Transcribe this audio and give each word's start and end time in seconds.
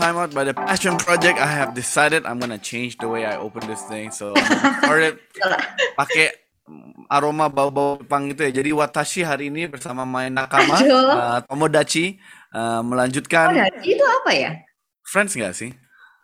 Time 0.00 0.16
Out 0.16 0.32
by 0.32 0.48
the 0.48 0.56
Passion 0.56 0.96
Project. 0.96 1.36
I 1.36 1.52
have 1.52 1.76
decided 1.76 2.24
I'm 2.24 2.40
gonna 2.40 2.56
change 2.56 2.96
the 2.96 3.04
way 3.04 3.28
I 3.28 3.36
open 3.36 3.68
this 3.68 3.84
thing, 3.84 4.08
so 4.08 4.32
started 4.80 5.20
pakai 6.00 6.32
aroma 7.12 7.52
bau-bau 7.52 8.00
Jepang 8.00 8.32
gitu 8.32 8.48
ya. 8.48 8.50
Jadi 8.50 8.72
Watashi 8.72 9.20
hari 9.20 9.52
ini 9.52 9.68
bersama 9.68 10.08
main 10.08 10.32
nakama 10.32 10.80
uh, 10.80 11.38
Tomodachi 11.44 12.16
uh, 12.56 12.80
melanjutkan. 12.80 13.52
Tomodachi 13.52 13.88
itu 13.92 14.04
apa 14.08 14.30
ya? 14.32 14.50
Friends 15.04 15.36
nggak 15.36 15.52
sih? 15.52 15.70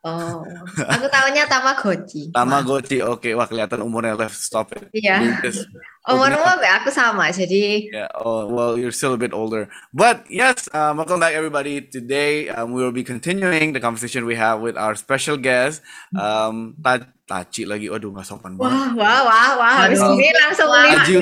Oh, 0.05 0.45
aku 0.77 1.07
tahunya 1.11 1.49
Tamagotchi. 1.51 2.31
Tamagotchi, 2.31 3.03
oke. 3.03 3.23
Okay. 3.23 3.33
Wah 3.33 3.49
kelihatan 3.49 3.83
umurnya 3.83 4.15
left 4.15 4.39
stop 4.39 4.71
it. 4.77 4.93
Iya. 4.93 5.41
Umurmu 6.07 6.39
aku 6.47 6.95
sama, 6.95 7.35
jadi. 7.35 7.91
Yeah. 7.91 8.07
Oh, 8.15 8.47
well, 8.47 8.79
you're 8.79 8.95
still 8.95 9.19
a 9.19 9.19
bit 9.19 9.35
older. 9.35 9.67
But 9.91 10.23
yes, 10.31 10.71
um, 10.71 11.03
welcome 11.03 11.19
back 11.19 11.35
everybody. 11.35 11.83
Today 11.83 12.47
um, 12.55 12.71
we 12.71 12.87
will 12.87 12.95
be 12.95 13.03
continuing 13.03 13.75
the 13.75 13.83
conversation 13.83 14.23
we 14.23 14.39
have 14.39 14.63
with 14.63 14.79
our 14.79 14.95
special 14.95 15.35
guest, 15.35 15.83
um, 16.15 16.79
Ta 16.79 17.03
Tachi 17.27 17.67
lagi. 17.67 17.91
Waduh, 17.91 18.15
nggak 18.15 18.23
sopan 18.23 18.55
banget. 18.55 18.71
Wah, 18.71 18.87
wah, 18.95 19.21
wah, 19.27 19.49
wah. 19.59 19.75
Habis 19.83 19.99
ini 19.99 20.31
langsung 20.31 20.71
lima. 20.71 20.95
Aju, 21.03 21.19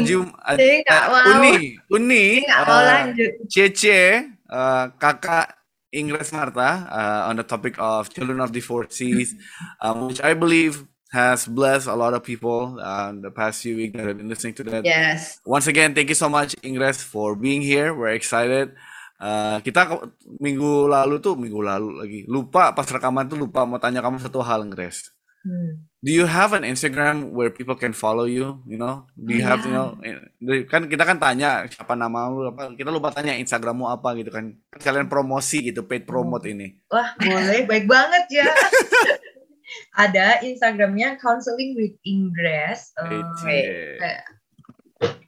Aju, 0.00 0.18
Aju, 0.48 0.68
uh, 0.88 1.30
Uni, 1.36 1.76
Uni. 1.92 2.26
Nggak 2.48 2.60
mau 2.64 2.80
lanjut. 2.80 3.32
Cece, 3.52 4.32
uh, 4.48 4.88
kakak 4.96 5.61
Ingres 5.92 6.32
Marta 6.32 6.88
uh, 6.88 7.28
on 7.28 7.36
the 7.36 7.44
topic 7.44 7.76
of 7.76 8.08
children 8.08 8.40
of 8.40 8.52
the 8.52 8.64
four 8.64 8.88
seas, 8.88 9.36
um, 9.84 10.08
which 10.08 10.24
I 10.24 10.32
believe 10.32 10.88
has 11.12 11.44
blessed 11.44 11.86
a 11.86 11.94
lot 11.94 12.16
of 12.16 12.24
people 12.24 12.80
uh, 12.80 13.12
the 13.12 13.30
past 13.30 13.60
few 13.60 13.76
weeks 13.76 13.92
that 13.92 14.08
have 14.08 14.16
been 14.16 14.32
listening 14.32 14.56
to 14.56 14.64
that. 14.72 14.84
Yes. 14.84 15.38
Once 15.44 15.68
again, 15.68 15.92
thank 15.92 16.08
you 16.08 16.16
so 16.16 16.32
much, 16.32 16.56
Ingres, 16.64 17.04
for 17.04 17.36
being 17.36 17.60
here. 17.60 17.92
We're 17.92 18.16
excited. 18.16 18.72
Uh, 19.20 19.60
kita 19.60 19.86
minggu 20.40 20.88
lalu 20.88 21.22
tuh 21.22 21.38
minggu 21.38 21.62
lalu 21.62 21.88
lagi 21.94 22.20
lupa 22.26 22.74
pas 22.74 22.88
rekaman 22.88 23.30
tuh 23.30 23.38
lupa 23.38 23.62
mau 23.62 23.78
tanya 23.78 24.00
kamu 24.00 24.18
satu 24.18 24.40
hal, 24.40 24.64
Ingres. 24.64 25.12
Hmm. 25.44 25.91
Do 26.02 26.10
you 26.10 26.26
have 26.26 26.50
an 26.50 26.66
Instagram 26.66 27.30
where 27.30 27.54
people 27.54 27.78
can 27.78 27.94
follow 27.94 28.26
you? 28.26 28.58
You 28.66 28.74
know, 28.74 29.06
do 29.14 29.38
you 29.38 29.46
yeah. 29.46 29.54
have 29.54 29.62
you 29.62 29.70
know? 29.70 29.94
Kan 30.66 30.90
kita 30.90 31.06
kan 31.06 31.22
tanya 31.22 31.62
siapa 31.70 31.94
nama 31.94 32.26
lu 32.26 32.50
apa? 32.50 32.74
Kita 32.74 32.90
lupa 32.90 33.14
tanya 33.14 33.38
Instagrammu 33.38 33.86
apa 33.86 34.18
gitu 34.18 34.34
kan? 34.34 34.50
Kalian 34.82 35.06
promosi 35.06 35.62
gitu, 35.62 35.86
paid 35.86 36.02
promote 36.02 36.50
ini. 36.50 36.74
Wah 36.90 37.14
boleh, 37.14 37.70
baik 37.70 37.86
banget 37.86 38.42
ya. 38.42 38.50
Ada 40.02 40.42
Instagramnya 40.42 41.22
Counseling 41.22 41.78
with 41.78 41.94
Ingress. 42.02 42.90
Uh, 42.98 43.22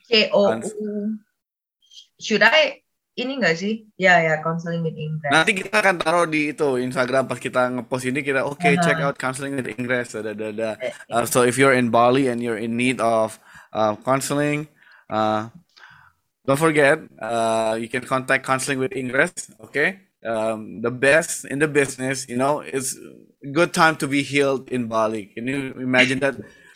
C 0.04 0.28
O 0.34 0.58
U. 0.58 1.16
Should 2.18 2.42
I 2.42 2.83
ini 3.14 3.38
enggak 3.38 3.54
sih? 3.54 3.86
Ya 3.94 4.18
ya 4.18 4.42
counseling 4.42 4.82
with 4.82 4.98
Ingress. 4.98 5.30
Nanti 5.30 5.54
kita 5.54 5.78
akan 5.78 6.02
taruh 6.02 6.26
di 6.26 6.50
itu 6.50 6.82
Instagram 6.82 7.30
pas 7.30 7.38
kita 7.38 7.70
ngepost 7.70 8.10
ini 8.10 8.26
kita 8.26 8.42
oke 8.42 8.58
okay, 8.58 8.74
uh 8.74 8.82
-huh. 8.82 8.84
check 8.84 8.98
out 8.98 9.16
counseling 9.18 9.54
with 9.54 9.70
Ingress. 9.70 10.18
Da, 10.18 10.34
da, 10.34 10.50
da. 10.50 10.74
Uh, 11.06 11.22
so 11.22 11.46
if 11.46 11.54
you're 11.54 11.74
in 11.74 11.94
Bali 11.94 12.26
and 12.26 12.42
you're 12.42 12.58
in 12.58 12.74
need 12.74 12.98
of 12.98 13.38
uh, 13.70 13.94
counseling, 14.02 14.66
uh, 15.06 15.46
don't 16.42 16.58
forget 16.58 16.98
uh, 17.22 17.78
you 17.78 17.86
can 17.86 18.02
contact 18.02 18.42
counseling 18.42 18.82
with 18.82 18.90
Ingress. 18.90 19.54
Okay, 19.70 20.10
um, 20.26 20.82
the 20.82 20.90
best 20.90 21.46
in 21.46 21.62
the 21.62 21.70
business. 21.70 22.26
You 22.26 22.34
know, 22.34 22.66
it's 22.66 22.98
good 23.54 23.70
time 23.70 23.94
to 24.02 24.10
be 24.10 24.26
healed 24.26 24.66
in 24.74 24.90
Bali. 24.90 25.30
Can 25.30 25.46
you 25.46 25.70
imagine 25.78 26.18
that? 26.26 26.34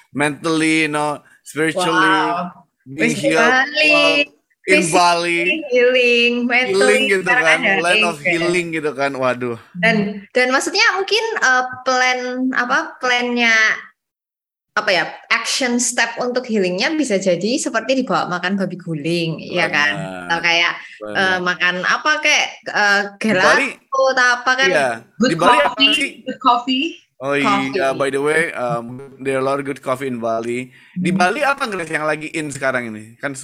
Mentally, 0.09 0.89
you 0.89 0.93
know, 0.95 1.21
spiritually, 1.45 1.93
wow. 1.93 2.65
being 2.89 3.13
healed. 3.13 3.45
Bali 3.45 4.38
in 4.69 4.85
Bali 4.93 5.65
healing 5.73 6.33
healing 6.45 7.03
gitu 7.09 7.25
kan 7.25 7.59
land 7.81 8.05
of 8.05 8.21
healing 8.21 8.69
gitu 8.77 8.93
kan 8.93 9.17
waduh 9.17 9.57
dan 9.81 10.29
dan 10.37 10.53
maksudnya 10.53 10.85
mungkin 11.01 11.25
uh, 11.41 11.65
plan 11.83 12.53
apa 12.53 13.01
plannya 13.01 13.57
apa 14.79 14.91
ya 14.95 15.05
action 15.35 15.83
step 15.83 16.15
untuk 16.23 16.47
healingnya 16.47 16.95
bisa 16.95 17.19
jadi 17.19 17.59
seperti 17.59 17.99
dibawa 17.99 18.31
makan 18.31 18.55
babi 18.55 18.79
guling 18.79 19.43
ya 19.43 19.67
kan 19.67 20.31
atau 20.31 20.39
kayak 20.39 20.73
uh, 21.03 21.39
makan 21.43 21.83
apa 21.83 22.13
kayak 22.23 22.47
uh, 22.71 23.03
gelato 23.19 24.03
atau 24.15 24.27
apa 24.39 24.53
kan 24.55 24.71
yeah. 24.71 24.95
good 25.19 25.35
di 25.35 25.37
Bali 25.37 25.59
coffee 25.67 26.23
good 26.23 26.39
coffee 26.39 26.87
Oh 27.19 27.35
iya, 27.35 27.99
by 27.99 28.15
the 28.15 28.23
way, 28.23 28.55
um, 28.55 29.19
there 29.19 29.35
are 29.35 29.43
a 29.43 29.47
lot 29.47 29.59
of 29.59 29.67
good 29.67 29.83
coffee 29.83 30.07
in 30.07 30.23
Bali. 30.23 30.71
Di 30.95 31.11
hmm. 31.11 31.19
Bali 31.19 31.43
apa 31.43 31.67
nggak 31.67 31.91
yang 31.91 32.07
lagi 32.07 32.31
in 32.31 32.47
sekarang 32.55 32.95
ini? 32.95 33.19
Kan 33.19 33.35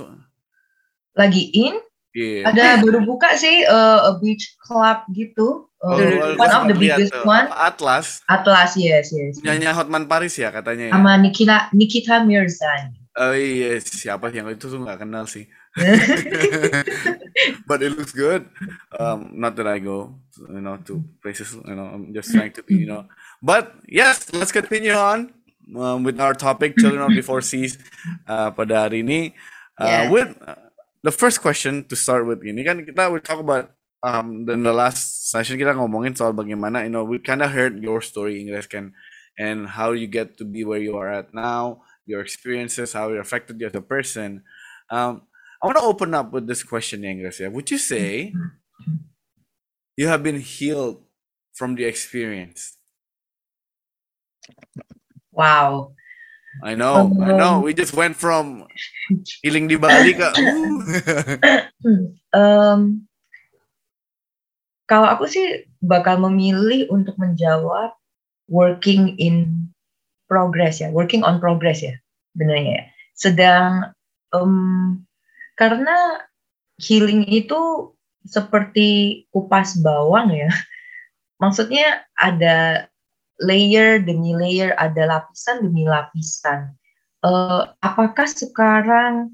lagi 1.14 1.50
in 1.54 1.78
yeah. 2.14 2.48
ada 2.48 2.80
baru 2.80 3.02
buka 3.02 3.34
sih 3.34 3.66
uh, 3.66 4.08
a 4.08 4.12
beach 4.22 4.54
club 4.62 5.02
gitu. 5.12 5.66
Uh, 5.84 6.00
oh, 6.00 6.40
one 6.40 6.48
of 6.54 6.64
the 6.70 6.76
biggest 6.78 7.12
tuh. 7.12 7.28
one. 7.28 7.50
Atlas? 7.52 8.24
Atlas 8.30 8.78
yes 8.78 9.12
yes. 9.12 9.42
Nyanyi 9.44 9.68
Hotman 9.74 10.08
Paris 10.08 10.38
ya 10.38 10.48
katanya 10.48 10.88
ya? 10.88 10.92
sama 10.96 11.18
Nikita 11.20 11.68
Nikita 11.76 12.24
Mirzani. 12.24 12.96
Oh 13.14 13.34
iya 13.36 13.78
siapa 13.78 14.32
yang 14.32 14.48
itu 14.50 14.66
tuh 14.66 14.80
nggak 14.80 15.04
kenal 15.04 15.28
sih. 15.28 15.44
But 17.68 17.82
it 17.82 17.98
looks 17.98 18.14
good. 18.14 18.46
Um, 18.94 19.34
not 19.34 19.58
that 19.58 19.66
I 19.66 19.82
go 19.82 20.18
you 20.38 20.62
know 20.62 20.78
to 20.88 21.02
places 21.20 21.52
you 21.52 21.74
know 21.74 21.90
I'm 21.90 22.14
just 22.14 22.32
trying 22.32 22.54
to 22.56 22.62
be 22.64 22.86
you 22.86 22.88
know. 22.88 23.10
But 23.44 23.76
yes 23.84 24.32
let's 24.32 24.54
continue 24.54 24.96
on 24.96 25.34
um, 25.76 26.02
with 26.02 26.16
our 26.16 26.32
topic 26.32 26.78
children 26.80 27.04
of 27.04 27.12
the 27.12 27.20
four 27.20 27.44
seas 27.44 27.76
uh, 28.24 28.54
pada 28.56 28.88
hari 28.88 29.04
ini. 29.04 29.36
Uh, 29.74 29.86
yeah. 29.90 30.02
with 30.06 30.30
the 31.04 31.12
first 31.12 31.44
question 31.44 31.84
to 31.84 31.94
start 31.94 32.24
with 32.24 32.40
ini 32.40 32.64
kan 32.64 32.80
kita 32.80 33.12
we 33.12 33.20
talk 33.20 33.36
about 33.36 33.76
um 34.00 34.48
in 34.48 34.64
the 34.64 34.72
last 34.72 35.28
session 35.28 35.60
kita 35.60 35.76
ngomongin 35.76 36.16
soal 36.16 36.32
bagaimana 36.32 36.80
you 36.80 36.88
know 36.88 37.04
we 37.04 37.20
kind 37.20 37.44
of 37.44 37.52
heard 37.52 37.76
your 37.84 38.00
story 38.00 38.40
Ingres 38.40 38.64
kan 38.64 38.96
and 39.36 39.76
how 39.76 39.92
you 39.92 40.08
get 40.08 40.40
to 40.40 40.48
be 40.48 40.64
where 40.64 40.80
you 40.80 40.96
are 40.96 41.12
at 41.12 41.28
now 41.36 41.84
your 42.08 42.24
experiences 42.24 42.96
how 42.96 43.12
it 43.12 43.20
affected 43.20 43.60
you 43.60 43.68
as 43.68 43.76
a 43.76 43.84
person. 43.84 44.40
Um 44.88 45.28
I 45.60 45.68
want 45.68 45.80
to 45.80 45.88
open 45.88 46.12
up 46.12 46.32
with 46.32 46.48
this 46.48 46.64
question 46.64 47.04
Ingres 47.04 47.36
yeah. 47.36 47.52
Would 47.52 47.68
you 47.68 47.80
say 47.80 48.32
you 50.00 50.08
have 50.08 50.24
been 50.24 50.40
healed 50.40 51.04
from 51.52 51.76
the 51.76 51.84
experience? 51.84 52.80
Wow 55.28 55.92
I 56.62 56.74
know, 56.74 57.10
um, 57.10 57.22
I 57.22 57.34
know. 57.34 57.60
We 57.60 57.74
just 57.74 57.94
went 57.94 58.14
from 58.14 58.68
healing 59.42 59.66
di 59.66 59.74
Bali 59.74 60.14
ke. 60.14 60.30
um, 62.36 63.08
kalau 64.86 65.08
aku 65.10 65.26
sih 65.26 65.66
bakal 65.82 66.22
memilih 66.22 66.86
untuk 66.92 67.18
menjawab 67.18 67.96
working 68.46 69.18
in 69.18 69.68
progress 70.30 70.78
ya, 70.78 70.92
working 70.94 71.26
on 71.26 71.42
progress 71.42 71.82
ya, 71.82 71.96
benarnya 72.36 72.72
ya. 72.78 72.84
Sedang 73.16 73.70
um, 74.30 75.02
karena 75.58 76.22
healing 76.78 77.26
itu 77.26 77.94
seperti 78.28 79.24
kupas 79.34 79.80
bawang 79.80 80.32
ya. 80.32 80.50
Maksudnya 81.42 82.06
ada 82.14 82.88
layer 83.42 83.98
demi 84.02 84.34
layer, 84.36 84.76
ada 84.78 85.08
lapisan 85.08 85.66
demi 85.66 85.86
lapisan. 85.88 86.74
Uh, 87.24 87.72
apakah 87.80 88.28
sekarang 88.28 89.32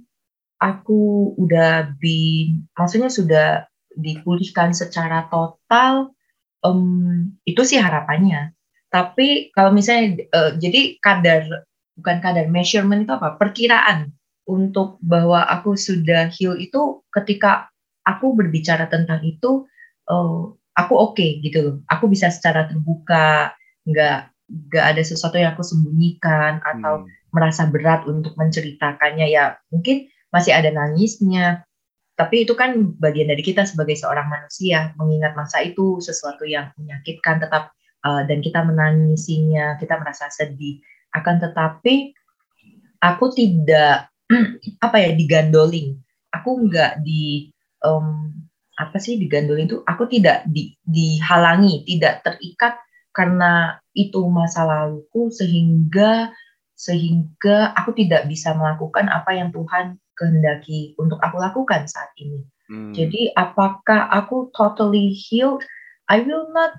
aku 0.63 1.35
udah 1.37 1.91
bi, 1.99 2.55
maksudnya 2.79 3.11
sudah 3.11 3.67
dipulihkan 3.99 4.73
secara 4.73 5.27
total? 5.29 6.15
Um, 6.61 7.35
itu 7.49 7.65
sih 7.65 7.81
harapannya. 7.81 8.53
Tapi 8.93 9.51
kalau 9.57 9.73
misalnya, 9.73 10.25
uh, 10.33 10.51
jadi 10.57 11.01
kadar 11.01 11.67
bukan 11.97 12.17
kadar 12.21 12.47
measurement 12.49 13.05
itu 13.05 13.13
apa? 13.13 13.37
Perkiraan 13.37 14.13
untuk 14.49 14.97
bahwa 15.03 15.45
aku 15.47 15.77
sudah 15.77 16.29
heal 16.33 16.57
itu 16.59 17.05
ketika 17.13 17.69
aku 18.05 18.33
berbicara 18.35 18.89
tentang 18.89 19.21
itu, 19.23 19.67
uh, 20.09 20.53
aku 20.77 20.95
oke 20.97 21.17
okay, 21.17 21.39
gitu. 21.45 21.85
Aku 21.87 22.09
bisa 22.09 22.33
secara 22.33 22.67
terbuka 22.67 23.55
nggak 23.87 24.31
nggak 24.51 24.87
ada 24.97 25.03
sesuatu 25.07 25.39
yang 25.39 25.55
aku 25.55 25.63
sembunyikan 25.63 26.59
atau 26.67 27.07
hmm. 27.07 27.31
merasa 27.31 27.71
berat 27.71 28.03
untuk 28.05 28.35
menceritakannya. 28.35 29.31
Ya 29.31 29.57
mungkin 29.71 30.11
masih 30.35 30.55
ada 30.55 30.71
nangisnya. 30.75 31.63
Tapi 32.19 32.45
itu 32.45 32.53
kan 32.53 32.77
bagian 33.01 33.33
dari 33.33 33.41
kita 33.41 33.65
sebagai 33.65 33.97
seorang 33.97 34.29
manusia 34.29 34.93
mengingat 35.01 35.33
masa 35.33 35.65
itu 35.65 36.05
sesuatu 36.05 36.45
yang 36.45 36.69
menyakitkan 36.77 37.41
tetap 37.41 37.73
uh, 38.05 38.23
dan 38.29 38.45
kita 38.45 38.61
menangisinya 38.61 39.81
kita 39.81 39.97
merasa 39.97 40.29
sedih. 40.29 40.85
Akan 41.17 41.41
tetapi 41.41 42.13
aku 43.01 43.33
tidak 43.33 44.13
apa 44.85 44.97
ya 45.01 45.11
digandoling. 45.17 45.97
Aku 46.31 46.69
nggak 46.69 47.01
di 47.01 47.49
um, 47.83 48.37
apa 48.81 48.97
sih 48.97 49.21
digandoling 49.21 49.69
itu 49.69 49.85
aku 49.85 50.09
tidak 50.09 50.45
di, 50.49 50.73
dihalangi 50.81 51.85
tidak 51.85 52.25
terikat 52.25 52.81
karena 53.11 53.79
itu 53.93 54.23
masa 54.31 54.63
laluku 54.67 55.35
sehingga 55.35 56.31
sehingga 56.79 57.77
aku 57.77 57.93
tidak 57.93 58.25
bisa 58.31 58.57
melakukan 58.57 59.11
apa 59.13 59.37
yang 59.37 59.53
Tuhan 59.53 60.01
kehendaki 60.17 60.97
untuk 60.97 61.21
aku 61.21 61.37
lakukan 61.37 61.85
saat 61.85 62.09
ini. 62.17 62.41
Hmm. 62.73 62.93
Jadi 62.97 63.37
apakah 63.37 64.09
aku 64.09 64.49
totally 64.57 65.13
healed? 65.13 65.61
I 66.09 66.25
will 66.25 66.49
not 66.57 66.77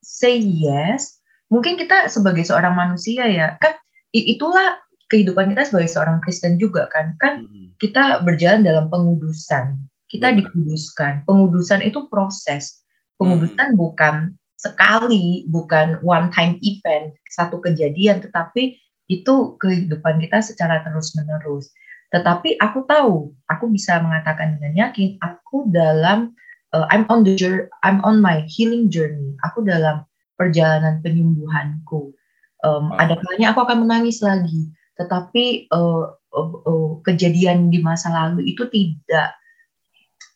say 0.00 0.40
yes. 0.40 1.20
Mungkin 1.52 1.76
kita 1.76 2.08
sebagai 2.08 2.48
seorang 2.48 2.74
manusia 2.74 3.28
ya, 3.28 3.60
kan 3.60 3.76
itulah 4.10 4.80
kehidupan 5.12 5.52
kita 5.52 5.68
sebagai 5.68 5.90
seorang 5.92 6.18
Kristen 6.24 6.56
juga 6.56 6.88
kan. 6.88 7.14
Kan 7.20 7.46
kita 7.76 8.24
berjalan 8.24 8.64
dalam 8.64 8.88
pengudusan. 8.88 9.76
Kita 10.06 10.32
dikuduskan. 10.32 11.26
Pengudusan 11.26 11.84
itu 11.84 12.06
proses. 12.08 12.86
Pengudusan 13.20 13.74
bukan 13.74 14.32
sekali, 14.56 15.44
bukan 15.52 16.00
one 16.00 16.32
time 16.32 16.56
event, 16.64 17.12
satu 17.28 17.60
kejadian, 17.60 18.24
tetapi 18.24 18.76
itu 19.06 19.54
kehidupan 19.62 20.18
kita 20.18 20.42
secara 20.42 20.82
terus-menerus. 20.82 21.70
Tetapi 22.10 22.58
aku 22.58 22.88
tahu, 22.88 23.36
aku 23.46 23.64
bisa 23.70 24.00
mengatakan 24.02 24.58
dengan 24.58 24.88
yakin, 24.88 25.20
aku 25.22 25.68
dalam 25.70 26.34
uh, 26.74 26.86
I'm 26.90 27.06
on 27.12 27.22
the 27.22 27.36
journey, 27.36 27.68
I'm 27.84 28.02
on 28.02 28.18
my 28.24 28.46
healing 28.48 28.88
journey. 28.90 29.36
Aku 29.46 29.62
dalam 29.62 30.08
perjalanan 30.40 31.04
penyembuhanku. 31.04 32.16
Um, 32.64 32.90
oh. 32.90 32.98
Ada 32.98 33.20
kalanya 33.20 33.52
aku 33.52 33.60
akan 33.68 33.84
menangis 33.84 34.24
lagi, 34.24 34.72
tetapi 34.96 35.70
uh, 35.70 36.16
uh, 36.32 36.50
uh, 36.64 36.90
kejadian 37.04 37.68
di 37.68 37.84
masa 37.84 38.08
lalu 38.10 38.48
itu 38.48 38.64
tidak 38.72 39.36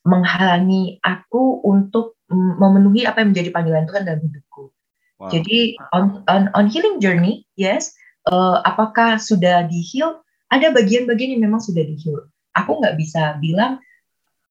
menghalangi 0.05 0.97
aku 1.05 1.61
untuk 1.65 2.20
memenuhi 2.31 3.05
apa 3.05 3.23
yang 3.23 3.35
menjadi 3.35 3.51
panggilan 3.51 3.85
Tuhan 3.91 4.03
dalam 4.07 4.21
hidupku. 4.23 4.63
Wow. 5.21 5.31
Jadi 5.35 5.77
on, 5.93 6.25
on 6.31 6.49
on 6.57 6.67
healing 6.71 7.03
journey, 7.03 7.45
yes, 7.59 7.93
uh, 8.31 8.65
apakah 8.65 9.21
sudah 9.21 9.69
di 9.69 9.83
heal? 9.85 10.23
Ada 10.51 10.75
bagian-bagian 10.75 11.39
yang 11.39 11.47
memang 11.47 11.63
sudah 11.63 11.85
di 11.85 11.95
heal. 11.99 12.27
Aku 12.57 12.81
nggak 12.81 12.99
bisa 12.99 13.39
bilang 13.39 13.79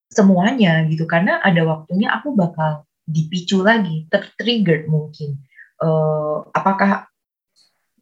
semuanya 0.10 0.86
gitu 0.90 1.06
karena 1.06 1.38
ada 1.44 1.62
waktunya 1.68 2.10
aku 2.10 2.34
bakal 2.34 2.88
dipicu 3.10 3.66
lagi, 3.66 4.06
tertrigger 4.14 4.86
mungkin. 4.86 5.42
Uh, 5.82 6.46
apakah 6.54 7.10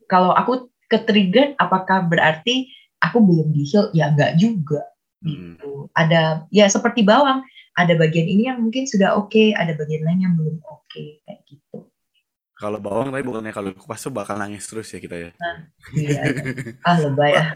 kalau 0.09 0.35
aku 0.35 0.67
ketrigger, 0.91 1.55
apakah 1.59 2.03
berarti 2.03 2.71
aku 2.99 3.23
belum 3.23 3.55
di 3.55 3.63
heal? 3.63 3.91
Ya 3.95 4.11
nggak 4.11 4.35
juga. 4.39 4.83
Hmm. 5.23 5.55
Gitu. 5.55 5.71
Ada 5.95 6.47
ya 6.51 6.67
seperti 6.67 7.03
bawang, 7.07 7.43
ada 7.77 7.93
bagian 7.93 8.25
ini 8.25 8.49
yang 8.49 8.57
mungkin 8.57 8.89
sudah 8.89 9.13
oke, 9.13 9.29
okay, 9.29 9.53
ada 9.53 9.77
bagian 9.77 10.01
lain 10.01 10.19
yang 10.25 10.33
belum 10.33 10.57
oke 10.65 10.89
okay, 10.89 11.21
kayak 11.21 11.45
gitu. 11.45 11.85
Kalau 12.57 12.81
bawang 12.81 13.13
tapi 13.13 13.21
bukannya 13.21 13.53
kalau 13.53 13.69
kupas 13.77 14.01
tuh 14.01 14.09
bakal 14.09 14.41
nangis 14.41 14.65
terus 14.65 14.89
ya 14.89 14.97
kita 14.97 15.13
ya. 15.13 15.29
Nah, 15.37 15.57
iya. 15.93 16.21
ah 16.81 16.97
lebay 16.97 17.33
ah. 17.37 17.53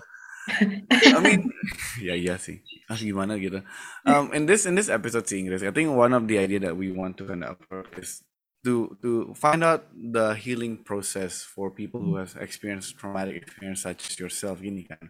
I 0.50 1.20
mean, 1.26 1.50
ya 2.08 2.14
iya 2.14 2.38
sih. 2.38 2.62
Ah 2.86 2.98
gimana 3.02 3.42
gitu. 3.42 3.66
Um, 4.06 4.30
in 4.38 4.46
this 4.46 4.70
in 4.70 4.78
this 4.78 4.94
episode 4.94 5.26
sih 5.26 5.42
Inggris, 5.42 5.66
I 5.66 5.74
think 5.74 5.90
one 5.90 6.14
of 6.14 6.30
the 6.30 6.38
idea 6.38 6.62
that 6.70 6.78
we 6.78 6.94
want 6.94 7.18
to 7.18 7.26
kind 7.26 7.42
of 7.42 7.58
is 7.98 8.22
to 8.62 8.94
to 9.02 9.34
find 9.34 9.66
out 9.66 9.90
the 9.90 10.38
healing 10.38 10.86
process 10.86 11.42
for 11.42 11.74
people 11.74 11.98
who 11.98 12.22
has 12.22 12.38
experienced 12.38 12.98
traumatic 13.02 13.42
experience 13.42 13.82
such 13.82 14.06
as 14.06 14.14
yourself 14.22 14.62
ini 14.62 14.86
kan. 14.86 15.02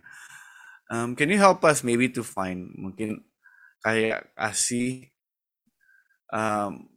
Um, 0.91 1.15
can 1.19 1.31
you 1.31 1.39
help 1.39 1.63
us 1.67 1.83
maybe 1.83 2.11
to 2.15 2.23
find 2.23 2.71
mungkin 2.75 3.23
kayak 3.81 4.29
kasih 4.37 5.11
um, 6.31 6.87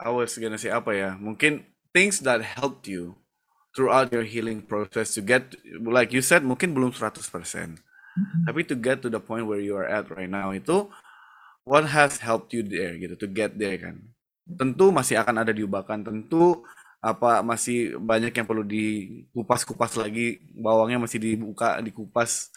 I 0.00 0.08
was 0.08 0.32
gonna 0.40 0.56
say 0.56 0.72
apa 0.72 0.96
ya? 0.96 1.10
Mungkin 1.20 1.68
things 1.92 2.24
that 2.24 2.40
helped 2.40 2.88
you 2.88 3.20
throughout 3.76 4.08
your 4.10 4.24
healing 4.24 4.64
process 4.64 5.12
to 5.14 5.20
get 5.20 5.54
like 5.84 6.10
you 6.10 6.24
said 6.24 6.40
mungkin 6.40 6.72
belum 6.72 6.96
100%. 6.96 7.20
Mm-hmm. 7.20 8.42
Tapi 8.48 8.60
to 8.66 8.74
get 8.74 9.04
to 9.04 9.12
the 9.12 9.20
point 9.20 9.44
where 9.44 9.60
you 9.60 9.76
are 9.76 9.86
at 9.86 10.08
right 10.08 10.30
now 10.30 10.50
itu 10.56 10.88
what 11.68 11.84
has 11.92 12.18
helped 12.24 12.56
you 12.56 12.64
there 12.64 12.96
gitu 12.96 13.14
to 13.20 13.28
get 13.28 13.54
there 13.60 13.76
kan. 13.76 14.00
Tentu 14.50 14.90
masih 14.90 15.20
akan 15.20 15.46
ada 15.46 15.52
diubahkan, 15.54 16.02
tentu 16.02 16.64
apa 16.98 17.40
masih 17.40 17.96
banyak 17.96 18.34
yang 18.34 18.44
perlu 18.48 18.66
dikupas-kupas 18.66 19.94
lagi, 19.94 20.42
bawangnya 20.52 20.98
masih 20.98 21.22
dibuka, 21.22 21.78
dikupas, 21.80 22.50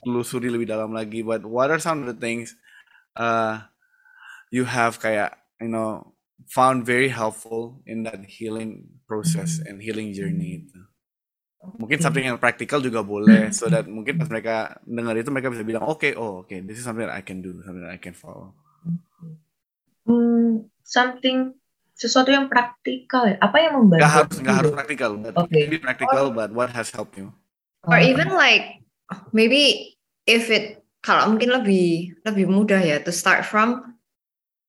ditelusuri 0.00 0.48
lebih 0.48 0.70
dalam 0.70 0.94
lagi. 0.94 1.26
But 1.26 1.44
what 1.44 1.68
are 1.68 1.82
some 1.82 2.06
of 2.06 2.08
the 2.08 2.18
things 2.18 2.54
uh, 3.18 3.66
you 4.48 4.64
have 4.64 5.02
kayak 5.02 5.36
you 5.60 5.68
know 5.68 6.14
found 6.48 6.86
very 6.86 7.10
helpful 7.12 7.82
in 7.84 8.06
that 8.08 8.24
healing 8.24 9.02
process 9.04 9.60
and 9.60 9.82
healing 9.82 10.14
journey 10.14 10.64
itu. 10.64 10.80
Mungkin 11.58 11.98
something 11.98 12.22
yang 12.22 12.38
practical 12.38 12.78
juga 12.78 13.02
boleh, 13.02 13.50
so 13.50 13.66
that 13.66 13.84
mungkin 13.90 14.16
pas 14.16 14.30
mereka 14.30 14.78
dengar 14.86 15.18
itu 15.18 15.28
mereka 15.28 15.50
bisa 15.50 15.66
bilang, 15.66 15.84
oke, 15.84 16.00
okay, 16.00 16.12
oh 16.14 16.40
oke, 16.40 16.48
okay, 16.48 16.62
this 16.62 16.78
is 16.78 16.86
something 16.86 17.04
that 17.04 17.12
I 17.12 17.20
can 17.20 17.42
do, 17.42 17.58
something 17.66 17.82
that 17.82 17.92
I 17.92 18.00
can 18.00 18.14
follow. 18.14 18.54
Hmm, 20.06 20.70
something 20.86 21.58
sesuatu 21.98 22.30
yang 22.30 22.46
praktikal 22.46 23.26
ya. 23.26 23.36
Apa 23.42 23.58
yang 23.58 23.74
membantu? 23.74 24.06
Gak 24.06 24.14
harus 24.14 24.36
gak 24.38 24.56
harus 24.62 24.72
praktikal, 24.72 25.10
but 25.18 25.34
okay. 25.34 25.66
maybe 25.66 25.76
practical, 25.82 26.30
but 26.30 26.54
what 26.54 26.70
has 26.70 26.94
helped 26.94 27.18
you? 27.18 27.34
Or 27.82 27.98
even 27.98 28.30
like 28.30 28.77
maybe 29.32 29.94
if 30.28 30.52
it 30.52 30.84
kalau 31.00 31.32
mungkin 31.32 31.54
lebih 31.54 32.12
lebih 32.26 32.46
mudah 32.50 32.80
ya 32.82 33.00
to 33.00 33.14
start 33.14 33.46
from 33.46 33.96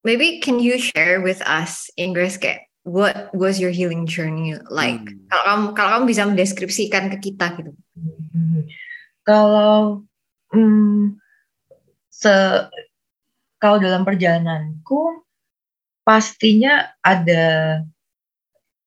maybe 0.07 0.39
can 0.39 0.61
you 0.61 0.79
share 0.79 1.19
with 1.19 1.43
us 1.43 1.91
Inggris 1.99 2.39
kayak 2.39 2.69
what 2.87 3.27
was 3.35 3.59
your 3.59 3.73
healing 3.73 4.07
journey 4.07 4.55
like 4.71 5.03
hmm. 5.03 5.19
kalau 5.27 5.43
kamu 5.43 5.65
kalau 5.75 5.89
kamu 5.99 6.05
bisa 6.07 6.23
mendeskripsikan 6.23 7.11
ke 7.11 7.31
kita 7.31 7.59
gitu 7.59 7.71
hmm. 7.99 8.63
kalau 9.27 10.07
hmm, 10.55 11.19
se 12.07 12.31
kalau 13.59 13.77
dalam 13.77 14.07
perjalananku 14.07 15.27
pastinya 16.07 16.95
ada 17.03 17.77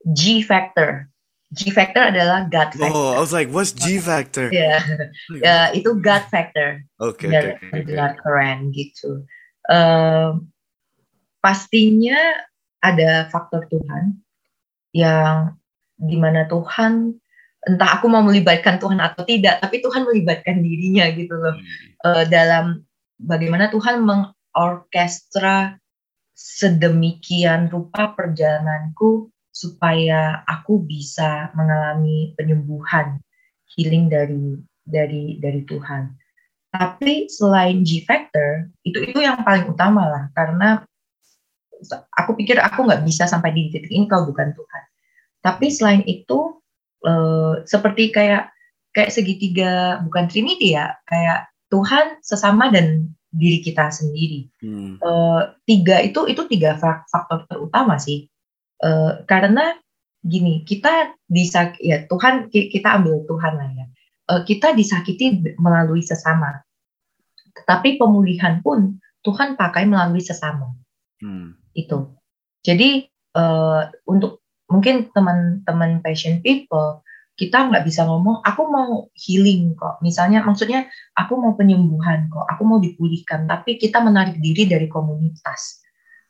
G 0.03 0.41
factor 0.43 1.12
G 1.53 1.69
factor 1.69 2.09
adalah 2.09 2.49
gut 2.49 2.73
factor. 2.73 2.97
Oh, 2.97 3.13
I 3.13 3.21
was 3.21 3.33
like, 3.37 3.53
what's 3.53 3.77
G 3.77 4.01
factor? 4.01 4.49
Ya, 4.53 4.81
yeah. 4.81 4.81
yeah, 5.29 5.65
itu 5.77 6.01
gut 6.01 6.25
factor. 6.33 6.81
Oke, 6.97 7.29
okay, 7.29 7.61
okay, 7.61 7.85
okay, 7.85 8.13
keren 8.25 8.73
gitu. 8.73 9.29
Um, 9.69 10.49
pastinya 11.45 12.19
ada 12.81 13.29
faktor 13.29 13.69
Tuhan 13.69 14.19
yang 14.97 15.55
di 16.01 16.17
mana 16.19 16.49
Tuhan 16.49 17.15
entah 17.63 18.01
aku 18.01 18.11
mau 18.11 18.27
melibatkan 18.27 18.83
Tuhan 18.83 18.99
atau 18.99 19.23
tidak, 19.23 19.63
tapi 19.63 19.79
Tuhan 19.79 20.03
melibatkan 20.03 20.65
dirinya 20.67 21.07
gitu 21.15 21.37
loh 21.39 21.55
uh, 22.03 22.25
dalam 22.27 22.83
bagaimana 23.23 23.71
Tuhan 23.71 24.03
mengorkestra 24.03 25.79
sedemikian 26.35 27.71
rupa 27.71 28.19
perjalananku 28.19 29.31
supaya 29.53 30.41
aku 30.49 30.81
bisa 30.81 31.53
mengalami 31.53 32.33
penyembuhan 32.41 33.21
healing 33.77 34.09
dari 34.09 34.57
dari 34.83 35.37
dari 35.39 35.63
Tuhan. 35.69 36.17
Tapi 36.73 37.29
selain 37.29 37.85
G 37.85 38.01
factor 38.09 38.73
itu 38.81 38.97
itu 39.05 39.21
yang 39.21 39.45
paling 39.45 39.69
utama 39.69 40.09
lah 40.09 40.25
karena 40.33 40.81
aku 42.17 42.33
pikir 42.39 42.57
aku 42.57 42.89
nggak 42.89 43.05
bisa 43.05 43.29
sampai 43.29 43.53
di 43.53 43.69
titik 43.69 43.93
ini 43.93 44.09
kalau 44.09 44.33
bukan 44.33 44.57
Tuhan. 44.57 44.83
Tapi 45.45 45.67
selain 45.69 46.03
itu 46.09 46.63
uh, 47.05 47.61
seperti 47.69 48.09
kayak 48.09 48.49
kayak 48.97 49.13
segitiga 49.13 50.01
bukan 50.01 50.33
trinity 50.33 50.73
ya, 50.79 50.97
kayak 51.05 51.53
Tuhan 51.69 52.21
sesama 52.25 52.73
dan 52.73 53.13
diri 53.33 53.61
kita 53.65 53.89
sendiri. 53.93 54.49
Hmm. 54.65 54.97
Uh, 55.01 55.57
tiga 55.69 56.01
itu 56.01 56.25
itu 56.29 56.45
tiga 56.49 56.77
faktor 56.81 57.45
terutama 57.49 58.01
sih. 58.01 58.32
Uh, 58.83 59.23
karena 59.31 59.79
gini, 60.27 60.67
kita 60.67 61.15
disak 61.31 61.79
ya 61.79 62.03
Tuhan 62.11 62.51
kita 62.51 62.99
ambil 62.99 63.23
Tuhan 63.31 63.55
lah 63.55 63.71
ya. 63.73 63.87
Uh, 64.27 64.43
kita 64.43 64.75
disakiti 64.75 65.39
melalui 65.57 66.03
sesama. 66.03 66.67
Tetapi 67.55 67.97
pemulihan 67.97 68.59
pun 68.61 68.99
Tuhan 69.23 69.55
pakai 69.55 69.87
melalui 69.87 70.21
sesama. 70.21 70.75
Hmm 71.23 71.63
itu. 71.77 71.99
Jadi 72.63 73.09
uh, 73.37 73.91
untuk 74.07 74.45
mungkin 74.71 75.11
teman-teman 75.13 76.01
passion 76.01 76.41
people 76.41 77.05
kita 77.33 77.65
nggak 77.69 77.89
bisa 77.89 78.05
ngomong 78.05 78.45
aku 78.45 78.69
mau 78.69 79.09
healing 79.17 79.73
kok 79.73 80.01
misalnya 80.05 80.45
maksudnya 80.45 80.89
aku 81.17 81.37
mau 81.41 81.57
penyembuhan 81.57 82.29
kok 82.29 82.45
aku 82.45 82.63
mau 82.65 82.79
dipulihkan 82.81 83.49
tapi 83.49 83.81
kita 83.81 84.05
menarik 84.05 84.37
diri 84.41 84.69
dari 84.69 84.89
komunitas 84.89 85.82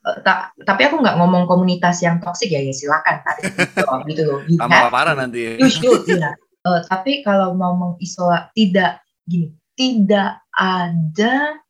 ta 0.02 0.50
tapi 0.66 0.90
aku 0.90 0.98
nggak 0.98 1.14
ngomong 1.14 1.46
komunitas 1.46 2.02
yang 2.02 2.18
toksik 2.18 2.50
ya 2.50 2.58
ya 2.58 2.74
silakan 2.74 3.22
tarik 3.22 3.54
gitu, 3.54 3.86
gitu. 4.10 4.22
Loh 4.26 4.42
sama 4.58 4.90
parah 4.90 5.14
nanti. 5.14 5.56
You 5.58 5.70
should 5.70 6.06
ya 6.10 6.34
uh, 6.66 6.80
tapi 6.90 7.22
kalau 7.22 7.54
mau 7.54 7.78
mengisola 7.78 8.50
tidak 8.54 9.02
gini 9.26 9.54
tidak 9.78 10.42
ada 10.52 11.62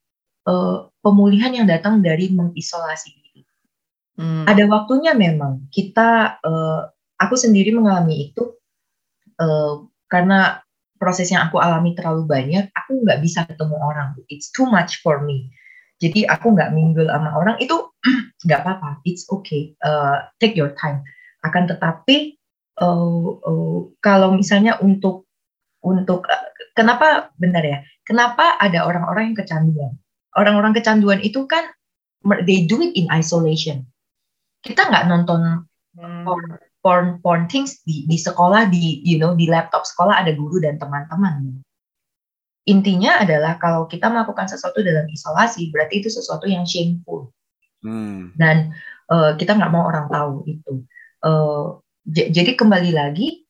uh, 0.49 0.89
pemulihan 1.05 1.53
yang 1.53 1.67
datang 1.69 2.01
dari 2.01 2.33
mengisolasi 2.33 3.23
Hmm. 4.17 4.45
Ada 4.45 4.69
waktunya 4.69 5.17
memang. 5.17 5.73
Kita, 5.73 6.37
uh, 6.41 6.81
aku 7.17 7.35
sendiri 7.37 7.73
mengalami 7.73 8.31
itu 8.31 8.45
uh, 9.41 9.89
karena 10.09 10.61
proses 11.01 11.33
yang 11.33 11.49
aku 11.49 11.59
alami 11.59 11.97
terlalu 11.97 12.29
banyak, 12.29 12.71
aku 12.77 13.03
nggak 13.03 13.19
bisa 13.25 13.49
ketemu 13.49 13.77
orang. 13.81 14.15
It's 14.29 14.53
too 14.53 14.69
much 14.69 15.01
for 15.01 15.25
me. 15.25 15.51
jadi 16.03 16.27
aku 16.27 16.59
nggak 16.59 16.75
mingle 16.75 17.07
sama 17.07 17.31
orang. 17.31 17.57
Itu 17.62 17.91
nggak 18.47 18.61
apa-apa 18.66 19.02
it's 19.06 19.26
okay. 19.30 19.75
Uh, 19.82 20.26
take 20.42 20.59
your 20.59 20.75
time. 20.75 21.06
Akan 21.47 21.71
tetapi 21.71 22.38
uh, 22.82 23.28
uh, 23.42 23.78
kalau 24.02 24.35
misalnya 24.35 24.78
untuk 24.82 25.26
untuk 25.82 26.26
uh, 26.26 26.47
kenapa 26.75 27.30
benar 27.38 27.62
ya 27.62 27.78
kenapa 28.06 28.59
ada 28.59 28.87
orang-orang 28.87 29.32
yang 29.32 29.38
kecanduan? 29.38 29.92
Orang-orang 30.32 30.73
kecanduan 30.73 31.21
itu 31.21 31.44
kan 31.47 31.71
they 32.47 32.64
do 32.66 32.80
it 32.82 32.94
in 32.99 33.06
isolation. 33.12 33.87
Kita 34.62 34.88
nggak 34.88 35.06
nonton 35.11 35.66
hmm. 35.99 36.23
porn, 36.25 36.47
porn 36.82 37.06
porn 37.23 37.42
things 37.50 37.82
di 37.87 38.06
di 38.06 38.18
sekolah 38.18 38.71
di 38.71 39.02
you 39.06 39.18
know 39.18 39.35
di 39.35 39.47
laptop 39.50 39.87
sekolah 39.87 40.23
ada 40.23 40.35
guru 40.35 40.62
dan 40.62 40.78
teman-teman. 40.78 41.62
Intinya 42.62 43.18
adalah 43.18 43.59
kalau 43.59 43.90
kita 43.90 44.06
melakukan 44.06 44.47
sesuatu 44.47 44.87
dalam 44.87 45.11
isolasi 45.11 45.75
berarti 45.75 45.99
itu 45.99 46.09
sesuatu 46.14 46.47
yang 46.47 46.62
shameful 46.62 47.35
hmm. 47.83 48.39
dan 48.39 48.73
uh, 49.11 49.35
kita 49.37 49.59
nggak 49.59 49.73
mau 49.73 49.87
orang 49.87 50.07
tahu 50.09 50.47
itu. 50.49 50.87
Uh, 51.23 51.79
jadi 52.03 52.59
kembali 52.59 52.91
lagi 52.95 53.47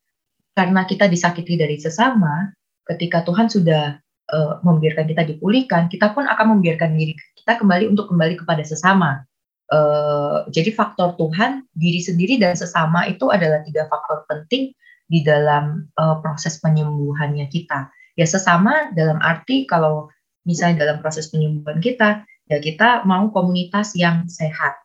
karena 0.52 0.84
kita 0.84 1.08
disakiti 1.08 1.56
dari 1.56 1.80
sesama 1.80 2.52
ketika 2.84 3.24
Tuhan 3.24 3.48
sudah 3.48 3.96
uh, 4.28 4.54
membiarkan 4.60 5.08
kita 5.08 5.24
dipulihkan 5.24 5.88
kita 5.88 6.12
pun 6.12 6.28
akan 6.28 6.58
membiarkan 6.58 6.92
diri 6.92 7.16
kita 7.40 7.56
kembali 7.56 7.88
untuk 7.88 8.12
kembali 8.12 8.36
kepada 8.38 8.60
sesama. 8.62 9.24
Uh, 9.72 10.44
jadi 10.52 10.68
faktor 10.68 11.16
Tuhan 11.16 11.64
diri 11.72 12.04
sendiri 12.04 12.36
dan 12.36 12.52
sesama 12.52 13.08
itu 13.08 13.32
adalah 13.32 13.64
tiga 13.64 13.88
faktor 13.88 14.28
penting 14.28 14.76
di 15.08 15.24
dalam 15.24 15.88
uh, 15.96 16.20
proses 16.20 16.60
penyembuhannya 16.60 17.48
kita. 17.48 17.88
Ya 18.12 18.28
sesama 18.28 18.92
dalam 18.92 19.16
arti 19.24 19.64
kalau 19.64 20.12
misalnya 20.44 20.84
dalam 20.84 21.00
proses 21.00 21.32
penyembuhan 21.32 21.80
kita 21.80 22.28
ya 22.52 22.58
kita 22.60 23.08
mau 23.08 23.32
komunitas 23.32 23.96
yang 23.96 24.28
sehat. 24.28 24.76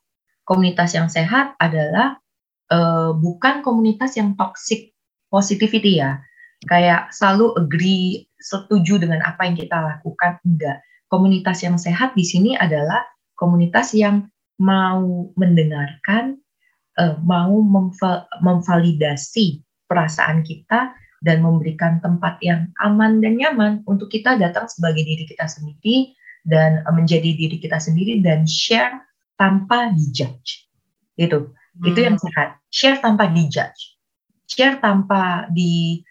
Komunitas 0.48 0.96
yang 0.96 1.12
sehat 1.12 1.60
adalah 1.60 2.16
uh, 2.72 3.12
bukan 3.12 3.60
komunitas 3.60 4.16
yang 4.16 4.40
toxic 4.40 4.96
positivity 5.28 6.00
ya. 6.00 6.24
Kayak 6.66 7.12
selalu 7.12 7.54
agree 7.60 8.26
setuju 8.40 9.04
dengan 9.04 9.20
apa 9.28 9.44
yang 9.44 9.60
kita 9.60 9.76
lakukan 9.76 10.40
enggak. 10.48 10.80
Komunitas 11.12 11.64
yang 11.64 11.76
sehat 11.76 12.16
di 12.16 12.24
sini 12.24 12.56
adalah 12.56 13.04
komunitas 13.36 13.92
yang 13.92 14.32
mau 14.58 15.30
mendengarkan 15.38 16.40
uh, 16.98 17.20
mau 17.22 17.60
memvalidasi 18.42 19.62
perasaan 19.86 20.42
kita 20.44 20.96
dan 21.22 21.42
memberikan 21.42 21.98
tempat 22.02 22.38
yang 22.46 22.70
aman 22.82 23.22
dan 23.22 23.38
nyaman 23.38 23.82
untuk 23.90 24.10
kita 24.10 24.38
datang 24.38 24.70
sebagai 24.70 25.02
diri 25.02 25.26
kita 25.26 25.50
sendiri 25.50 26.17
dan 26.48 26.82
eh, 26.82 26.94
menjadi 26.96 27.36
diri 27.36 27.60
kita 27.60 27.78
sendiri 27.78 28.24
dan 28.24 28.48
share 28.48 29.04
tanpa 29.36 29.92
dijudge. 29.92 30.66
Itu. 31.20 31.52
Hmm. 31.52 31.86
Itu 31.86 32.00
yang 32.00 32.16
hmm. 32.16 32.24
sehat. 32.24 32.50
Share 32.72 32.98
tanpa 33.04 33.28
dijudge. 33.28 34.00
Share 34.48 34.80
tanpa 34.80 35.52
di 35.52 36.02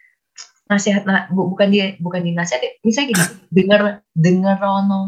nasihat 0.66 1.06
nah, 1.06 1.30
bukan 1.30 1.70
di 1.70 1.78
bukan 2.02 2.26
di 2.26 2.34
nasihat 2.34 2.82
misalnya 2.82 3.14
gini 3.14 3.24
dengar 3.54 3.80
dengar 4.18 4.58
Rono 4.58 5.06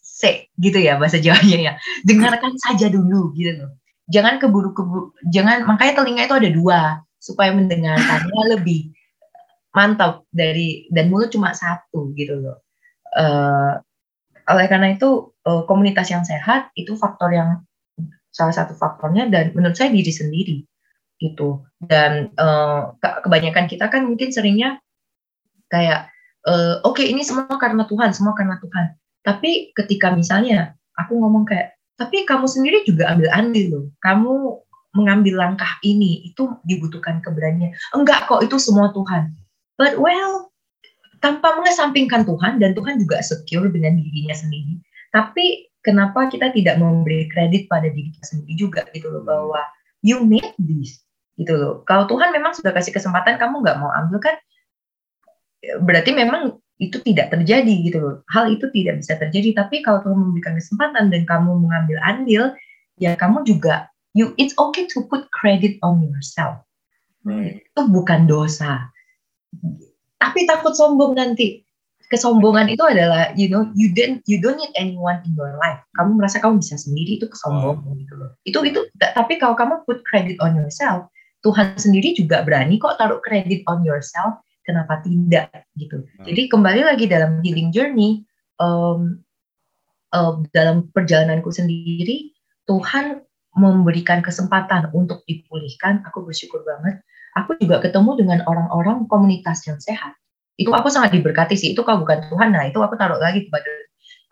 se 0.00 0.48
gitu 0.56 0.80
ya 0.80 0.96
bahasa 0.96 1.20
Jawanya 1.20 1.58
ya 1.60 1.72
dengarkan 2.08 2.56
saja 2.56 2.88
dulu 2.88 3.36
gitu 3.36 3.52
loh 3.52 3.76
jangan 4.08 4.40
keburu 4.40 4.72
keburu 4.72 5.12
jangan 5.28 5.68
makanya 5.68 5.92
telinga 6.00 6.24
itu 6.24 6.36
ada 6.40 6.48
dua 6.48 6.80
supaya 7.20 7.52
mendengarkannya 7.52 8.42
lebih 8.56 8.96
mantap 9.76 10.24
dari 10.32 10.88
dan 10.88 11.12
mulut 11.12 11.28
cuma 11.30 11.52
satu 11.52 12.10
gitu 12.16 12.34
loh. 12.40 12.58
Uh, 13.14 13.78
oleh 14.48 14.66
karena 14.66 14.96
itu 14.96 15.30
uh, 15.44 15.62
komunitas 15.68 16.08
yang 16.08 16.24
sehat 16.24 16.72
itu 16.72 16.96
faktor 16.96 17.30
yang 17.30 17.62
salah 18.32 18.54
satu 18.54 18.72
faktornya 18.76 19.28
dan 19.28 19.52
menurut 19.52 19.76
saya 19.76 19.92
diri 19.92 20.12
sendiri 20.12 20.56
gitu. 21.20 21.62
Dan 21.78 22.32
uh, 22.38 22.94
kebanyakan 22.98 23.66
kita 23.68 23.90
kan 23.92 24.06
mungkin 24.06 24.32
seringnya 24.32 24.80
kayak 25.68 26.08
uh, 26.48 26.80
oke 26.86 26.96
okay, 26.96 27.12
ini 27.12 27.20
semua 27.26 27.50
karena 27.60 27.84
Tuhan 27.84 28.14
semua 28.16 28.32
karena 28.32 28.56
Tuhan. 28.62 28.96
Tapi 29.26 29.76
ketika 29.76 30.14
misalnya 30.14 30.78
aku 30.96 31.18
ngomong 31.18 31.44
kayak 31.44 31.76
tapi 31.98 32.22
kamu 32.22 32.46
sendiri 32.46 32.86
juga 32.86 33.10
ambil 33.10 33.28
andil 33.34 33.66
loh. 33.68 33.86
Kamu 33.98 34.62
mengambil 34.96 35.34
langkah 35.36 35.76
ini 35.84 36.30
itu 36.30 36.48
dibutuhkan 36.64 37.20
keberanian. 37.20 37.74
Enggak 37.92 38.30
kok 38.30 38.40
itu 38.40 38.56
semua 38.56 38.94
Tuhan. 38.94 39.34
But 39.76 39.98
well, 39.98 40.47
tanpa 41.18 41.54
mengesampingkan 41.58 42.26
Tuhan 42.26 42.62
dan 42.62 42.74
Tuhan 42.74 42.98
juga 43.02 43.22
secure 43.22 43.68
dengan 43.70 43.98
dirinya 43.98 44.34
sendiri. 44.34 44.78
Tapi 45.10 45.68
kenapa 45.82 46.28
kita 46.28 46.52
tidak 46.52 46.76
memberi 46.78 47.26
kredit 47.32 47.66
pada 47.70 47.88
diri 47.88 48.12
kita 48.12 48.24
sendiri 48.26 48.54
juga 48.58 48.82
gitu 48.92 49.08
loh 49.08 49.22
bahwa 49.24 49.60
you 50.04 50.20
made 50.22 50.54
this 50.60 51.02
gitu 51.38 51.54
loh. 51.54 51.74
Kalau 51.86 52.06
Tuhan 52.10 52.34
memang 52.34 52.54
sudah 52.54 52.74
kasih 52.74 52.92
kesempatan 52.94 53.38
kamu 53.38 53.62
nggak 53.62 53.78
mau 53.78 53.90
ambil 53.94 54.18
kan 54.18 54.36
berarti 55.82 56.14
memang 56.14 56.58
itu 56.78 57.02
tidak 57.02 57.34
terjadi 57.34 57.74
gitu 57.82 57.98
loh. 57.98 58.14
Hal 58.30 58.50
itu 58.54 58.70
tidak 58.70 59.02
bisa 59.02 59.18
terjadi. 59.18 59.54
Tapi 59.58 59.82
kalau 59.82 60.02
Tuhan 60.06 60.18
memberikan 60.18 60.54
kesempatan 60.54 61.10
dan 61.10 61.22
kamu 61.26 61.58
mengambil 61.58 61.98
andil, 62.06 62.44
ya 63.02 63.18
kamu 63.18 63.42
juga 63.42 63.90
you 64.14 64.34
it's 64.38 64.54
okay 64.58 64.86
to 64.86 65.02
put 65.10 65.26
credit 65.34 65.78
on 65.82 66.02
yourself. 66.06 66.62
Hmm. 67.26 67.58
Itu 67.58 67.90
bukan 67.90 68.30
dosa 68.30 68.90
tapi 70.18 70.44
takut 70.44 70.74
sombong 70.74 71.16
nanti. 71.16 71.62
Kesombongan 72.08 72.72
itu 72.72 72.80
adalah 72.88 73.36
you 73.36 73.52
know 73.52 73.68
you 73.76 73.92
don't 73.92 74.24
you 74.24 74.40
don't 74.40 74.56
need 74.56 74.72
anyone 74.80 75.20
in 75.28 75.36
your 75.36 75.52
life. 75.60 75.84
Kamu 75.92 76.16
merasa 76.16 76.40
kamu 76.40 76.56
bisa 76.64 76.80
sendiri 76.80 77.20
itu 77.20 77.28
kesombongan 77.28 77.84
oh. 77.84 78.00
gitu 78.00 78.14
loh. 78.16 78.30
Itu 78.48 78.58
itu 78.64 78.80
tapi 78.96 79.36
kalau 79.36 79.52
kamu 79.52 79.84
put 79.84 80.00
credit 80.08 80.40
on 80.40 80.56
yourself 80.56 81.12
Tuhan 81.46 81.78
sendiri 81.78 82.18
juga 82.18 82.42
berani 82.42 82.80
kok 82.82 82.98
taruh 82.98 83.22
credit 83.22 83.62
on 83.70 83.86
yourself 83.86 84.42
kenapa 84.66 85.00
tidak 85.06 85.48
gitu. 85.78 86.02
Hmm. 86.02 86.24
jadi 86.26 86.42
kembali 86.50 86.82
lagi 86.84 87.06
dalam 87.08 87.40
healing 87.40 87.70
journey 87.72 88.26
um, 88.60 89.22
uh, 90.12 90.42
dalam 90.52 90.90
perjalananku 90.92 91.48
sendiri 91.48 92.34
Tuhan 92.68 93.22
memberikan 93.56 94.20
kesempatan 94.22 94.92
untuk 94.94 95.24
dipulihkan. 95.26 96.04
Aku 96.06 96.22
bersyukur 96.22 96.62
banget 96.62 97.00
aku 97.38 97.54
juga 97.62 97.78
ketemu 97.78 98.18
dengan 98.18 98.38
orang-orang 98.50 99.06
komunitas 99.06 99.62
yang 99.70 99.78
sehat. 99.78 100.18
Itu 100.58 100.74
aku 100.74 100.90
sangat 100.90 101.14
diberkati 101.14 101.54
sih. 101.54 101.70
Itu 101.72 101.86
kalau 101.86 102.02
bukan 102.02 102.26
Tuhan, 102.26 102.50
nah 102.50 102.66
itu 102.66 102.82
aku 102.82 102.98
taruh 102.98 103.22
lagi 103.22 103.46
kepada 103.46 103.70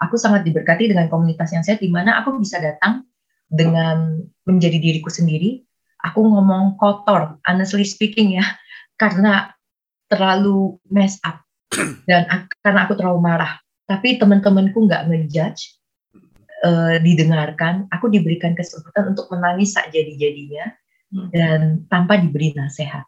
aku 0.03 0.19
sangat 0.19 0.43
diberkati 0.43 0.91
dengan 0.91 1.07
komunitas 1.07 1.55
yang 1.55 1.63
sehat 1.63 1.79
di 1.79 1.89
mana 1.89 2.19
aku 2.21 2.37
bisa 2.43 2.59
datang 2.59 3.07
dengan 3.47 4.27
menjadi 4.43 4.83
diriku 4.83 5.09
sendiri. 5.09 5.63
Aku 6.03 6.23
ngomong 6.23 6.77
kotor, 6.77 7.39
honestly 7.47 7.87
speaking 7.87 8.37
ya, 8.37 8.45
karena 9.03 9.55
terlalu 10.11 10.79
mess 10.91 11.19
up 11.23 11.43
dan 12.11 12.27
karena 12.63 12.81
aku 12.85 12.99
terlalu 12.99 13.23
marah. 13.23 13.63
Tapi 13.87 14.19
teman-temanku 14.19 14.83
nggak 14.83 15.07
ngejudge, 15.07 15.79
uh, 16.67 16.99
didengarkan. 16.99 17.87
Aku 17.95 18.11
diberikan 18.11 18.59
kesempatan 18.59 19.15
untuk 19.15 19.31
menangis 19.31 19.79
saat 19.79 19.95
jadi-jadinya 19.95 20.75
Hmm. 21.07 21.31
dan 21.31 21.61
tanpa 21.87 22.19
diberi 22.19 22.51
nasihat. 22.59 23.07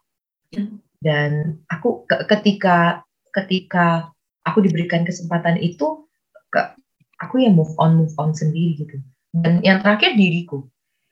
Hmm. 0.54 0.78
Dan 1.02 1.62
aku 1.66 2.06
ketika 2.06 3.02
ketika 3.34 4.10
aku 4.46 4.62
diberikan 4.62 5.02
kesempatan 5.02 5.58
itu, 5.58 6.06
aku 7.18 7.34
ya 7.42 7.50
move 7.50 7.74
on 7.78 7.98
move 7.98 8.14
on 8.18 8.34
sendiri 8.34 8.86
gitu. 8.86 9.02
Dan 9.34 9.60
yang 9.66 9.82
terakhir 9.84 10.14
diriku, 10.14 10.64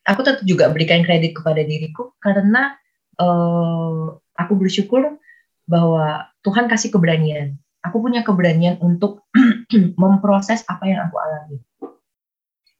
aku 0.07 0.21
tetap 0.23 0.43
juga 0.47 0.71
berikan 0.71 1.03
kredit 1.03 1.37
kepada 1.37 1.61
diriku 1.61 2.17
karena 2.23 2.75
uh, 3.21 4.15
aku 4.39 4.53
bersyukur 4.57 5.19
bahwa 5.67 6.31
Tuhan 6.47 6.71
kasih 6.71 6.95
keberanian. 6.95 7.59
Aku 7.83 8.03
punya 8.03 8.23
keberanian 8.27 8.79
untuk 8.83 9.27
memproses 10.03 10.63
apa 10.67 10.87
yang 10.87 11.07
aku 11.07 11.17
alami. 11.19 11.59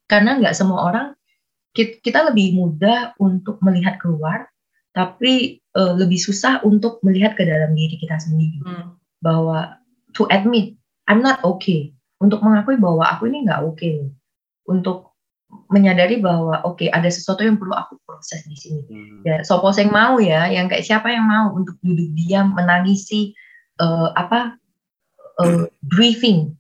Karena 0.07 0.39
nggak 0.39 0.55
semua 0.55 0.87
orang 0.87 1.07
kita 1.77 2.33
lebih 2.33 2.57
mudah 2.57 3.13
untuk 3.21 3.61
melihat 3.61 4.01
keluar, 4.01 4.49
tapi 4.97 5.61
uh, 5.77 5.93
lebih 5.93 6.17
susah 6.17 6.65
untuk 6.65 7.05
melihat 7.05 7.37
ke 7.37 7.45
dalam 7.45 7.77
diri 7.77 8.01
kita 8.01 8.17
sendiri. 8.17 8.65
Hmm. 8.65 8.97
Bahwa 9.21 9.77
to 10.17 10.25
admit 10.33 10.77
I'm 11.05 11.21
not 11.21 11.45
okay, 11.45 11.93
untuk 12.19 12.41
mengakui 12.41 12.81
bahwa 12.81 13.05
aku 13.05 13.29
ini 13.29 13.45
nggak 13.45 13.61
oke, 13.63 13.77
okay. 13.77 14.09
untuk 14.67 15.13
menyadari 15.71 16.19
bahwa 16.19 16.65
oke 16.67 16.83
okay, 16.83 16.89
ada 16.91 17.07
sesuatu 17.07 17.47
yang 17.47 17.61
perlu 17.61 17.77
aku 17.77 18.01
proses 18.03 18.43
di 18.49 18.57
sini. 18.57 18.83
Hmm. 18.89 19.21
Ya, 19.23 19.45
sopo 19.45 19.71
yang 19.77 19.93
mau 19.93 20.17
ya, 20.19 20.49
yang 20.49 20.67
kayak 20.67 20.83
siapa 20.83 21.13
yang 21.13 21.29
mau 21.29 21.55
untuk 21.55 21.77
duduk 21.85 22.11
diam 22.17 22.57
menangisi 22.57 23.37
uh, 23.79 24.11
apa 24.17 24.57
uh, 25.39 25.69
grieving, 25.87 26.57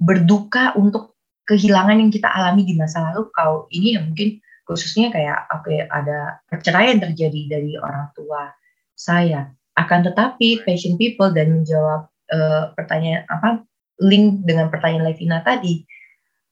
berduka 0.00 0.72
untuk 0.74 1.13
kehilangan 1.44 2.00
yang 2.00 2.10
kita 2.12 2.28
alami 2.28 2.64
di 2.64 2.74
masa 2.76 3.12
lalu 3.12 3.28
kalau 3.32 3.68
ini 3.72 3.96
ya 3.96 4.00
mungkin 4.00 4.40
khususnya 4.64 5.12
kayak 5.12 5.44
oke 5.52 5.68
okay, 5.68 5.84
ada 5.88 6.40
perceraian 6.48 6.96
terjadi 7.00 7.60
dari 7.60 7.72
orang 7.76 8.08
tua 8.16 8.48
saya 8.96 9.52
akan 9.76 10.08
tetapi 10.08 10.64
passion 10.64 10.96
people 10.96 11.28
dan 11.34 11.52
menjawab 11.52 12.08
uh, 12.32 12.72
pertanyaan 12.72 13.28
apa 13.28 13.60
link 14.00 14.42
dengan 14.48 14.72
pertanyaan 14.72 15.12
Levina 15.12 15.44
tadi 15.44 15.84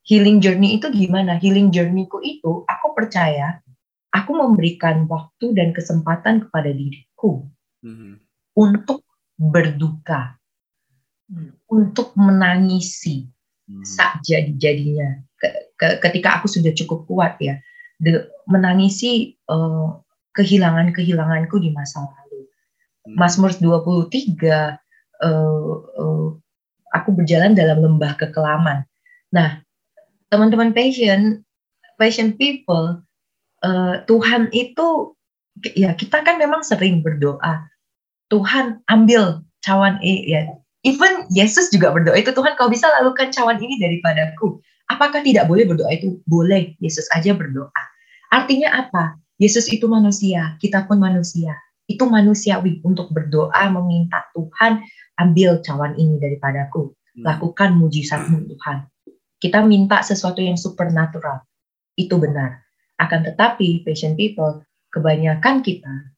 healing 0.06 0.42
journey 0.42 0.78
itu 0.78 0.90
gimana? 0.90 1.38
Healing 1.38 1.70
journeyku 1.70 2.18
itu 2.22 2.66
aku 2.66 2.94
percaya 2.94 3.62
aku 4.12 4.34
memberikan 4.37 5.06
waktu 5.08 5.54
dan 5.56 5.70
kesempatan 5.72 6.46
kepada 6.46 6.70
diriku 6.70 7.46
mm-hmm. 7.80 8.20
untuk 8.58 9.06
berduka, 9.38 10.37
mm. 11.30 11.64
untuk 11.70 12.12
menangisi 12.18 13.26
mm. 13.69 13.85
sak 13.85 14.23
jadi-jadinya. 14.25 15.23
ketika 15.83 16.38
aku 16.38 16.47
sudah 16.47 16.71
cukup 16.71 17.02
kuat 17.11 17.35
ya, 17.42 17.59
de, 17.99 18.31
menangisi 18.47 19.35
uh, 19.50 19.99
kehilangan-kehilanganku 20.38 21.59
di 21.59 21.75
masa 21.75 22.07
lalu. 22.07 22.47
Mm. 23.11 23.19
Mazmur 23.19 23.50
23 23.59 24.78
uh, 25.23 25.75
uh, 25.99 26.28
aku 26.92 27.09
berjalan 27.11 27.59
dalam 27.59 27.83
lembah 27.83 28.14
kekelaman. 28.21 28.87
Nah, 29.33 29.64
teman-teman 30.28 30.71
passion, 30.76 31.42
passion 31.97 32.37
people, 32.37 33.00
uh, 33.64 34.04
Tuhan 34.07 34.52
itu 34.52 35.16
ya 35.76 35.92
kita 35.97 36.25
kan 36.25 36.37
memang 36.37 36.64
sering 36.64 37.00
berdoa. 37.00 37.69
Tuhan 38.33 38.81
ambil 38.88 39.45
cawan 39.61 40.00
ini 40.00 40.33
ya. 40.33 40.42
Even 40.82 41.30
Yesus 41.30 41.70
juga 41.70 41.94
berdoa 41.94 42.18
itu 42.18 42.34
Tuhan 42.34 42.58
kau 42.58 42.66
bisa 42.66 42.90
lakukan 42.90 43.30
cawan 43.30 43.58
ini 43.62 43.78
daripadaku. 43.78 44.58
Apakah 44.90 45.22
tidak 45.22 45.46
boleh 45.46 45.64
berdoa 45.64 45.90
itu? 45.94 46.18
Boleh. 46.26 46.74
Yesus 46.82 47.06
aja 47.14 47.32
berdoa. 47.32 47.82
Artinya 48.34 48.86
apa? 48.86 49.16
Yesus 49.38 49.70
itu 49.70 49.86
manusia, 49.86 50.58
kita 50.58 50.84
pun 50.90 50.98
manusia. 50.98 51.54
Itu 51.86 52.06
manusiawi 52.10 52.82
untuk 52.82 53.10
berdoa 53.14 53.70
meminta 53.70 54.26
Tuhan 54.34 54.82
ambil 55.18 55.62
cawan 55.62 55.94
ini 55.98 56.18
daripadaku. 56.18 56.90
Hmm. 56.90 57.22
Lakukan 57.26 57.78
mujizatmu 57.78 58.50
Tuhan. 58.50 58.86
Kita 59.38 59.62
minta 59.66 60.02
sesuatu 60.02 60.38
yang 60.42 60.58
supernatural. 60.58 61.42
Itu 61.94 62.18
benar. 62.18 62.62
Akan 62.98 63.26
tetapi, 63.26 63.82
patient 63.82 64.14
people, 64.14 64.62
kebanyakan 64.94 65.62
kita 65.66 66.12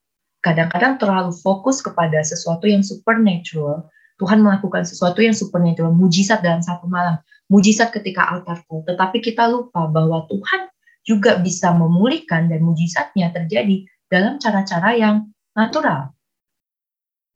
kadang-kadang 0.45 1.01
terlalu 1.01 1.33
fokus 1.33 1.81
kepada 1.81 2.21
sesuatu 2.21 2.69
yang 2.69 2.85
supernatural. 2.85 3.89
Tuhan 4.25 4.41
melakukan 4.41 4.89
sesuatu 4.89 5.21
yang 5.21 5.37
supernatural, 5.37 5.93
mujizat 5.93 6.41
dalam 6.41 6.65
satu 6.65 6.89
malam, 6.89 7.21
mujizat 7.53 7.93
ketika 7.93 8.25
altar 8.25 8.65
full. 8.65 8.81
Tetapi 8.89 9.21
kita 9.21 9.53
lupa 9.53 9.85
bahwa 9.85 10.25
Tuhan 10.33 10.73
juga 11.05 11.37
bisa 11.45 11.77
memulihkan 11.77 12.49
dan 12.49 12.65
mujizatnya 12.65 13.29
terjadi 13.37 13.85
dalam 14.09 14.41
cara-cara 14.41 14.97
yang 14.97 15.29
natural. 15.53 16.17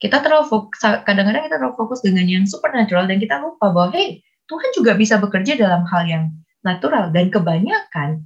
Kita 0.00 0.24
terlalu 0.24 0.48
fokus, 0.48 0.80
kadang-kadang 0.80 1.44
kita 1.44 1.60
terlalu 1.60 1.76
fokus 1.76 2.00
dengan 2.00 2.24
yang 2.24 2.48
supernatural 2.48 3.04
dan 3.04 3.20
kita 3.20 3.36
lupa 3.36 3.68
bahwa, 3.68 3.92
hey, 3.92 4.24
Tuhan 4.48 4.72
juga 4.72 4.96
bisa 4.96 5.20
bekerja 5.20 5.60
dalam 5.60 5.84
hal 5.84 6.08
yang 6.08 6.24
natural 6.64 7.12
dan 7.12 7.28
kebanyakan 7.28 8.24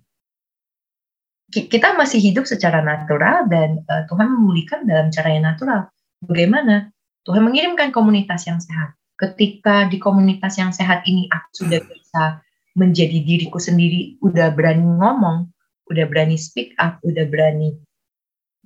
kita 1.52 1.92
masih 1.92 2.16
hidup 2.16 2.48
secara 2.48 2.80
natural 2.80 3.44
dan 3.44 3.84
uh, 3.84 4.08
Tuhan 4.08 4.24
memulihkan 4.24 4.88
dalam 4.88 5.12
cara 5.12 5.36
yang 5.36 5.44
natural. 5.44 5.92
Bagaimana? 6.24 6.88
Tuhan 7.22 7.42
mengirimkan 7.46 7.94
komunitas 7.94 8.46
yang 8.50 8.58
sehat. 8.58 8.98
Ketika 9.14 9.86
di 9.86 10.02
komunitas 10.02 10.58
yang 10.58 10.74
sehat 10.74 11.06
ini 11.06 11.30
aku 11.30 11.48
sudah 11.62 11.80
bisa 11.86 12.42
menjadi 12.74 13.22
diriku 13.22 13.62
sendiri, 13.62 14.18
udah 14.24 14.50
berani 14.50 14.82
ngomong, 14.82 15.46
udah 15.92 16.04
berani 16.10 16.34
speak 16.34 16.74
up, 16.82 16.98
udah 17.06 17.28
berani 17.30 17.78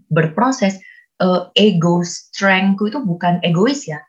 berproses, 0.09 0.81
uh, 1.21 1.53
ego 1.59 2.01
strengthku 2.01 2.89
itu 2.89 3.03
bukan 3.05 3.43
egois 3.45 3.85
ya. 3.85 4.01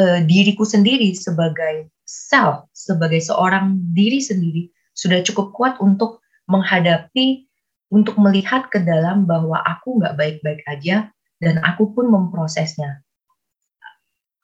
Uh, 0.00 0.24
diriku 0.24 0.64
sendiri 0.64 1.12
sebagai 1.12 1.92
self 2.08 2.64
sebagai 2.72 3.20
seorang 3.20 3.76
diri 3.92 4.18
sendiri 4.18 4.72
sudah 4.96 5.20
cukup 5.20 5.52
kuat 5.52 5.74
untuk 5.84 6.24
menghadapi, 6.48 7.44
untuk 7.92 8.16
melihat 8.18 8.68
ke 8.72 8.80
dalam 8.82 9.28
bahwa 9.28 9.60
aku 9.62 10.00
nggak 10.00 10.16
baik-baik 10.16 10.60
aja 10.66 11.12
dan 11.38 11.60
aku 11.62 11.92
pun 11.92 12.08
memprosesnya. 12.08 13.04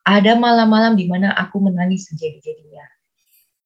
Ada 0.08 0.40
malam-malam 0.40 0.96
di 0.96 1.04
mana 1.04 1.36
aku 1.36 1.60
menangis 1.60 2.08
sejadi-jadinya. 2.08 2.80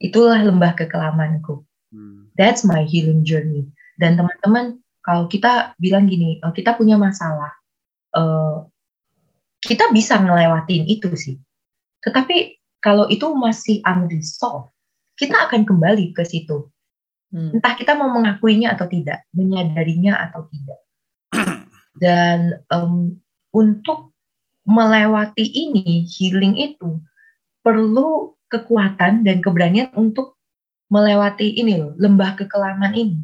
Itulah 0.03 0.43
lembah 0.43 0.75
kekelamanku. 0.75 1.63
Hmm. 1.95 2.35
That's 2.35 2.67
my 2.67 2.83
healing 2.83 3.23
journey. 3.23 3.71
Dan 3.95 4.19
teman-teman, 4.19 4.83
kalau 5.07 5.31
kita 5.31 5.79
bilang 5.79 6.11
gini, 6.11 6.43
oh, 6.43 6.51
kita 6.51 6.75
punya 6.75 6.99
masalah, 6.99 7.55
uh, 8.19 8.67
kita 9.63 9.95
bisa 9.95 10.19
ngelewatin 10.19 10.91
itu 10.91 11.15
sih. 11.15 11.39
Tetapi 12.03 12.59
kalau 12.83 13.07
itu 13.07 13.31
masih 13.31 13.79
unresolved, 13.87 14.75
kita 15.15 15.47
akan 15.47 15.63
kembali 15.63 16.11
ke 16.11 16.27
situ. 16.27 16.67
Hmm. 17.31 17.55
Entah 17.55 17.79
kita 17.79 17.95
mau 17.95 18.11
mengakuinya 18.11 18.75
atau 18.75 18.91
tidak, 18.91 19.23
menyadarinya 19.31 20.19
atau 20.19 20.51
tidak. 20.51 20.81
Dan 22.03 22.59
um, 22.73 23.15
untuk 23.55 24.12
melewati 24.67 25.43
ini, 25.43 26.07
healing 26.07 26.55
itu 26.59 27.03
perlu 27.63 28.35
kekuatan 28.51 29.27
dan 29.27 29.41
keberanian 29.41 29.91
untuk 29.97 30.39
melewati 30.93 31.57
ini 31.57 31.81
loh, 31.81 31.97
lembah 31.97 32.37
kekelaman 32.37 32.93
ini. 32.93 33.19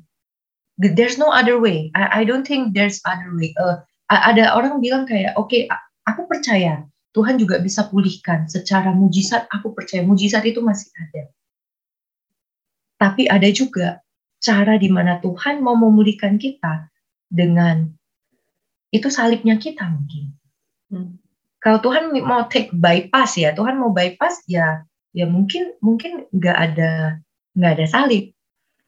There's 0.79 1.19
no 1.19 1.35
other 1.35 1.59
way. 1.59 1.91
I, 1.93 2.23
I 2.23 2.27
don't 2.27 2.47
think 2.47 2.73
there's 2.73 3.03
other 3.03 3.35
way. 3.35 3.53
Uh, 3.59 3.83
ada 4.09 4.55
orang 4.57 4.81
bilang 4.81 5.05
kayak, 5.05 5.37
oke, 5.37 5.51
okay, 5.53 5.69
aku 6.09 6.25
percaya 6.31 6.87
Tuhan 7.13 7.37
juga 7.37 7.59
bisa 7.61 7.91
pulihkan 7.91 8.47
secara 8.49 8.95
mujizat. 8.95 9.51
Aku 9.53 9.75
percaya 9.75 10.07
mujizat 10.07 10.47
itu 10.47 10.63
masih 10.63 10.89
ada. 10.97 11.29
Tapi 12.99 13.27
ada 13.27 13.47
juga 13.51 14.01
cara 14.39 14.79
di 14.79 14.89
mana 14.89 15.19
Tuhan 15.19 15.61
mau 15.61 15.75
memulihkan 15.75 16.39
kita 16.39 16.89
dengan 17.27 17.91
itu 18.95 19.11
salibnya 19.13 19.61
kita 19.61 19.85
mungkin. 19.85 20.25
Hmm. 20.89 21.21
Kalau 21.69 21.85
Tuhan 21.85 22.17
mau 22.25 22.49
take 22.49 22.73
bypass 22.73 23.37
ya, 23.37 23.53
Tuhan 23.53 23.77
mau 23.77 23.93
bypass 23.93 24.41
ya, 24.49 24.89
ya 25.13 25.29
mungkin 25.29 25.77
mungkin 25.85 26.25
nggak 26.33 26.57
ada 26.57 27.21
nggak 27.53 27.73
ada 27.77 27.85
salib 27.85 28.33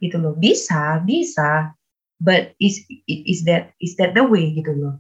gitu 0.01 0.16
loh. 0.16 0.33
Bisa, 0.40 0.97
bisa, 1.05 1.77
but 2.25 2.57
is 2.57 2.81
is 3.05 3.45
that 3.45 3.77
is 3.85 4.01
that 4.01 4.16
the 4.16 4.25
way 4.25 4.57
gitu 4.57 4.73
loh. 4.73 4.97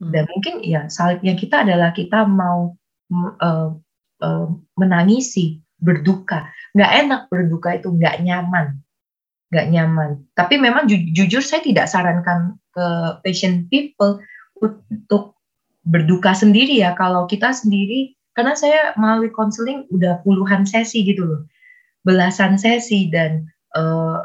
Hmm. 0.00 0.08
Dan 0.08 0.24
mungkin 0.32 0.64
ya 0.64 0.88
salibnya 0.88 1.36
kita 1.36 1.68
adalah 1.68 1.92
kita 1.92 2.24
mau 2.24 2.72
uh, 3.12 3.76
uh, 4.24 4.46
menangisi, 4.80 5.60
berduka. 5.84 6.48
Nggak 6.72 6.92
enak 6.96 7.20
berduka 7.28 7.76
itu, 7.76 7.92
nggak 7.92 8.24
nyaman. 8.24 8.80
Nggak 9.52 9.68
nyaman. 9.68 10.10
Tapi 10.32 10.56
memang 10.56 10.88
ju 10.88 10.96
jujur 11.12 11.44
saya 11.44 11.60
tidak 11.60 11.92
sarankan 11.92 12.56
ke 12.72 12.86
patient 13.20 13.68
people 13.68 14.16
untuk 14.64 15.37
berduka 15.88 16.36
sendiri 16.36 16.84
ya. 16.84 16.92
Kalau 16.94 17.24
kita 17.24 17.56
sendiri, 17.56 18.12
karena 18.36 18.52
saya 18.54 18.92
melalui 19.00 19.32
konseling 19.32 19.88
udah 19.88 20.20
puluhan 20.22 20.68
sesi 20.68 21.02
gitu 21.02 21.24
loh. 21.24 21.42
Belasan 22.04 22.60
sesi 22.60 23.08
dan 23.08 23.48
uh, 23.74 24.20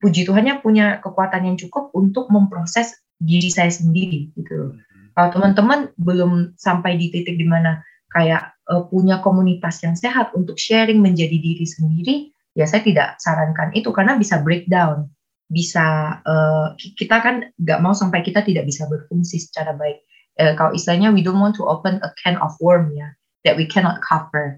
puji 0.00 0.26
Tuhannya 0.26 0.64
punya 0.64 0.98
kekuatan 1.04 1.46
yang 1.46 1.56
cukup 1.60 1.92
untuk 1.92 2.32
memproses 2.32 2.96
diri 3.22 3.52
saya 3.52 3.70
sendiri 3.70 4.34
gitu 4.34 4.74
kalau 5.12 5.28
teman-teman 5.32 5.92
belum 6.00 6.56
sampai 6.56 6.96
di 6.96 7.12
titik 7.12 7.36
di 7.36 7.44
mana 7.44 7.84
kayak 8.12 8.56
uh, 8.68 8.84
punya 8.88 9.20
komunitas 9.20 9.80
yang 9.84 9.96
sehat 9.96 10.32
untuk 10.32 10.56
sharing 10.56 11.00
menjadi 11.00 11.36
diri 11.36 11.64
sendiri, 11.68 12.16
ya 12.56 12.64
saya 12.64 12.84
tidak 12.84 13.20
sarankan 13.20 13.72
itu 13.76 13.92
karena 13.92 14.16
bisa 14.16 14.40
breakdown, 14.40 15.08
bisa 15.48 16.16
uh, 16.24 16.72
kita 16.76 17.20
kan 17.20 17.52
nggak 17.60 17.80
mau 17.84 17.92
sampai 17.92 18.24
kita 18.24 18.40
tidak 18.44 18.64
bisa 18.64 18.88
berfungsi 18.88 19.40
secara 19.40 19.76
baik. 19.76 20.00
Uh, 20.40 20.56
kalau 20.56 20.72
istilahnya 20.72 21.12
we 21.12 21.20
don't 21.20 21.40
want 21.40 21.52
to 21.52 21.64
open 21.68 22.00
a 22.00 22.10
can 22.24 22.40
of 22.40 22.56
worm 22.56 22.88
ya 22.96 23.12
that 23.44 23.52
we 23.52 23.68
cannot 23.68 24.00
cover 24.00 24.56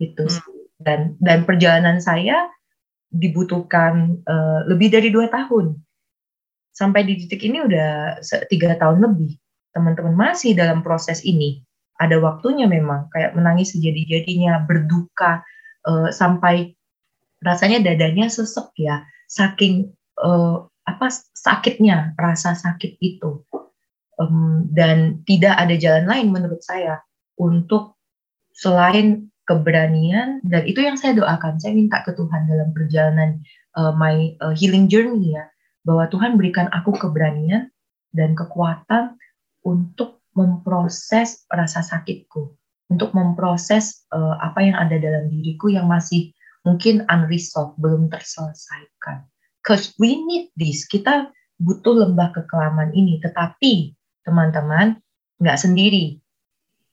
itu 0.00 0.24
hmm. 0.24 0.40
dan 0.80 1.12
dan 1.20 1.44
perjalanan 1.44 2.00
saya 2.00 2.48
dibutuhkan 3.10 4.22
uh, 4.24 4.64
lebih 4.70 4.94
dari 4.94 5.10
dua 5.10 5.26
tahun. 5.28 5.76
Sampai 6.70 7.04
di 7.04 7.18
titik 7.18 7.42
ini 7.42 7.60
udah 7.66 8.22
tiga 8.48 8.78
tahun 8.78 9.02
lebih. 9.02 9.36
Teman-teman 9.74 10.14
masih 10.14 10.54
dalam 10.54 10.80
proses 10.80 11.20
ini, 11.26 11.62
ada 11.98 12.16
waktunya 12.22 12.64
memang 12.70 13.10
kayak 13.12 13.34
menangis 13.36 13.74
sejadi-jadinya, 13.74 14.64
berduka 14.64 15.42
uh, 15.84 16.08
sampai 16.14 16.72
rasanya 17.42 17.82
dadanya 17.92 18.30
sesek 18.30 18.70
ya, 18.78 19.02
saking 19.26 19.92
uh, 20.22 20.64
apa 20.86 21.06
sakitnya 21.34 22.14
rasa 22.16 22.54
sakit 22.56 22.96
itu. 23.02 23.44
Um, 24.20 24.68
dan 24.68 25.24
tidak 25.24 25.56
ada 25.56 25.80
jalan 25.80 26.04
lain 26.04 26.28
menurut 26.28 26.60
saya 26.60 27.00
untuk 27.40 27.96
selain 28.52 29.32
keberanian 29.48 30.44
dan 30.44 30.68
itu 30.68 30.84
yang 30.84 31.00
saya 31.00 31.16
doakan. 31.16 31.56
Saya 31.56 31.72
minta 31.72 32.04
ke 32.04 32.12
Tuhan 32.12 32.44
dalam 32.44 32.76
perjalanan 32.76 33.40
uh, 33.80 33.96
my 33.96 34.36
uh, 34.44 34.52
healing 34.52 34.92
journey 34.92 35.32
ya, 35.32 35.48
bahwa 35.88 36.04
Tuhan 36.12 36.36
berikan 36.36 36.68
aku 36.68 36.92
keberanian 37.00 37.72
dan 38.12 38.36
kekuatan 38.36 39.16
untuk 39.64 40.20
memproses 40.36 41.48
rasa 41.48 41.80
sakitku, 41.80 42.52
untuk 42.92 43.16
memproses 43.16 44.04
uh, 44.12 44.36
apa 44.44 44.60
yang 44.60 44.76
ada 44.76 45.00
dalam 45.00 45.32
diriku 45.32 45.72
yang 45.72 45.88
masih 45.88 46.30
mungkin 46.68 47.08
unresolved, 47.08 47.80
belum 47.80 48.12
terselesaikan. 48.12 49.24
cause 49.64 49.92
we 50.00 50.16
need 50.24 50.48
this 50.56 50.88
kita 50.88 51.28
butuh 51.60 51.92
lembah 51.92 52.32
kekelaman 52.32 52.92
ini 52.96 53.20
tetapi 53.20 53.92
teman-teman 54.24 54.98
nggak 55.40 55.58
sendiri. 55.58 56.20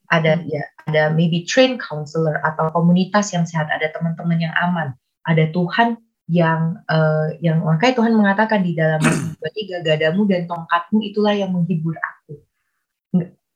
Ada 0.07 0.39
ya 0.47 0.63
ada 0.87 1.11
maybe 1.11 1.43
train 1.43 1.75
counselor 1.75 2.39
atau 2.39 2.71
komunitas 2.71 3.35
yang 3.35 3.43
sehat 3.43 3.67
ada 3.67 3.91
teman-teman 3.91 4.39
yang 4.39 4.55
aman. 4.55 4.95
Ada 5.27 5.51
Tuhan 5.51 5.99
yang 6.27 6.79
uh, 6.87 7.31
yang 7.43 7.63
makanya 7.63 8.03
Tuhan 8.03 8.13
mengatakan 8.15 8.59
di 8.63 8.75
dalam 8.75 9.03
tiga 9.57 9.83
gadamu 9.83 10.27
dan 10.27 10.47
tongkatmu 10.47 10.99
itulah 11.03 11.35
yang 11.35 11.51
menghibur 11.51 11.95
aku. 11.99 12.39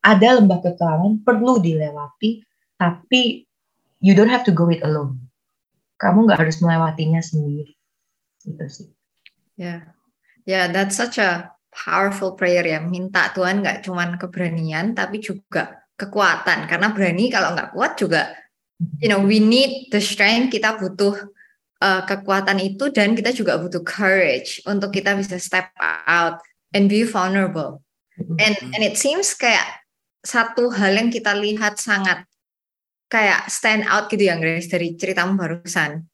Ada 0.02 0.42
lembah 0.42 0.60
kekelaman 0.60 1.24
perlu 1.24 1.62
dilewati 1.62 2.44
tapi 2.76 3.46
you 4.02 4.12
don't 4.12 4.32
have 4.32 4.44
to 4.44 4.52
go 4.52 4.68
it 4.68 4.84
alone. 4.84 5.20
Kamu 5.96 6.28
nggak 6.28 6.40
harus 6.42 6.60
melewatinya 6.60 7.22
sendiri. 7.22 7.72
Itu 8.44 8.66
sih. 8.68 8.88
Ya. 9.56 9.64
Yeah. 9.64 9.80
yeah 10.44 10.64
that's 10.68 10.98
such 10.98 11.16
a 11.16 11.54
powerful 11.72 12.36
prayer 12.36 12.62
ya. 12.68 12.78
Minta 12.84 13.32
Tuhan 13.32 13.64
nggak 13.64 13.88
cuman 13.88 14.20
keberanian 14.20 14.92
tapi 14.92 15.18
juga 15.18 15.82
kekuatan. 15.96 16.68
Karena 16.68 16.92
berani 16.92 17.32
kalau 17.32 17.56
nggak 17.56 17.72
kuat 17.72 17.96
juga 17.96 18.36
you 19.00 19.08
know 19.08 19.18
we 19.18 19.40
need 19.40 19.88
the 19.88 19.98
strength. 19.98 20.52
Kita 20.52 20.76
butuh 20.76 21.16
uh, 21.80 22.02
kekuatan 22.04 22.60
itu 22.60 22.92
dan 22.92 23.16
kita 23.16 23.32
juga 23.32 23.56
butuh 23.56 23.80
courage 23.80 24.60
untuk 24.68 24.92
kita 24.92 25.16
bisa 25.16 25.40
step 25.40 25.72
out 26.06 26.38
and 26.76 26.92
be 26.92 27.02
vulnerable. 27.02 27.80
And 28.20 28.54
and 28.76 28.84
it 28.84 29.00
seems 29.00 29.32
kayak 29.32 29.64
satu 30.22 30.70
hal 30.70 30.94
yang 30.94 31.08
kita 31.08 31.34
lihat 31.34 31.80
sangat 31.80 32.28
kayak 33.10 33.50
stand 33.50 33.88
out 33.90 34.06
gitu 34.08 34.30
ya 34.30 34.38
Grace 34.38 34.70
dari 34.70 34.94
ceritamu 34.94 35.34
barusan 35.34 36.11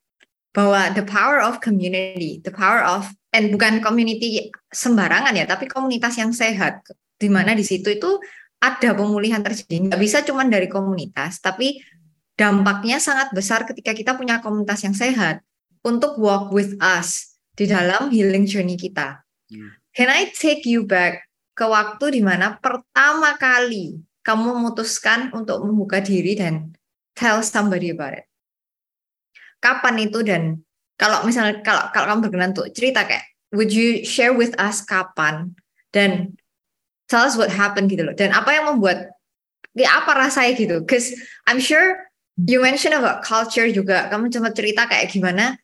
bahwa 0.53 0.91
the 0.97 1.05
power 1.05 1.39
of 1.45 1.61
community 1.61 2.41
the 2.41 2.53
power 2.53 2.81
of 2.81 3.09
and 3.37 3.53
bukan 3.53 3.85
community 3.85 4.49
sembarangan 4.73 5.37
ya 5.37 5.45
tapi 5.45 5.69
komunitas 5.69 6.17
yang 6.17 6.33
sehat 6.33 6.81
di 7.19 7.29
mana 7.29 7.53
di 7.53 7.67
situ 7.67 7.93
itu 7.93 8.19
ada 8.59 8.91
pemulihan 8.95 9.43
terjadi. 9.43 9.91
Nggak 9.91 10.01
bisa 10.03 10.19
cuma 10.27 10.47
dari 10.47 10.67
komunitas, 10.67 11.39
tapi 11.39 11.83
dampaknya 12.35 12.99
sangat 12.99 13.31
besar 13.35 13.67
ketika 13.67 13.95
kita 13.95 14.15
punya 14.19 14.43
komunitas 14.43 14.83
yang 14.83 14.95
sehat 14.95 15.43
untuk 15.83 16.19
walk 16.19 16.51
with 16.51 16.75
us 16.79 17.39
di 17.55 17.67
dalam 17.67 18.11
healing 18.11 18.47
journey 18.47 18.79
kita. 18.79 19.23
Hmm. 19.51 19.75
Can 19.95 20.11
I 20.11 20.31
take 20.31 20.63
you 20.67 20.87
back 20.87 21.27
ke 21.59 21.67
waktu 21.67 22.19
di 22.19 22.23
mana 22.23 22.55
pertama 22.59 23.35
kali 23.35 23.99
kamu 24.23 24.59
memutuskan 24.59 25.35
untuk 25.35 25.67
membuka 25.67 25.99
diri 25.99 26.39
dan 26.39 26.75
tell 27.19 27.43
somebody 27.43 27.91
about 27.91 28.15
it? 28.15 28.28
Kapan 29.59 29.95
itu 30.07 30.23
dan 30.23 30.63
kalau 30.99 31.23
misalnya 31.27 31.63
kalau 31.63 31.91
kalau 31.95 32.07
kamu 32.15 32.21
berkenan 32.27 32.51
untuk 32.55 32.71
cerita 32.75 33.07
kayak 33.07 33.27
would 33.55 33.71
you 33.71 34.03
share 34.05 34.35
with 34.35 34.55
us 34.59 34.83
kapan 34.85 35.55
dan 35.95 36.37
tell 37.09 37.25
us 37.25 37.35
what 37.35 37.51
happened 37.51 37.89
gitu 37.89 38.05
loh. 38.05 38.15
Dan 38.15 38.31
apa 38.35 38.55
yang 38.55 38.71
membuat 38.71 39.15
ya 39.73 40.03
apa 40.05 40.15
rasanya 40.15 40.53
gitu? 40.59 40.77
Cause 40.85 41.11
I'm 41.49 41.59
sure 41.63 42.07
you 42.37 42.61
mention 42.63 42.95
about 42.95 43.25
culture 43.25 43.67
juga. 43.71 44.07
Kamu 44.13 44.29
cuma 44.31 44.53
cerita 44.53 44.87
kayak 44.87 45.11
gimana 45.11 45.57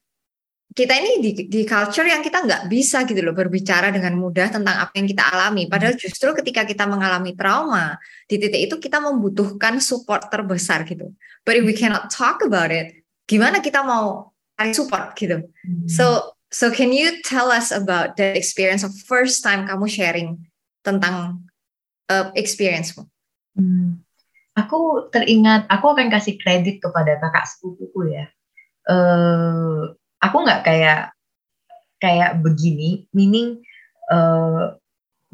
kita 0.74 0.90
ini 0.98 1.22
di, 1.22 1.30
di 1.46 1.62
culture 1.62 2.02
yang 2.02 2.18
kita 2.18 2.42
nggak 2.42 2.66
bisa 2.66 3.06
gitu 3.06 3.22
loh 3.22 3.30
berbicara 3.30 3.94
dengan 3.94 4.18
mudah 4.18 4.50
tentang 4.50 4.82
apa 4.82 4.90
yang 4.98 5.06
kita 5.06 5.22
alami. 5.22 5.70
Padahal 5.70 5.94
justru 5.94 6.34
ketika 6.34 6.66
kita 6.66 6.82
mengalami 6.90 7.38
trauma 7.38 7.94
di 8.26 8.42
titik 8.42 8.66
itu 8.66 8.74
kita 8.82 8.98
membutuhkan 8.98 9.78
support 9.78 10.26
terbesar 10.34 10.82
gitu. 10.82 11.14
But 11.46 11.62
if 11.62 11.62
we 11.62 11.78
cannot 11.78 12.10
talk 12.10 12.42
about 12.42 12.74
it, 12.74 13.03
gimana 13.24 13.60
kita 13.60 13.84
mau 13.84 14.32
cari 14.54 14.72
support 14.72 15.16
gitu? 15.18 15.44
So 15.90 16.36
so 16.54 16.70
can 16.70 16.94
you 16.94 17.20
tell 17.26 17.50
us 17.50 17.74
about 17.74 18.14
the 18.14 18.36
experience 18.38 18.86
of 18.86 18.94
first 19.08 19.42
time 19.42 19.66
kamu 19.66 19.90
sharing 19.90 20.28
tentang 20.86 21.48
uh, 22.08 22.30
experience-mu? 22.36 23.08
Hmm. 23.56 24.04
Aku 24.54 25.10
teringat, 25.10 25.66
aku 25.66 25.98
akan 25.98 26.14
kasih 26.14 26.38
kredit 26.38 26.78
kepada 26.78 27.18
kakak 27.18 27.50
sepupuku 27.50 28.14
ya. 28.14 28.30
Uh, 28.86 29.98
aku 30.22 30.36
nggak 30.46 30.62
kayak 30.62 31.10
kayak 31.98 32.38
begini, 32.38 33.10
meaning 33.10 33.64
uh, 34.14 34.78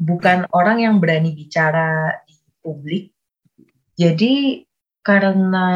bukan 0.01 0.49
orang 0.49 0.81
yang 0.81 0.97
berani 0.97 1.37
bicara 1.37 2.17
di 2.25 2.33
publik. 2.65 3.13
Jadi 3.93 4.65
karena 5.05 5.67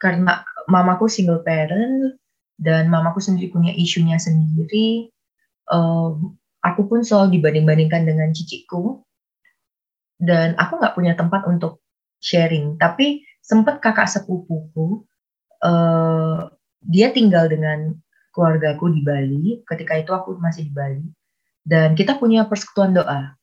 karena 0.00 0.40
mamaku 0.68 1.08
single 1.08 1.40
parent 1.42 2.20
dan 2.60 2.92
mamaku 2.92 3.18
sendiri 3.24 3.48
punya 3.50 3.72
isunya 3.72 4.20
sendiri, 4.20 5.08
uh, 5.72 6.12
aku 6.62 6.86
pun 6.86 7.00
selalu 7.00 7.40
dibanding-bandingkan 7.40 8.04
dengan 8.04 8.30
ciciku 8.36 9.00
dan 10.20 10.58
aku 10.58 10.76
nggak 10.78 10.94
punya 10.94 11.14
tempat 11.16 11.46
untuk 11.48 11.80
sharing. 12.20 12.76
Tapi 12.76 13.24
sempat 13.40 13.80
kakak 13.80 14.10
sepupuku 14.10 15.06
uh, 15.64 16.50
dia 16.84 17.10
tinggal 17.14 17.48
dengan 17.48 17.94
keluargaku 18.34 18.92
di 18.92 19.00
Bali. 19.02 19.44
Ketika 19.64 19.98
itu 19.98 20.12
aku 20.12 20.36
masih 20.38 20.68
di 20.68 20.72
Bali. 20.74 21.06
Dan 21.68 21.92
kita 21.94 22.16
punya 22.16 22.48
persekutuan 22.48 22.96
doa. 22.96 23.34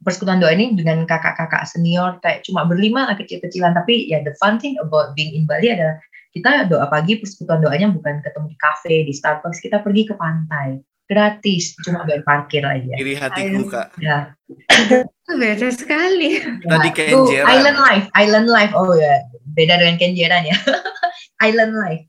Persekutuan 0.00 0.40
doa 0.40 0.50
ini 0.56 0.72
dengan 0.74 1.04
kakak-kakak 1.04 1.68
senior 1.68 2.18
kayak 2.24 2.42
cuma 2.48 2.64
berlima 2.64 3.08
lah 3.08 3.16
kecil-kecilan. 3.16 3.76
Tapi 3.76 4.08
ya 4.08 4.24
the 4.24 4.32
fun 4.40 4.56
thing 4.56 4.76
about 4.80 5.12
being 5.16 5.32
in 5.36 5.44
Bali 5.44 5.72
adalah 5.72 6.00
kita 6.30 6.70
doa 6.70 6.86
pagi 6.86 7.18
persekutuan 7.18 7.58
doanya 7.62 7.90
bukan 7.90 8.22
ketemu 8.22 8.46
di 8.54 8.58
cafe 8.58 8.94
di 9.02 9.12
Starbucks 9.14 9.58
kita 9.58 9.82
pergi 9.82 10.02
ke 10.10 10.14
pantai. 10.14 10.78
Gratis 11.10 11.74
cuma 11.82 12.06
bayar 12.06 12.22
parkir 12.22 12.62
aja. 12.62 12.94
Iri 12.94 13.18
hatiku 13.18 13.66
kak. 13.66 13.98
Ya. 13.98 14.38
Beda 15.26 15.68
sekali. 15.74 16.38
Tadi 16.62 16.88
ya. 16.94 16.94
Kenjeran 16.94 17.46
island 17.50 17.78
life 17.82 18.06
island 18.14 18.46
life. 18.46 18.72
Oh 18.78 18.94
ya. 18.94 19.26
Beda 19.50 19.74
dengan 19.82 19.98
Kenjeran 19.98 20.46
ya. 20.46 20.54
Island 21.50 21.74
life. 21.74 22.04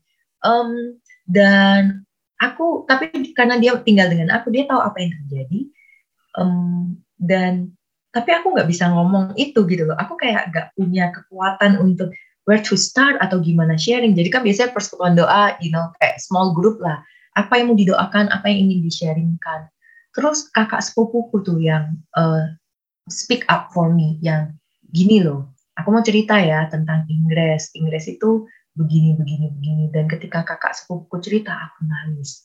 Um, 0.46 1.00
dan 1.26 2.06
aku 2.38 2.86
tapi 2.86 3.10
karena 3.34 3.58
dia 3.58 3.74
tinggal 3.82 4.06
dengan 4.06 4.38
aku 4.38 4.54
dia 4.54 4.70
tahu 4.70 4.78
apa 4.78 4.98
yang 5.02 5.12
terjadi. 5.18 5.60
Um, 6.38 7.02
dan 7.18 7.74
tapi 8.14 8.30
aku 8.30 8.54
nggak 8.54 8.70
bisa 8.70 8.86
ngomong 8.86 9.34
itu 9.34 9.66
gitu 9.66 9.82
loh. 9.88 9.98
Aku 9.98 10.14
kayak 10.14 10.54
nggak 10.54 10.78
punya 10.78 11.10
kekuatan 11.10 11.80
untuk 11.82 12.14
where 12.48 12.60
to 12.60 12.74
start 12.74 13.18
atau 13.22 13.38
gimana 13.38 13.78
sharing 13.78 14.12
jadi 14.12 14.28
kan 14.30 14.42
biasanya 14.42 14.74
persekutuan 14.74 15.14
doa 15.14 15.54
you 15.62 15.70
know 15.70 15.90
kayak 16.02 16.18
small 16.18 16.54
group 16.56 16.78
lah 16.82 17.00
apa 17.32 17.52
yang 17.56 17.72
mau 17.72 17.78
didoakan, 17.78 18.28
apa 18.28 18.44
yang 18.48 18.68
ingin 18.68 18.80
di-sharingkan. 18.84 19.60
Terus 20.12 20.52
kakak 20.52 20.84
sepupuku 20.84 21.40
tuh 21.40 21.58
yang 21.60 21.96
uh, 22.12 22.52
speak 23.08 23.48
up 23.48 23.72
for 23.72 23.88
me, 23.88 24.20
yang 24.20 24.52
gini 24.92 25.24
loh, 25.24 25.48
aku 25.80 25.88
mau 25.88 26.04
cerita 26.04 26.36
ya 26.36 26.68
tentang 26.68 27.08
Inggris. 27.08 27.72
Inggris 27.72 28.12
itu 28.12 28.44
begini, 28.76 29.16
begini, 29.16 29.48
begini. 29.56 29.84
Dan 29.88 30.04
ketika 30.12 30.44
kakak 30.44 30.76
sepupuku 30.76 31.24
cerita, 31.24 31.56
aku 31.56 31.88
nangis. 31.88 32.44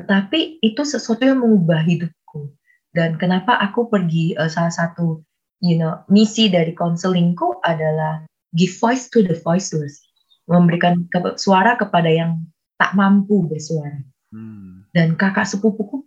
Tetapi 0.00 0.64
itu 0.64 0.80
sesuatu 0.80 1.20
yang 1.20 1.44
mengubah 1.44 1.84
hidupku. 1.84 2.56
Dan 2.96 3.20
kenapa 3.20 3.60
aku 3.60 3.92
pergi 3.92 4.32
uh, 4.40 4.48
salah 4.48 4.72
satu 4.72 5.20
you 5.60 5.76
know 5.76 6.00
misi 6.08 6.48
dari 6.48 6.72
konselingku 6.72 7.60
adalah 7.62 8.24
give 8.56 8.74
voice 8.78 9.10
to 9.10 9.22
the 9.22 9.36
voiceless, 9.40 10.02
memberikan 10.50 11.06
ke 11.10 11.18
suara 11.38 11.78
kepada 11.78 12.08
yang 12.10 12.42
tak 12.80 12.96
mampu 12.96 13.46
bersuara. 13.46 14.02
Hmm. 14.30 14.86
Dan 14.90 15.14
kakak 15.14 15.46
sepupuku 15.46 16.06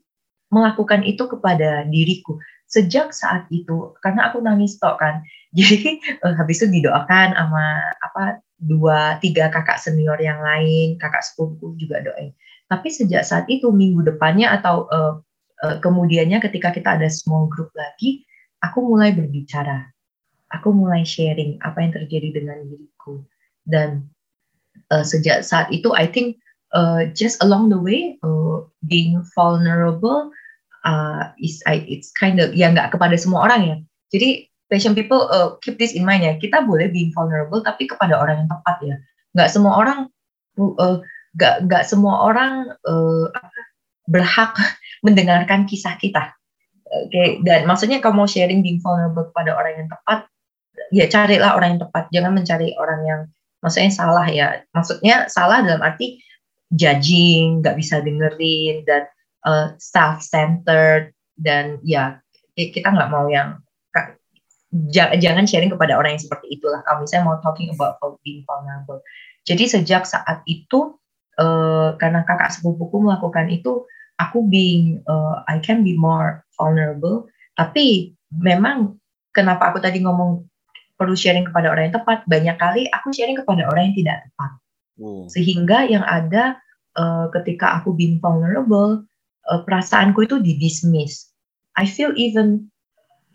melakukan 0.52 1.02
itu 1.08 1.26
kepada 1.26 1.88
diriku 1.90 2.38
sejak 2.74 3.14
saat 3.14 3.46
itu 3.54 3.94
karena 4.02 4.34
aku 4.34 4.42
nangis 4.42 4.82
tok 4.82 4.98
kan. 4.98 5.22
Jadi 5.58 6.02
uh, 6.26 6.34
habis 6.34 6.66
itu 6.66 6.82
didoakan 6.82 7.38
sama 7.38 7.66
apa 8.02 8.42
dua 8.58 9.22
tiga 9.22 9.54
kakak 9.54 9.78
senior 9.78 10.18
yang 10.18 10.42
lain, 10.42 10.98
kakak 10.98 11.22
sepupuku 11.22 11.78
juga 11.86 12.02
doain. 12.02 12.34
Tapi 12.66 12.90
sejak 12.90 13.22
saat 13.22 13.46
itu 13.54 13.70
minggu 13.70 14.02
depannya 14.02 14.50
atau 14.50 14.90
uh, 14.90 15.22
uh, 15.62 15.78
kemudiannya 15.78 16.42
ketika 16.42 16.74
kita 16.74 16.98
ada 16.98 17.06
small 17.06 17.46
group 17.54 17.70
lagi, 17.78 18.26
aku 18.66 18.82
mulai 18.82 19.14
berbicara. 19.14 19.93
Aku 20.54 20.70
mulai 20.70 21.02
sharing 21.02 21.58
apa 21.66 21.82
yang 21.82 21.92
terjadi 21.98 22.30
dengan 22.42 22.62
diriku 22.70 23.26
dan 23.66 24.06
uh, 24.94 25.02
sejak 25.02 25.42
saat 25.42 25.72
itu 25.74 25.90
I 25.98 26.06
think 26.06 26.38
uh, 26.76 27.10
just 27.14 27.42
along 27.42 27.70
the 27.74 27.80
way 27.80 28.18
uh, 28.22 28.66
being 28.86 29.22
vulnerable 29.34 30.30
uh, 30.84 31.32
is 31.40 31.62
I, 31.66 31.86
it's 31.88 32.12
kind 32.14 32.38
of 32.38 32.54
ya 32.54 32.70
nggak 32.74 32.94
kepada 32.94 33.16
semua 33.16 33.48
orang 33.48 33.62
ya. 33.66 33.76
Jadi 34.14 34.50
patient 34.70 34.98
people 34.98 35.30
uh, 35.30 35.58
keep 35.62 35.78
this 35.78 35.94
in 35.94 36.04
mind 36.06 36.26
ya. 36.26 36.38
Kita 36.38 36.66
boleh 36.66 36.90
being 36.90 37.14
vulnerable 37.14 37.62
tapi 37.62 37.90
kepada 37.90 38.18
orang 38.18 38.46
yang 38.46 38.50
tepat 38.50 38.78
ya. 38.84 38.96
Nggak 39.34 39.50
semua 39.50 39.74
orang 39.80 40.00
uh, 40.60 40.98
nggak 41.34 41.56
nggak 41.70 41.84
semua 41.86 42.30
orang 42.30 42.70
uh, 42.86 43.26
berhak 44.10 44.54
mendengarkan 45.06 45.66
kisah 45.70 45.96
kita. 45.98 46.34
Oke, 46.94 47.10
okay. 47.10 47.28
dan 47.42 47.66
maksudnya 47.66 47.98
kalau 47.98 48.22
mau 48.22 48.30
sharing 48.30 48.62
being 48.62 48.78
vulnerable 48.78 49.26
kepada 49.34 49.58
orang 49.58 49.82
yang 49.82 49.90
tepat, 49.90 50.30
ya 50.92 51.06
carilah 51.08 51.56
orang 51.56 51.78
yang 51.78 51.82
tepat. 51.88 52.04
Jangan 52.12 52.32
mencari 52.36 52.70
orang 52.76 53.02
yang 53.08 53.22
maksudnya 53.64 53.92
salah 53.94 54.28
ya. 54.28 54.60
Maksudnya 54.76 55.32
salah 55.32 55.64
dalam 55.64 55.80
arti 55.80 56.20
judging, 56.74 57.62
nggak 57.62 57.78
bisa 57.78 58.02
dengerin 58.02 58.84
dan 58.84 59.06
uh, 59.46 59.78
self-centered 59.78 61.14
dan 61.38 61.78
ya 61.86 62.20
kita 62.58 62.90
nggak 62.90 63.12
mau 63.14 63.30
yang 63.30 63.62
jangan 65.22 65.46
sharing 65.46 65.70
kepada 65.70 65.94
orang 65.94 66.18
yang 66.18 66.24
seperti 66.26 66.58
itulah 66.58 66.82
kalau 66.82 67.06
misalnya 67.06 67.30
mau 67.30 67.38
talking 67.46 67.70
about 67.78 68.02
being 68.26 68.42
vulnerable 68.50 69.06
jadi 69.46 69.70
sejak 69.70 70.10
saat 70.10 70.42
itu 70.50 70.98
uh, 71.38 71.94
karena 72.02 72.26
kakak 72.26 72.50
sepupuku 72.50 73.06
melakukan 73.06 73.54
itu 73.54 73.86
aku 74.18 74.50
being 74.50 75.06
uh, 75.06 75.46
I 75.46 75.62
can 75.62 75.86
be 75.86 75.94
more 75.94 76.42
vulnerable 76.58 77.30
tapi 77.54 78.18
memang 78.34 78.98
kenapa 79.30 79.70
aku 79.70 79.78
tadi 79.78 80.02
ngomong 80.02 80.50
perlu 81.04 81.20
sharing 81.20 81.44
kepada 81.44 81.68
orang 81.68 81.92
yang 81.92 81.96
tepat 82.00 82.24
banyak 82.32 82.56
kali 82.56 82.88
aku 82.96 83.12
sharing 83.12 83.36
kepada 83.36 83.68
orang 83.68 83.92
yang 83.92 83.96
tidak 84.00 84.18
tepat 84.32 84.52
oh. 85.04 85.28
sehingga 85.28 85.78
yang 85.92 86.08
ada 86.08 86.56
uh, 86.96 87.28
ketika 87.36 87.84
aku 87.84 87.92
being 87.92 88.24
vulnerable 88.24 89.04
uh, 89.52 89.60
perasaanku 89.68 90.24
itu 90.24 90.40
di 90.40 90.56
dismiss 90.56 91.34
I 91.78 91.86
feel 91.90 92.14
even 92.16 92.70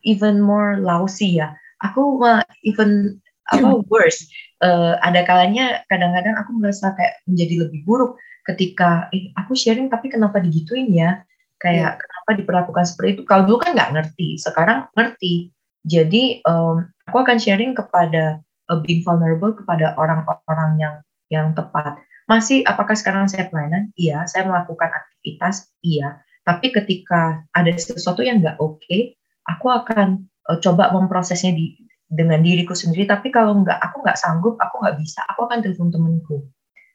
even 0.07 0.39
more 0.39 0.79
lousy 0.79 1.39
ya. 1.39 1.55
Aku 1.83 2.23
uh, 2.23 2.43
even 2.63 3.19
apa 3.51 3.83
worse. 3.91 4.27
Uh, 4.59 4.99
ada 5.07 5.23
kalanya 5.23 5.87
kadang-kadang 5.87 6.35
aku 6.35 6.51
merasa 6.59 6.91
kayak 6.99 7.23
menjadi 7.31 7.67
lebih 7.67 7.87
buruk 7.87 8.19
ketika 8.43 9.07
eh 9.15 9.31
aku 9.39 9.55
sharing 9.55 9.87
tapi 9.87 10.11
kenapa 10.11 10.43
digituin 10.43 10.91
ya? 10.91 11.23
Kayak 11.59 11.99
yeah. 11.99 12.03
kenapa 12.03 12.31
diperlakukan 12.39 12.85
seperti 12.87 13.09
itu? 13.19 13.23
Kalau 13.27 13.47
dulu 13.47 13.59
kan 13.63 13.75
nggak 13.75 13.93
ngerti, 13.95 14.39
sekarang 14.39 14.87
ngerti. 14.95 15.51
Jadi 15.87 16.43
um, 16.49 16.83
aku 17.07 17.17
akan 17.23 17.39
sharing 17.39 17.73
kepada 17.77 18.43
uh, 18.71 18.79
being 18.83 19.03
vulnerable 19.07 19.55
kepada 19.55 19.95
orang-orang 19.95 20.71
yang 20.81 20.95
yang 21.29 21.47
tepat. 21.53 22.01
Masih 22.29 22.65
apakah 22.69 22.97
sekarang 22.97 23.29
saya 23.29 23.49
pelayanan? 23.49 23.93
Iya, 23.97 24.29
saya 24.29 24.45
melakukan 24.45 24.93
aktivitas. 24.93 25.73
Iya. 25.81 26.21
Tapi 26.45 26.73
ketika 26.73 27.45
ada 27.53 27.73
sesuatu 27.77 28.25
yang 28.25 28.41
nggak 28.41 28.57
oke, 28.61 28.81
okay, 28.85 29.17
aku 29.49 29.73
akan 29.73 30.29
uh, 30.49 30.59
coba 30.61 30.93
memprosesnya 30.93 31.53
di 31.53 31.77
dengan 32.09 32.41
diriku 32.41 32.73
sendiri. 32.73 33.05
Tapi 33.05 33.29
kalau 33.29 33.61
nggak, 33.61 33.77
aku 33.81 34.01
nggak 34.01 34.19
sanggup, 34.19 34.57
aku 34.57 34.81
nggak 34.81 34.97
bisa, 34.97 35.21
aku 35.29 35.45
akan 35.45 35.61
telepon 35.61 35.93
temanku. 35.93 36.37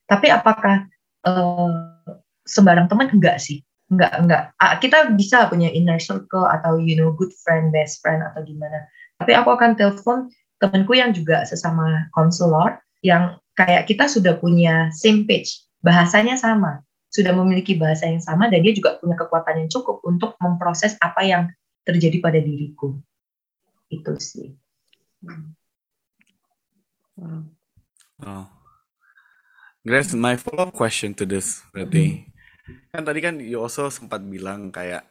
Tapi 0.10 0.28
apakah 0.34 0.90
uh, 1.26 1.74
sembarang 2.44 2.90
teman 2.90 3.10
enggak 3.14 3.38
sih? 3.40 3.62
Enggak, 3.94 4.14
enggak. 4.18 4.44
Kita 4.82 5.14
bisa 5.14 5.46
punya 5.54 5.70
inner 5.70 6.02
circle 6.02 6.50
atau 6.50 6.82
you 6.82 6.98
know 6.98 7.14
good 7.14 7.30
friend, 7.46 7.70
best 7.70 8.02
friend 8.02 8.26
atau 8.26 8.42
gimana. 8.42 8.90
Tapi 9.22 9.38
aku 9.38 9.54
akan 9.54 9.78
telepon 9.78 10.34
temanku 10.58 10.98
yang 10.98 11.14
juga 11.14 11.46
sesama 11.46 12.10
konselor 12.18 12.82
yang 13.06 13.38
kayak 13.54 13.86
kita 13.86 14.10
sudah 14.10 14.42
punya 14.42 14.90
same 14.90 15.30
page, 15.30 15.62
bahasanya 15.86 16.34
sama 16.42 16.82
sudah 17.14 17.30
memiliki 17.38 17.78
bahasa 17.78 18.10
yang 18.10 18.18
sama 18.18 18.50
dan 18.50 18.66
dia 18.66 18.74
juga 18.74 18.98
punya 18.98 19.14
kekuatan 19.14 19.62
yang 19.62 19.70
cukup 19.70 20.02
untuk 20.02 20.34
memproses 20.42 20.98
apa 20.98 21.22
yang 21.22 21.44
terjadi 21.86 22.18
pada 22.18 22.42
diriku. 22.42 22.98
Itu 23.94 24.18
sih. 24.18 24.50
Oh. 28.26 28.50
Grace, 29.86 30.16
my 30.18 30.40
follow-up 30.40 30.74
question 30.74 31.14
to 31.14 31.28
this 31.28 31.62
berarti 31.70 32.26
hmm. 32.26 32.33
Kan 32.92 33.04
tadi 33.04 33.20
kan 33.20 33.40
you 33.44 33.60
also 33.60 33.92
sempat 33.92 34.24
bilang 34.24 34.72
kayak 34.72 35.04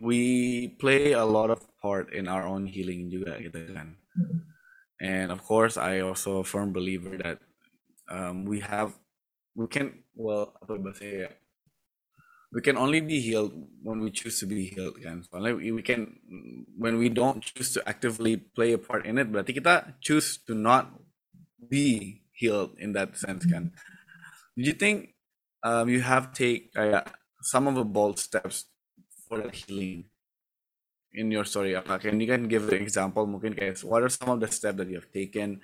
we 0.00 0.72
play 0.80 1.12
a 1.12 1.24
lot 1.24 1.52
of 1.52 1.60
part 1.80 2.08
in 2.10 2.24
our 2.24 2.48
own 2.48 2.64
healing 2.64 3.12
juga 3.12 3.36
gitu 3.40 3.76
kan. 3.76 4.00
And 5.00 5.32
of 5.32 5.44
course, 5.44 5.80
I 5.80 6.00
also 6.04 6.40
a 6.40 6.46
firm 6.46 6.72
believer 6.72 7.16
that 7.20 7.40
um, 8.08 8.44
we 8.44 8.60
have 8.60 8.96
we 9.54 9.68
can 9.68 10.04
well 10.16 10.52
apa 10.60 10.76
bahasa 10.80 11.04
ya 11.04 11.30
we 12.50 12.60
can 12.60 12.74
only 12.76 13.00
be 13.00 13.22
healed 13.22 13.54
when 13.82 14.02
we 14.02 14.10
choose 14.10 14.42
to 14.42 14.46
be 14.46 14.70
healed 14.74 14.98
kan 14.98 15.22
soalnya 15.22 15.54
we 15.54 15.82
can 15.82 16.18
when 16.74 16.98
we 16.98 17.06
don't 17.06 17.42
choose 17.42 17.70
to 17.70 17.80
actively 17.86 18.36
play 18.36 18.74
a 18.74 18.80
part 18.80 19.06
in 19.06 19.18
it 19.18 19.30
berarti 19.30 19.54
kita 19.54 19.94
choose 20.02 20.38
to 20.42 20.54
not 20.54 20.90
be 21.70 22.20
healed 22.34 22.74
in 22.78 22.90
that 22.94 23.14
sense 23.14 23.46
kan 23.46 23.70
do 24.58 24.66
you 24.66 24.74
think 24.74 25.14
um, 25.62 25.88
you 25.88 26.00
have 26.00 26.32
take 26.32 26.70
uh, 26.76 27.02
some 27.42 27.66
of 27.66 27.74
the 27.74 27.84
bold 27.84 28.18
steps 28.18 28.66
for 29.28 29.44
healing 29.50 30.04
in 31.12 31.30
your 31.30 31.44
story 31.44 31.74
can 31.98 32.20
you 32.20 32.26
can 32.26 32.46
give 32.46 32.66
the 32.70 32.78
example 32.78 33.26
mungkin 33.26 33.54
kayak 33.54 33.82
what 33.82 34.02
are 34.02 34.12
some 34.12 34.30
of 34.30 34.38
the 34.38 34.46
steps 34.46 34.78
that 34.78 34.86
you 34.86 34.94
have 34.94 35.10
taken 35.10 35.58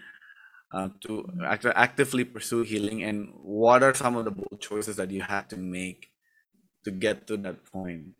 uh, 0.72 0.88
to 1.00 1.24
act- 1.44 1.74
actively 1.74 2.24
pursue 2.24 2.62
healing? 2.62 3.02
And 3.04 3.32
what 3.42 3.82
are 3.82 3.94
some 3.94 4.16
of 4.16 4.24
the 4.24 4.30
bold 4.30 4.60
choices 4.60 4.96
that 4.96 5.10
you 5.10 5.22
had 5.22 5.48
to 5.50 5.56
make 5.56 6.10
to 6.84 6.90
get 6.90 7.26
to 7.28 7.36
that 7.38 7.64
point? 7.70 8.14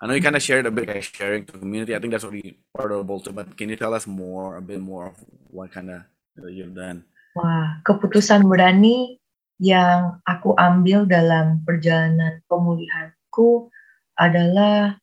I 0.00 0.06
know 0.06 0.14
you 0.14 0.22
kind 0.22 0.36
of 0.36 0.42
shared 0.42 0.64
a 0.64 0.70
bit 0.70 0.88
like 0.88 1.02
sharing 1.02 1.44
to 1.46 1.60
community. 1.60 1.94
I 1.94 1.98
think 1.98 2.12
that's 2.12 2.24
really 2.24 2.56
part 2.72 2.92
of 2.92 3.06
bold 3.06 3.28
but 3.34 3.56
can 3.56 3.68
you 3.68 3.76
tell 3.76 3.92
us 3.92 4.06
more 4.06 4.56
a 4.56 4.62
bit 4.62 4.80
more 4.80 5.12
of 5.12 5.16
what 5.50 5.72
kind 5.72 5.90
of 5.90 6.02
you've 6.48 6.74
done? 6.74 7.04
Wah 7.36 7.78
keputusan 7.84 8.48
berani 8.48 9.19
yang 9.60 10.18
aku 10.24 10.56
ambil 10.56 11.04
dalam 11.04 11.60
perjalanan 11.68 12.40
pemulihanku 12.48 13.68
adalah 14.16 14.96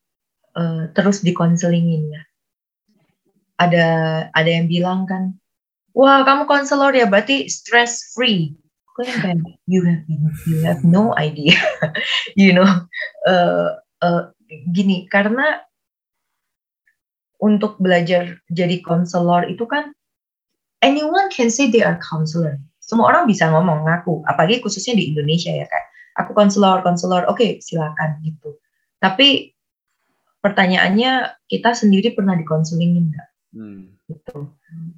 uh, 0.58 0.89
terus 0.98 1.22
dikonselingin 1.22 2.17
ya. 2.17 2.22
Ada 3.58 3.88
ada 4.34 4.50
yang 4.50 4.65
bilang 4.65 5.06
kan 5.06 5.38
wah 5.93 6.26
kamu 6.26 6.50
konselor 6.50 6.93
ya 6.93 7.10
berarti 7.10 7.50
stress 7.50 8.13
free 8.13 8.54
aku 8.98 9.06
yang 9.06 9.22
kayak 9.22 9.39
you 9.70 9.82
have 9.86 10.04
you 10.50 10.58
have 10.65 10.82
no 10.82 11.13
idea. 11.13 11.54
You 12.34 12.58
know 12.58 12.70
uh, 13.30 13.78
uh, 14.02 14.34
gini 14.74 15.06
karena 15.06 15.62
untuk 17.38 17.78
belajar 17.78 18.41
jadi 18.50 18.82
konselor 18.82 19.46
itu 19.46 19.70
kan 19.70 19.93
anyone 20.82 21.30
can 21.30 21.54
say 21.54 21.70
they 21.70 21.86
are 21.86 22.02
counselor 22.02 22.58
semua 22.88 23.12
orang 23.12 23.28
bisa 23.28 23.52
ngomong 23.52 23.84
ngaku 23.84 24.23
apalagi 24.23 24.63
khususnya 24.63 24.95
di 24.95 25.12
Indonesia 25.12 25.52
ya 25.52 25.67
kayak 25.67 25.88
aku 26.17 26.32
konselor 26.34 26.80
konselor 26.82 27.28
oke 27.28 27.38
okay, 27.38 27.60
silakan 27.60 28.17
gitu 28.23 28.56
tapi 29.04 29.54
pertanyaannya 30.39 31.43
kita 31.52 31.76
sendiri 31.76 32.15
pernah 32.15 32.34
dikonselingin 32.39 33.12
nggak 33.12 33.30
hmm 33.54 33.97
gitu. 34.08 34.47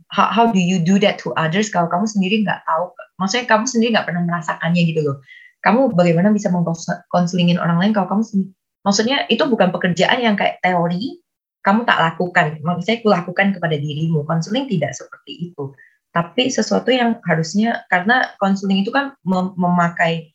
How, 0.10 0.30
how 0.30 0.46
do 0.50 0.62
you 0.62 0.82
do 0.82 1.02
that 1.02 1.22
to 1.22 1.34
others 1.38 1.70
kalau 1.74 1.90
kamu 1.90 2.06
sendiri 2.06 2.46
nggak 2.46 2.62
tahu? 2.66 2.94
Maksudnya 3.18 3.46
kamu 3.50 3.66
sendiri 3.66 3.90
nggak 3.98 4.08
pernah 4.08 4.24
merasakannya 4.26 4.82
gitu 4.86 5.02
loh. 5.06 5.18
Kamu 5.60 5.92
bagaimana 5.92 6.32
bisa 6.32 6.48
mengkonselingin 6.54 7.60
orang 7.60 7.82
lain 7.82 7.92
kalau 7.92 8.08
kamu 8.08 8.24
sendiri? 8.24 8.52
Maksudnya 8.86 9.18
itu 9.28 9.44
bukan 9.44 9.76
pekerjaan 9.76 10.24
yang 10.24 10.40
kayak 10.40 10.64
teori 10.64 11.20
kamu 11.60 11.84
tak 11.84 12.00
lakukan. 12.00 12.64
Maksudnya 12.64 13.04
aku 13.04 13.10
lakukan 13.12 13.48
kepada 13.60 13.76
dirimu. 13.76 14.24
Konseling 14.24 14.72
tidak 14.72 14.96
seperti 14.96 15.52
itu. 15.52 15.76
Tapi 16.10 16.50
sesuatu 16.50 16.90
yang 16.90 17.22
harusnya 17.26 17.86
karena 17.88 18.34
konseling 18.42 18.82
itu 18.82 18.90
kan 18.90 19.14
mem 19.22 19.54
memakai 19.54 20.34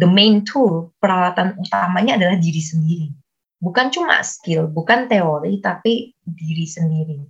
the 0.00 0.08
main 0.08 0.42
tool 0.48 0.96
peralatan 0.96 1.54
utamanya 1.60 2.16
adalah 2.16 2.36
diri 2.40 2.62
sendiri. 2.62 3.12
Bukan 3.60 3.90
cuma 3.90 4.22
skill, 4.24 4.70
bukan 4.70 5.10
teori, 5.10 5.60
tapi 5.60 6.14
diri 6.24 6.64
sendiri 6.64 7.20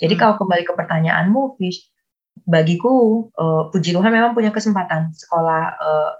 jadi 0.00 0.14
hmm. 0.16 0.20
kalau 0.20 0.34
kembali 0.40 0.62
ke 0.64 0.72
pertanyaanmu, 0.76 1.56
Fish, 1.56 1.88
bagiku 2.44 3.26
uh, 3.36 3.68
puji 3.72 3.96
Tuhan 3.96 4.12
memang 4.12 4.36
punya 4.36 4.52
kesempatan 4.52 5.12
sekolah 5.16 5.62
uh, 5.76 6.12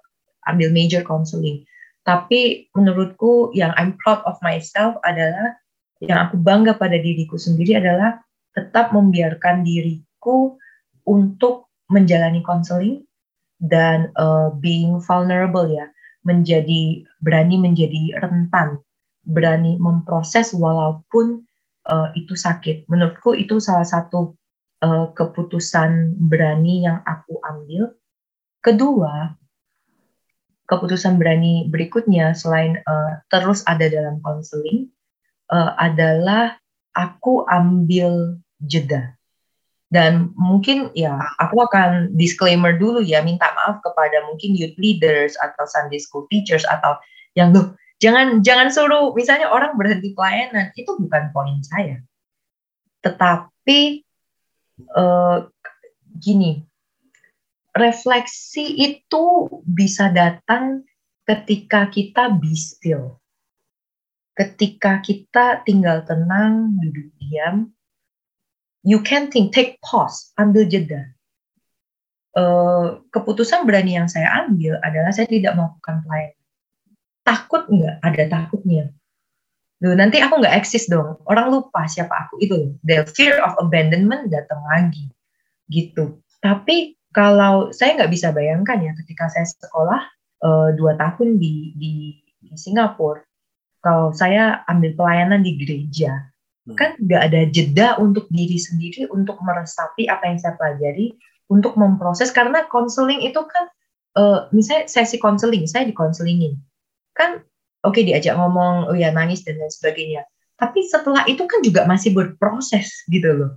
ambil 0.49 0.73
major 0.73 1.05
counseling. 1.05 1.65
Tapi 2.07 2.71
menurutku 2.73 3.51
yang 3.53 3.75
I'm 3.75 3.99
proud 3.99 4.23
of 4.25 4.39
myself 4.41 4.97
adalah 5.03 5.59
yang 5.99 6.29
aku 6.29 6.39
bangga 6.39 6.79
pada 6.79 6.97
diriku 6.97 7.35
sendiri 7.35 7.77
adalah 7.77 8.21
tetap 8.55 8.95
membiarkan 8.95 9.67
diriku 9.67 10.57
untuk 11.07 11.71
menjalani 11.87 12.43
counseling 12.43 13.07
dan 13.63 14.13
uh, 14.19 14.53
being 14.59 15.01
vulnerable 15.01 15.65
ya, 15.71 15.89
menjadi 16.27 17.07
berani 17.23 17.57
menjadi 17.57 18.19
rentan, 18.21 18.83
berani 19.25 19.79
memproses 19.79 20.53
walaupun 20.53 21.47
uh, 21.89 22.11
itu 22.19 22.35
sakit. 22.35 22.91
Menurutku 22.91 23.33
itu 23.33 23.63
salah 23.63 23.87
satu 23.87 24.35
uh, 24.83 25.15
keputusan 25.15 26.19
berani 26.27 26.85
yang 26.85 27.01
aku 27.07 27.39
ambil. 27.47 27.95
Kedua, 28.61 29.31
keputusan 30.67 31.17
berani 31.17 31.71
berikutnya 31.71 32.35
selain 32.35 32.83
uh, 32.83 33.23
terus 33.31 33.63
ada 33.65 33.87
dalam 33.87 34.19
konseling 34.21 34.91
uh, 35.49 35.79
adalah 35.79 36.59
aku 36.93 37.47
ambil 37.47 38.43
jeda. 38.61 39.16
Dan 39.87 40.35
mungkin 40.35 40.91
ya 40.99 41.15
aku 41.39 41.63
akan 41.63 42.11
disclaimer 42.19 42.75
dulu 42.75 43.07
ya 43.07 43.23
minta 43.23 43.55
maaf 43.55 43.79
kepada 43.87 44.27
mungkin 44.27 44.59
youth 44.59 44.75
leaders 44.83 45.39
atau 45.39 45.63
Sunday 45.63 46.03
school 46.03 46.27
teachers 46.27 46.67
atau 46.67 46.99
yang 47.39 47.55
loh 47.55 47.77
Jangan 47.97 48.45
jangan 48.45 48.69
suruh 48.69 49.17
misalnya 49.17 49.49
orang 49.49 49.73
berhenti 49.81 50.13
pelayanan 50.13 50.69
itu 50.77 50.93
bukan 51.01 51.33
poin 51.33 51.57
saya. 51.65 52.05
Tetapi 53.01 54.05
uh, 54.93 55.49
gini, 56.21 56.61
refleksi 57.73 58.77
itu 58.77 59.49
bisa 59.65 60.13
datang 60.13 60.85
ketika 61.25 61.89
kita 61.89 62.29
be 62.37 62.53
still. 62.53 63.17
Ketika 64.37 65.01
kita 65.01 65.65
tinggal 65.65 66.05
tenang, 66.05 66.77
duduk 66.77 67.09
diam, 67.17 67.73
you 68.87 69.03
can 69.03 69.35
think, 69.35 69.51
take 69.51 69.83
pause, 69.83 70.31
ambil 70.39 70.63
jeda. 70.71 71.11
Uh, 72.37 73.03
keputusan 73.11 73.67
berani 73.67 73.99
yang 73.99 74.07
saya 74.07 74.47
ambil 74.47 74.79
adalah 74.87 75.11
saya 75.11 75.27
tidak 75.27 75.59
melakukan 75.59 76.07
pelayanan. 76.07 76.39
Takut 77.27 77.63
nggak? 77.67 77.97
Ada 78.07 78.23
takutnya. 78.31 78.95
Duh, 79.83 79.99
nanti 79.99 80.23
aku 80.23 80.39
nggak 80.39 80.55
eksis 80.63 80.87
dong. 80.87 81.19
Orang 81.27 81.51
lupa 81.51 81.91
siapa 81.91 82.29
aku 82.29 82.39
itu. 82.39 82.79
The 82.87 83.05
fear 83.11 83.43
of 83.43 83.59
abandonment 83.59 84.31
datang 84.31 84.63
lagi. 84.71 85.11
Gitu. 85.67 86.23
Tapi 86.39 86.95
kalau 87.11 87.75
saya 87.75 87.99
nggak 87.99 88.13
bisa 88.13 88.31
bayangkan 88.31 88.79
ya 88.79 88.93
ketika 89.03 89.27
saya 89.27 89.49
sekolah 89.49 90.01
uh, 90.47 90.69
dua 90.79 90.95
tahun 90.95 91.43
di, 91.43 91.75
di, 91.75 91.93
di 92.39 92.55
Singapura, 92.55 93.25
kalau 93.83 94.15
saya 94.15 94.63
ambil 94.71 94.95
pelayanan 94.95 95.43
di 95.43 95.59
gereja. 95.59 96.31
Kan 96.75 96.99
nggak 96.99 97.23
ada 97.31 97.41
jeda 97.55 97.95
untuk 98.03 98.27
diri 98.35 98.59
sendiri 98.59 99.07
untuk 99.15 99.39
meresapi 99.39 100.11
apa 100.11 100.27
yang 100.27 100.39
saya 100.43 100.59
pelajari, 100.59 101.15
untuk 101.47 101.79
memproses. 101.79 102.35
Karena 102.35 102.67
konseling 102.67 103.23
itu 103.23 103.39
kan, 103.47 103.71
uh, 104.19 104.51
misalnya 104.51 104.91
sesi 104.91 105.23
konseling, 105.23 105.71
saya 105.71 105.87
dikonselingin, 105.87 106.59
kan 107.15 107.47
oke 107.87 107.95
okay, 107.95 108.03
diajak 108.03 108.35
ngomong, 108.35 108.91
oh 108.91 108.97
ya 108.99 109.15
nangis 109.15 109.47
dan 109.47 109.63
lain 109.63 109.71
sebagainya, 109.71 110.27
tapi 110.59 110.83
setelah 110.83 111.23
itu 111.31 111.47
kan 111.47 111.63
juga 111.63 111.87
masih 111.87 112.11
berproses 112.17 113.07
gitu 113.07 113.31
loh. 113.31 113.53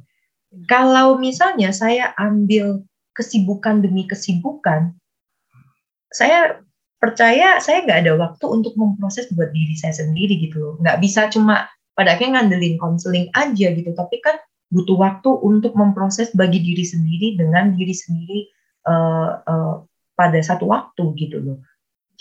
Kalau 0.70 1.18
misalnya 1.18 1.70
saya 1.74 2.14
ambil 2.18 2.86
kesibukan 3.14 3.82
demi 3.82 4.06
kesibukan, 4.06 4.94
saya 6.10 6.58
percaya 7.00 7.62
saya 7.62 7.86
nggak 7.86 8.00
ada 8.06 8.14
waktu 8.18 8.46
untuk 8.50 8.74
memproses 8.76 9.30
buat 9.34 9.54
diri 9.54 9.78
saya 9.78 9.94
sendiri 9.94 10.42
gitu 10.42 10.58
loh. 10.58 10.74
Nggak 10.82 10.98
bisa 11.00 11.30
cuma 11.30 11.70
pada 11.94 12.16
akhirnya 12.16 12.42
ngandelin 12.42 12.80
konseling 12.80 13.28
aja 13.36 13.68
gitu, 13.74 13.92
tapi 13.96 14.22
kan 14.24 14.40
butuh 14.70 14.98
waktu 14.98 15.30
untuk 15.42 15.74
memproses 15.74 16.30
bagi 16.38 16.62
diri 16.62 16.86
sendiri 16.86 17.36
dengan 17.36 17.74
diri 17.74 17.96
sendiri 17.96 18.40
uh, 18.86 19.42
uh, 19.42 19.76
pada 20.14 20.40
satu 20.40 20.70
waktu 20.70 21.04
gitu 21.18 21.42
loh. 21.42 21.58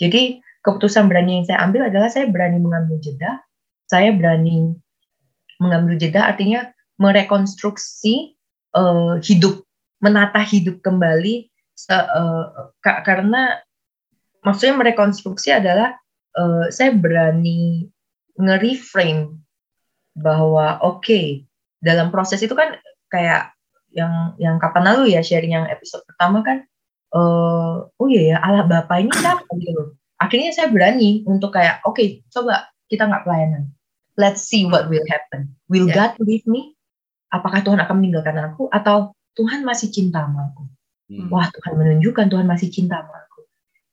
Jadi 0.01 0.41
keputusan 0.65 1.07
berani 1.07 1.39
yang 1.39 1.45
saya 1.45 1.59
ambil 1.63 1.87
adalah 1.87 2.09
saya 2.09 2.25
berani 2.27 2.57
mengambil 2.57 2.97
jeda, 2.99 3.39
saya 3.85 4.11
berani 4.11 4.75
mengambil 5.59 5.99
jeda 5.99 6.25
artinya 6.25 6.71
merekonstruksi 6.99 8.35
uh, 8.75 9.19
hidup, 9.23 9.63
menata 10.03 10.43
hidup 10.43 10.83
kembali 10.83 11.47
se, 11.75 11.95
uh, 11.95 12.75
karena 12.83 13.59
maksudnya 14.43 14.75
merekonstruksi 14.79 15.51
adalah 15.51 15.95
uh, 16.35 16.67
saya 16.71 16.95
berani 16.95 17.87
nge-reframe 18.39 19.35
bahwa 20.15 20.81
oke 20.81 21.05
okay, 21.05 21.25
dalam 21.79 22.09
proses 22.09 22.41
itu 22.41 22.53
kan 22.53 22.75
kayak 23.09 23.53
yang 23.89 24.37
yang 24.37 24.55
kapan 24.61 24.85
lalu 24.93 25.17
ya 25.17 25.21
sharing 25.25 25.57
yang 25.57 25.65
episode 25.69 26.05
pertama 26.05 26.45
kan 26.45 26.65
uh, 27.13 27.89
oh 27.89 28.07
iya 28.07 28.35
ya 28.35 28.37
Allah 28.41 28.65
Bapak 28.69 29.01
ini 29.01 29.11
siapa 29.13 29.45
gitu 29.57 29.97
akhirnya 30.21 30.51
saya 30.53 30.69
berani 30.69 31.25
untuk 31.25 31.55
kayak 31.55 31.81
oke 31.85 31.97
okay, 31.97 32.21
coba 32.29 32.69
kita 32.91 33.09
nggak 33.09 33.25
pelayanan 33.25 33.73
let's 34.19 34.45
see 34.45 34.69
what 34.69 34.85
will 34.91 35.05
happen 35.09 35.49
will 35.71 35.89
yeah. 35.89 35.95
God 35.95 36.11
leave 36.21 36.45
me 36.45 36.77
apakah 37.33 37.65
Tuhan 37.65 37.81
akan 37.81 37.95
meninggalkan 37.97 38.37
aku 38.37 38.69
atau 38.69 39.15
Tuhan 39.33 39.65
masih 39.65 39.89
cinta 39.89 40.21
sama 40.25 40.53
aku 40.53 40.63
hmm. 41.09 41.33
wah 41.33 41.49
Tuhan 41.49 41.73
menunjukkan 41.79 42.29
Tuhan 42.29 42.45
masih 42.45 42.69
cinta 42.69 43.01
sama 43.01 43.25
aku 43.25 43.29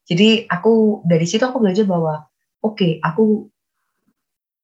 jadi 0.06 0.46
aku 0.46 1.02
dari 1.02 1.26
situ 1.26 1.42
aku 1.42 1.58
belajar 1.58 1.82
bahwa 1.82 2.30
oke, 2.62 2.78
okay, 2.78 2.92
aku 3.02 3.46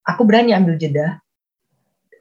aku 0.03 0.23
berani 0.27 0.51
ambil 0.55 0.75
jeda. 0.75 1.22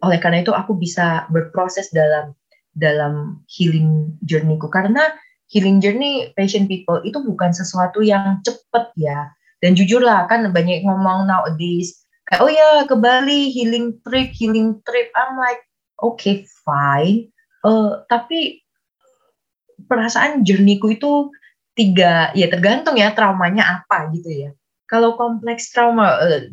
Oleh 0.02 0.18
karena 0.18 0.42
itu 0.42 0.54
aku 0.54 0.78
bisa 0.78 1.26
berproses 1.30 1.90
dalam 1.94 2.34
dalam 2.74 3.44
healing 3.52 4.16
journey-ku 4.24 4.72
karena 4.72 5.12
healing 5.52 5.84
journey 5.84 6.32
patient 6.40 6.72
people 6.72 7.04
itu 7.04 7.20
bukan 7.20 7.52
sesuatu 7.52 8.02
yang 8.02 8.40
cepat 8.42 8.92
ya. 8.98 9.30
Dan 9.62 9.78
jujur 9.78 10.02
lah 10.02 10.26
kan 10.26 10.46
banyak 10.50 10.82
ngomong 10.82 11.30
nowadays 11.30 12.02
kayak 12.26 12.42
oh 12.42 12.50
ya 12.50 12.70
ke 12.90 12.96
Bali 12.98 13.54
healing 13.54 14.02
trip, 14.02 14.34
healing 14.34 14.82
trip. 14.88 15.14
I'm 15.14 15.38
like 15.38 15.62
okay 16.02 16.50
fine. 16.66 17.30
Uh, 17.62 18.02
tapi 18.10 18.66
perasaan 19.86 20.42
journey-ku 20.42 20.98
itu 20.98 21.30
tiga 21.78 22.34
ya 22.36 22.52
tergantung 22.52 23.00
ya 23.00 23.16
traumanya 23.16 23.82
apa 23.82 24.12
gitu 24.12 24.28
ya 24.28 24.52
kalau 24.92 25.16
kompleks 25.16 25.72
trauma 25.72 26.20
uh, 26.20 26.44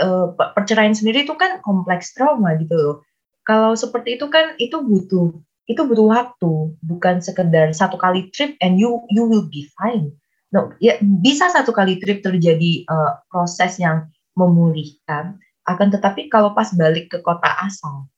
uh, 0.00 0.32
perceraian 0.56 0.96
sendiri 0.96 1.28
itu 1.28 1.34
kan 1.36 1.60
kompleks 1.60 2.16
trauma 2.16 2.56
gitu 2.56 2.72
loh. 2.72 2.96
Kalau 3.42 3.74
seperti 3.74 4.16
itu 4.16 4.30
kan 4.30 4.54
itu 4.56 4.78
butuh 4.80 5.34
itu 5.66 5.82
butuh 5.86 6.06
waktu 6.10 6.74
bukan 6.82 7.22
sekedar 7.22 7.70
satu 7.70 7.98
kali 7.98 8.30
trip 8.34 8.58
and 8.62 8.78
you 8.78 9.02
you 9.10 9.26
will 9.26 9.46
be 9.50 9.66
fine. 9.78 10.14
No 10.52 10.72
ya 10.78 10.96
bisa 11.02 11.50
satu 11.50 11.74
kali 11.74 11.98
trip 11.98 12.22
terjadi 12.22 12.86
uh, 12.86 13.20
proses 13.28 13.76
yang 13.82 14.08
memulihkan 14.38 15.38
akan 15.68 15.88
tetapi 15.94 16.26
kalau 16.26 16.56
pas 16.56 16.72
balik 16.74 17.12
ke 17.12 17.18
kota 17.22 17.46
asal 17.62 18.10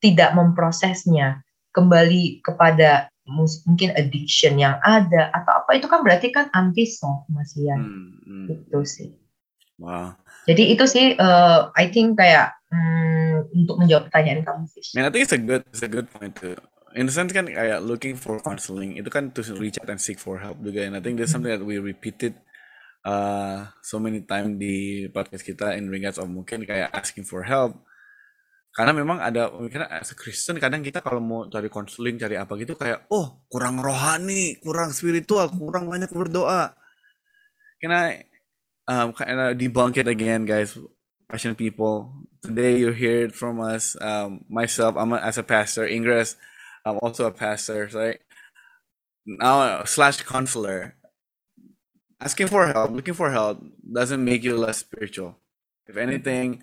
tidak 0.00 0.32
memprosesnya 0.34 1.44
kembali 1.70 2.42
kepada 2.42 3.12
mungkin 3.30 3.94
addiction 3.94 4.58
yang 4.58 4.82
ada 4.82 5.30
atau 5.30 5.62
apa 5.62 5.78
itu 5.78 5.86
kan 5.86 6.02
berarti 6.02 6.34
kan 6.34 6.50
anti 6.50 6.82
Mas 7.30 7.54
Ian 7.54 7.78
hmm, 7.78 8.10
hmm. 8.26 8.46
itu 8.50 8.80
sih. 8.82 9.10
Wow 9.78 10.18
jadi 10.48 10.62
itu 10.72 10.84
sih 10.88 11.16
uh, 11.20 11.68
I 11.76 11.92
think 11.92 12.16
kayak 12.16 12.56
um, 12.72 13.44
untuk 13.52 13.76
menjawab 13.80 14.08
pertanyaan 14.08 14.40
kamu 14.46 14.64
sih. 14.72 14.96
I 14.96 15.10
think 15.12 15.24
it's 15.28 15.36
a 15.36 15.40
good 15.40 15.62
it's 15.68 15.84
a 15.84 15.90
good 15.90 16.08
point 16.08 16.36
too. 16.36 16.56
In 16.96 17.06
the 17.06 17.14
sense 17.14 17.30
kan 17.30 17.46
kayak 17.46 17.86
looking 17.86 18.18
for 18.18 18.42
counseling 18.42 18.98
itu 18.98 19.06
kan 19.12 19.30
to 19.30 19.46
reach 19.60 19.78
out 19.78 19.90
and 19.92 20.02
seek 20.02 20.18
for 20.18 20.42
help 20.42 20.58
juga. 20.58 20.86
And 20.88 20.98
I 20.98 21.00
think 21.04 21.20
that's 21.20 21.30
something 21.30 21.52
that 21.52 21.62
we 21.62 21.78
repeated 21.78 22.34
uh, 23.06 23.70
so 23.84 24.02
many 24.02 24.26
time 24.26 24.58
di 24.58 25.06
podcast 25.12 25.46
kita 25.46 25.78
in 25.78 25.86
regards 25.86 26.18
of 26.18 26.26
mungkin 26.26 26.66
kayak 26.66 26.90
asking 26.90 27.22
for 27.22 27.46
help. 27.46 27.78
Karena 28.70 28.94
memang 28.94 29.18
ada 29.18 29.50
karena 29.66 29.90
as 29.90 30.14
a 30.14 30.16
Kristen 30.18 30.62
kadang 30.62 30.82
kita 30.82 31.02
kalau 31.02 31.18
mau 31.18 31.46
cari 31.50 31.66
konseling 31.66 32.18
cari 32.18 32.38
apa 32.38 32.54
gitu 32.54 32.78
kayak 32.78 33.10
oh 33.10 33.42
kurang 33.50 33.82
rohani 33.82 34.62
kurang 34.62 34.94
spiritual 34.94 35.50
kurang 35.50 35.90
banyak 35.90 36.10
berdoa. 36.10 36.74
Can 37.82 37.90
I 37.90 38.29
um 38.90 39.14
kind 39.14 39.38
of 39.38 39.54
debunk 39.54 39.96
it 39.96 40.08
again 40.10 40.42
guys 40.44 40.74
passion 41.30 41.54
people 41.54 42.10
today 42.42 42.74
you 42.82 42.90
hear 42.90 43.22
it 43.26 43.34
from 43.34 43.60
us 43.62 43.94
um 44.02 44.44
myself 44.50 44.96
I'm 44.98 45.12
a, 45.14 45.18
as 45.22 45.38
a 45.38 45.46
pastor 45.46 45.86
Ingress 45.86 46.34
I'm 46.84 46.98
also 46.98 47.26
a 47.26 47.30
pastor 47.30 47.88
right 47.94 48.18
now 49.24 49.84
slash 49.84 50.22
counselor 50.22 50.96
asking 52.20 52.48
for 52.48 52.66
help 52.66 52.90
looking 52.90 53.14
for 53.14 53.30
help 53.30 53.62
doesn't 53.86 54.24
make 54.24 54.42
you 54.42 54.58
less 54.58 54.78
spiritual 54.78 55.38
if 55.86 55.96
anything 55.96 56.62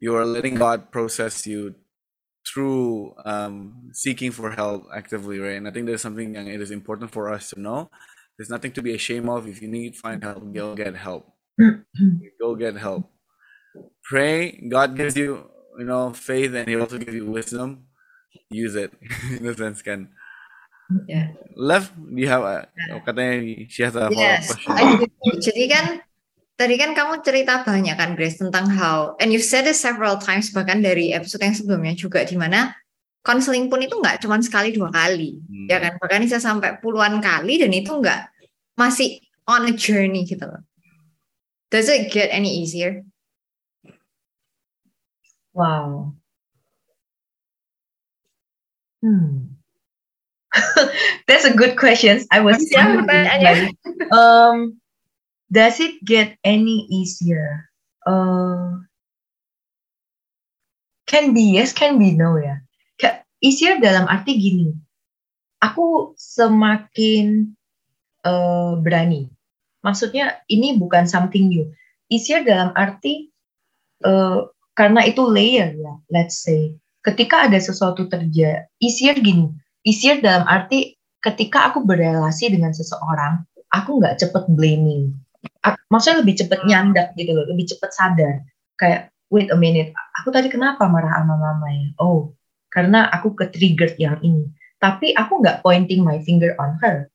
you 0.00 0.14
are 0.14 0.26
letting 0.26 0.56
God 0.56 0.92
process 0.92 1.46
you 1.46 1.74
through 2.46 3.14
um, 3.24 3.90
seeking 3.92 4.30
for 4.30 4.50
help 4.50 4.86
actively, 4.94 5.38
right? 5.38 5.56
And 5.56 5.66
I 5.66 5.70
think 5.70 5.86
there's 5.86 6.02
something 6.02 6.34
it 6.34 6.60
is 6.60 6.70
important 6.70 7.10
for 7.10 7.32
us 7.32 7.50
to 7.50 7.60
know. 7.60 7.90
There's 8.36 8.50
nothing 8.50 8.72
to 8.72 8.82
be 8.82 8.94
ashamed 8.94 9.28
of. 9.28 9.46
If 9.48 9.62
you 9.62 9.68
need 9.68 9.96
find 9.96 10.22
help, 10.22 10.52
go 10.52 10.74
get 10.74 10.96
help. 10.96 11.33
Go 12.40 12.54
get 12.54 12.76
help. 12.76 13.10
Pray. 14.04 14.60
God 14.68 14.96
gives 14.96 15.16
you, 15.16 15.50
you 15.78 15.84
know, 15.84 16.12
faith, 16.12 16.54
and 16.54 16.68
He 16.68 16.76
also 16.76 16.98
gives 16.98 17.14
you 17.14 17.26
wisdom. 17.30 17.86
Use 18.50 18.74
it 18.74 18.92
in 19.30 19.46
a 19.46 19.54
sense, 19.54 19.82
can. 19.82 20.08
Yeah. 21.08 21.32
Left, 21.56 21.92
you 22.12 22.28
have 22.28 22.42
a, 22.44 22.68
katanya 23.06 23.66
she 23.70 23.82
has 23.82 23.96
a 23.96 24.10
yes. 24.12 24.52
question. 24.52 25.08
Jadi 25.40 25.64
kan 25.70 25.86
Tadi 26.54 26.78
kan 26.78 26.94
kamu 26.94 27.26
cerita 27.26 27.66
banyak 27.66 27.98
kan 27.98 28.14
Grace 28.14 28.38
tentang 28.38 28.70
how 28.70 29.18
and 29.18 29.34
you 29.34 29.42
said 29.42 29.66
it 29.66 29.74
several 29.74 30.22
times 30.22 30.54
bahkan 30.54 30.78
dari 30.78 31.10
episode 31.10 31.42
yang 31.42 31.50
sebelumnya 31.50 31.98
juga 31.98 32.22
di 32.22 32.38
mana 32.38 32.70
konseling 33.26 33.66
pun 33.66 33.82
itu 33.82 33.98
nggak 33.98 34.22
cuma 34.22 34.38
sekali 34.38 34.70
dua 34.70 34.86
kali 34.94 35.34
hmm. 35.34 35.66
ya 35.66 35.82
kan 35.82 35.98
bahkan 35.98 36.22
bisa 36.22 36.38
sampai 36.38 36.78
puluhan 36.78 37.18
kali 37.18 37.58
dan 37.58 37.74
itu 37.74 37.90
nggak 37.90 38.30
masih 38.78 39.18
on 39.50 39.66
a 39.66 39.74
journey 39.74 40.22
gitu 40.22 40.46
loh. 40.46 40.62
Does 41.74 41.90
it 41.90 42.14
get 42.14 42.30
any 42.30 42.62
easier? 42.62 43.02
Wow. 45.50 46.14
Hmm. 49.02 49.58
That's 51.26 51.42
a 51.42 51.50
good 51.50 51.74
question. 51.74 52.22
I 52.30 52.46
was 52.46 52.62
yeah, 52.70 53.74
um 54.14 54.78
does 55.50 55.82
it 55.82 55.98
get 56.06 56.38
any 56.46 56.86
easier? 56.94 57.66
Uh, 58.06 58.78
can 61.10 61.34
be 61.34 61.58
yes, 61.58 61.74
can 61.74 61.98
be 61.98 62.14
no 62.14 62.38
ya. 62.38 62.62
Easier 63.42 63.82
dalam 63.82 64.06
arti 64.06 64.38
gini, 64.38 64.78
aku 65.58 66.14
semakin 66.14 67.58
uh, 68.22 68.78
berani 68.78 69.33
maksudnya 69.84 70.40
ini 70.48 70.80
bukan 70.80 71.04
something 71.04 71.52
new. 71.52 71.68
Easier 72.08 72.40
dalam 72.42 72.72
arti 72.72 73.28
uh, 74.02 74.48
karena 74.74 75.04
itu 75.06 75.22
layer 75.28 75.76
ya, 75.76 75.94
let's 76.10 76.42
say. 76.42 76.74
Ketika 77.04 77.46
ada 77.46 77.60
sesuatu 77.60 78.08
terjadi, 78.08 78.64
easier 78.80 79.14
gini. 79.20 79.52
Easier 79.84 80.24
dalam 80.24 80.48
arti 80.48 80.96
ketika 81.20 81.68
aku 81.68 81.84
berrelasi 81.84 82.48
dengan 82.48 82.72
seseorang, 82.72 83.44
aku 83.68 84.00
nggak 84.00 84.16
cepet 84.24 84.48
blaming. 84.56 85.12
Maksudnya 85.92 86.24
lebih 86.24 86.40
cepet 86.40 86.64
nyandak 86.64 87.12
gitu 87.20 87.36
loh, 87.36 87.44
lebih 87.44 87.68
cepet 87.68 87.90
sadar. 87.92 88.34
Kayak, 88.80 89.12
wait 89.28 89.52
a 89.52 89.56
minute, 89.60 89.92
aku 90.16 90.32
tadi 90.32 90.48
kenapa 90.48 90.88
marah 90.88 91.20
sama 91.20 91.36
mama 91.36 91.68
ya? 91.68 91.92
Oh, 92.00 92.32
karena 92.72 93.12
aku 93.12 93.36
ke-trigger 93.36 93.92
yang 94.00 94.16
ini. 94.24 94.48
Tapi 94.80 95.12
aku 95.12 95.44
nggak 95.44 95.60
pointing 95.60 96.00
my 96.00 96.20
finger 96.24 96.56
on 96.56 96.80
her 96.80 97.12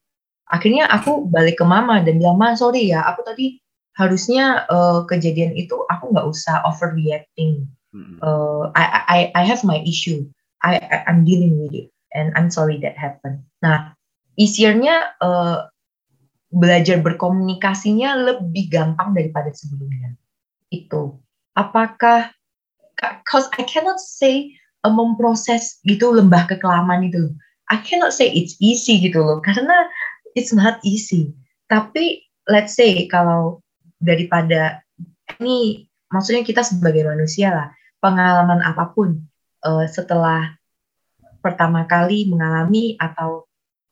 akhirnya 0.49 0.89
aku 0.89 1.29
balik 1.29 1.61
ke 1.61 1.65
mama 1.65 2.01
dan 2.01 2.17
bilang 2.17 2.41
ma 2.41 2.57
sorry 2.57 2.89
ya 2.89 3.05
aku 3.05 3.21
tadi 3.25 3.61
harusnya 3.95 4.65
uh, 4.71 5.03
kejadian 5.05 5.53
itu 5.53 5.75
aku 5.91 6.09
nggak 6.15 6.27
usah 6.27 6.63
overreacting. 6.63 7.67
Uh, 8.21 8.69
I, 8.77 8.85
I 9.09 9.19
I 9.33 9.43
have 9.49 9.65
my 9.65 9.81
issue. 9.81 10.23
I, 10.61 10.77
I 10.77 11.09
I'm 11.09 11.25
dealing 11.25 11.57
with 11.57 11.73
it 11.73 11.89
and 12.13 12.29
I'm 12.37 12.53
sorry 12.53 12.77
that 12.85 12.95
happened. 12.95 13.43
Nah 13.65 13.93
easiernya 14.39 15.19
uh, 15.19 15.67
belajar 16.49 17.01
berkomunikasinya 17.03 18.15
lebih 18.29 18.71
gampang 18.71 19.13
daripada 19.13 19.51
sebelumnya. 19.53 20.15
Itu. 20.71 21.17
Apakah 21.57 22.31
cause 23.27 23.49
I 23.57 23.67
cannot 23.67 23.99
say 23.99 24.53
uh, 24.87 24.93
memproses 24.93 25.81
gitu 25.83 26.13
lembah 26.13 26.47
kekelaman 26.47 27.09
itu 27.11 27.35
I 27.69 27.77
cannot 27.85 28.17
say 28.17 28.33
it's 28.33 28.57
easy 28.57 28.97
gitu 28.97 29.21
loh. 29.21 29.39
Karena 29.45 29.85
it's 30.33 30.53
not 30.53 30.81
easy. 30.85 31.33
Tapi 31.69 32.25
let's 32.49 32.73
say 32.73 33.05
kalau 33.05 33.61
daripada 34.01 34.81
ini 35.37 35.85
maksudnya 36.09 36.41
kita 36.41 36.65
sebagai 36.65 37.05
manusia 37.05 37.53
lah 37.53 37.67
pengalaman 38.01 38.63
apa 38.65 38.89
pun 38.95 39.21
uh, 39.63 39.85
setelah 39.85 40.57
pertama 41.39 41.85
kali 41.85 42.27
mengalami 42.27 42.97
atau 42.97 43.45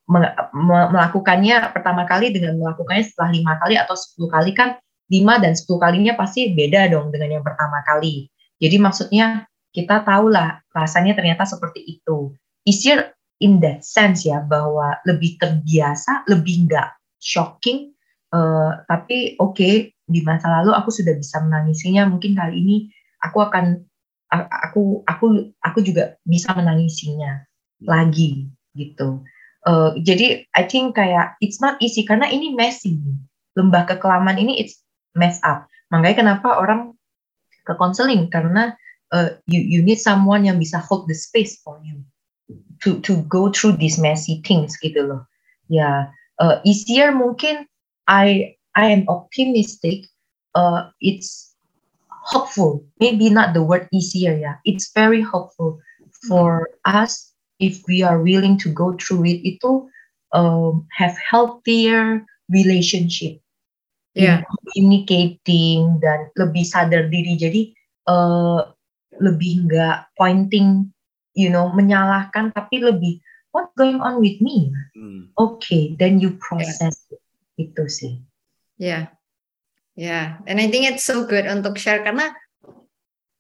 me 0.08 0.24
me 0.56 0.78
melakukannya 0.96 1.76
pertama 1.76 2.08
kali 2.08 2.32
dengan 2.32 2.56
melakukannya 2.56 3.04
setelah 3.04 3.32
lima 3.36 3.54
kali 3.60 3.76
atau 3.76 3.96
sepuluh 3.96 4.32
kali 4.32 4.52
kan 4.56 4.80
lima 5.12 5.40
dan 5.40 5.56
sepuluh 5.56 5.84
kalinya 5.84 6.16
pasti 6.16 6.52
beda 6.56 6.92
dong 6.92 7.12
dengan 7.12 7.40
yang 7.40 7.46
pertama 7.46 7.84
kali. 7.84 8.28
Jadi 8.60 8.76
maksudnya 8.80 9.48
kita 9.72 10.04
tahulah 10.04 10.64
rasanya 10.72 11.16
ternyata 11.16 11.44
seperti 11.44 12.00
itu. 12.00 12.34
Easier 12.68 13.16
in 13.42 13.62
that 13.62 13.86
sense 13.86 14.26
ya 14.26 14.42
bahwa 14.42 14.98
lebih 15.06 15.38
terbiasa, 15.38 16.26
lebih 16.30 16.70
nggak 16.70 16.90
shocking. 17.22 17.94
Uh, 18.28 18.84
tapi 18.92 19.40
oke 19.40 19.56
okay, 19.56 19.96
di 20.04 20.20
masa 20.20 20.52
lalu 20.52 20.74
aku 20.74 20.90
sudah 20.90 21.14
bisa 21.16 21.40
menangisinya. 21.42 22.10
Mungkin 22.10 22.36
kali 22.36 22.56
ini 22.60 22.78
aku 23.22 23.46
akan 23.46 23.82
aku 24.34 25.08
aku 25.08 25.26
aku 25.64 25.80
juga 25.86 26.20
bisa 26.28 26.52
menangisinya 26.52 27.46
lagi 27.86 28.50
gitu. 28.76 29.24
Uh, 29.68 29.96
jadi 30.00 30.48
I 30.56 30.64
think 30.68 30.96
kayak 30.96 31.36
it's 31.44 31.60
not 31.60 31.80
easy 31.80 32.04
karena 32.04 32.28
ini 32.28 32.56
messy. 32.56 33.00
Lembah 33.58 33.90
kekelaman 33.90 34.38
ini 34.38 34.60
it's 34.60 34.82
mess 35.18 35.40
up. 35.46 35.66
Makanya 35.90 36.26
kenapa 36.26 36.58
orang 36.60 36.94
ke 37.64 37.74
counseling 37.76 38.32
karena 38.32 38.76
uh, 39.12 39.36
you 39.48 39.60
you 39.60 39.80
need 39.84 40.00
someone 40.00 40.44
yang 40.44 40.60
bisa 40.60 40.80
hold 40.80 41.08
the 41.08 41.16
space 41.16 41.60
for 41.64 41.80
you 41.84 42.00
to 42.84 43.00
to 43.02 43.24
go 43.28 43.52
through 43.52 43.78
these 43.78 43.98
messy 43.98 44.42
things 44.46 44.78
gitu 44.80 45.06
loh. 45.08 45.24
Ya, 45.68 46.12
uh, 46.40 46.60
easier 46.64 47.12
mungkin 47.12 47.68
I 48.08 48.56
I 48.78 48.94
am 48.94 49.04
optimistic. 49.10 50.08
Uh, 50.56 50.90
it's 51.04 51.54
hopeful. 52.10 52.84
Maybe 53.00 53.30
not 53.30 53.54
the 53.54 53.64
word 53.64 53.88
easier 53.94 54.34
ya. 54.36 54.60
It's 54.66 54.92
very 54.94 55.22
hopeful 55.22 55.80
for 56.28 56.70
us 56.86 57.34
if 57.60 57.82
we 57.88 58.02
are 58.02 58.22
willing 58.22 58.58
to 58.64 58.70
go 58.70 58.96
through 58.98 59.26
it. 59.28 59.42
Itu 59.44 59.90
um, 60.32 60.88
have 60.96 61.16
healthier 61.18 62.26
relationship. 62.50 63.40
Yeah. 64.18 64.42
Communicating 64.50 66.02
dan 66.02 66.34
lebih 66.40 66.66
sadar 66.66 67.10
diri. 67.14 67.38
Jadi 67.38 67.62
uh, 68.10 68.66
lebih 69.22 69.70
nggak 69.70 70.10
pointing 70.18 70.90
you 71.38 71.54
know 71.54 71.70
menyalahkan 71.70 72.50
tapi 72.50 72.82
lebih 72.82 73.22
what 73.54 73.70
going 73.78 74.02
on 74.02 74.18
with 74.18 74.42
me 74.42 74.74
hmm. 74.98 75.30
oke 75.38 75.62
okay, 75.62 75.94
then 76.02 76.18
you 76.18 76.34
process 76.42 77.06
yeah. 77.08 77.14
it. 77.14 77.22
itu 77.70 77.84
sih 77.86 78.14
ya 78.82 78.88
yeah. 78.90 79.04
ya 79.94 80.06
yeah. 80.10 80.26
and 80.50 80.58
I 80.58 80.74
think 80.74 80.90
it's 80.90 81.06
so 81.06 81.30
good 81.30 81.46
untuk 81.46 81.78
share 81.78 82.02
karena 82.02 82.34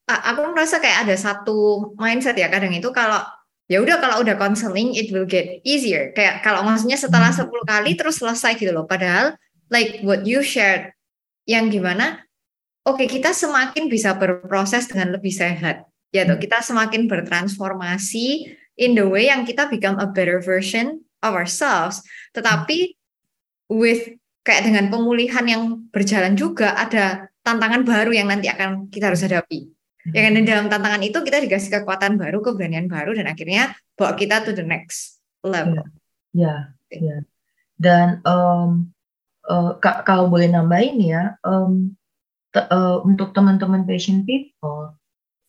aku 0.08 0.56
merasa 0.56 0.80
kayak 0.80 1.10
ada 1.10 1.16
satu 1.20 1.91
mindset 2.00 2.39
ya 2.39 2.48
kadang 2.48 2.72
itu 2.72 2.88
kalau 2.95 3.20
ya 3.68 3.84
udah 3.84 4.00
kalau 4.00 4.24
udah 4.24 4.39
counseling 4.39 4.95
it 4.95 5.12
will 5.12 5.28
get 5.28 5.60
easier 5.68 6.16
kayak 6.16 6.39
kalau 6.39 6.64
maksudnya 6.64 6.95
setelah 6.95 7.34
10 7.34 7.43
hmm. 7.50 7.68
kali 7.68 7.91
terus 8.00 8.24
selesai 8.24 8.56
gitu 8.56 8.72
loh 8.72 8.88
padahal 8.88 9.36
like 9.68 10.00
what 10.08 10.24
you 10.24 10.39
shared 10.39 10.95
yang 11.43 11.68
gimana 11.68 12.24
oke 12.88 12.95
okay, 12.95 13.08
kita 13.12 13.36
semakin 13.36 13.91
bisa 13.91 14.16
berproses 14.16 14.88
dengan 14.88 15.20
lebih 15.20 15.36
sehat 15.36 15.84
ya 16.12 16.24
tuh 16.24 16.39
kita 16.39 16.64
semakin 16.64 17.05
bertransformasi 17.05 18.55
in 18.80 18.93
the 18.93 19.05
way 19.05 19.28
yang 19.28 19.43
kita 19.43 19.68
become 19.68 19.97
a 19.97 20.08
better 20.08 20.39
version 20.39 21.03
of 21.26 21.34
ourselves. 21.34 22.03
Tetapi 22.36 22.95
with 23.72 24.16
kayak 24.47 24.68
dengan 24.68 24.88
pemulihan 24.88 25.43
yang 25.43 25.64
berjalan 25.91 26.39
juga 26.39 26.72
ada 26.78 27.28
tantangan 27.43 27.84
baru 27.84 28.16
yang 28.16 28.32
nanti 28.32 28.47
akan 28.47 28.88
kita 28.88 29.12
harus 29.12 29.24
hadapi. 29.24 29.68
Ya 30.16 30.24
kan? 30.24 30.39
Dan 30.39 30.43
dalam 30.47 30.68
tantangan 30.72 31.03
itu 31.03 31.20
kita 31.20 31.43
dikasih 31.43 31.84
kekuatan 31.84 32.16
baru 32.16 32.39
keberanian 32.39 32.88
baru 32.88 33.12
dan 33.12 33.28
akhirnya 33.28 33.76
bawa 33.99 34.16
kita 34.16 34.39
to 34.47 34.55
the 34.55 34.64
next 34.64 35.20
level. 35.43 35.84
Ya 36.32 36.78
ya, 36.91 36.99
ya. 37.03 37.18
dan 37.78 38.24
um, 38.24 38.91
uh, 39.47 39.76
kalau 39.82 40.32
boleh 40.32 40.49
nambahin 40.49 40.97
ya 41.01 41.36
um, 41.43 41.95
uh, 42.55 43.03
untuk 43.03 43.36
teman-teman 43.36 43.84
patient 43.84 44.24
people 44.24 44.95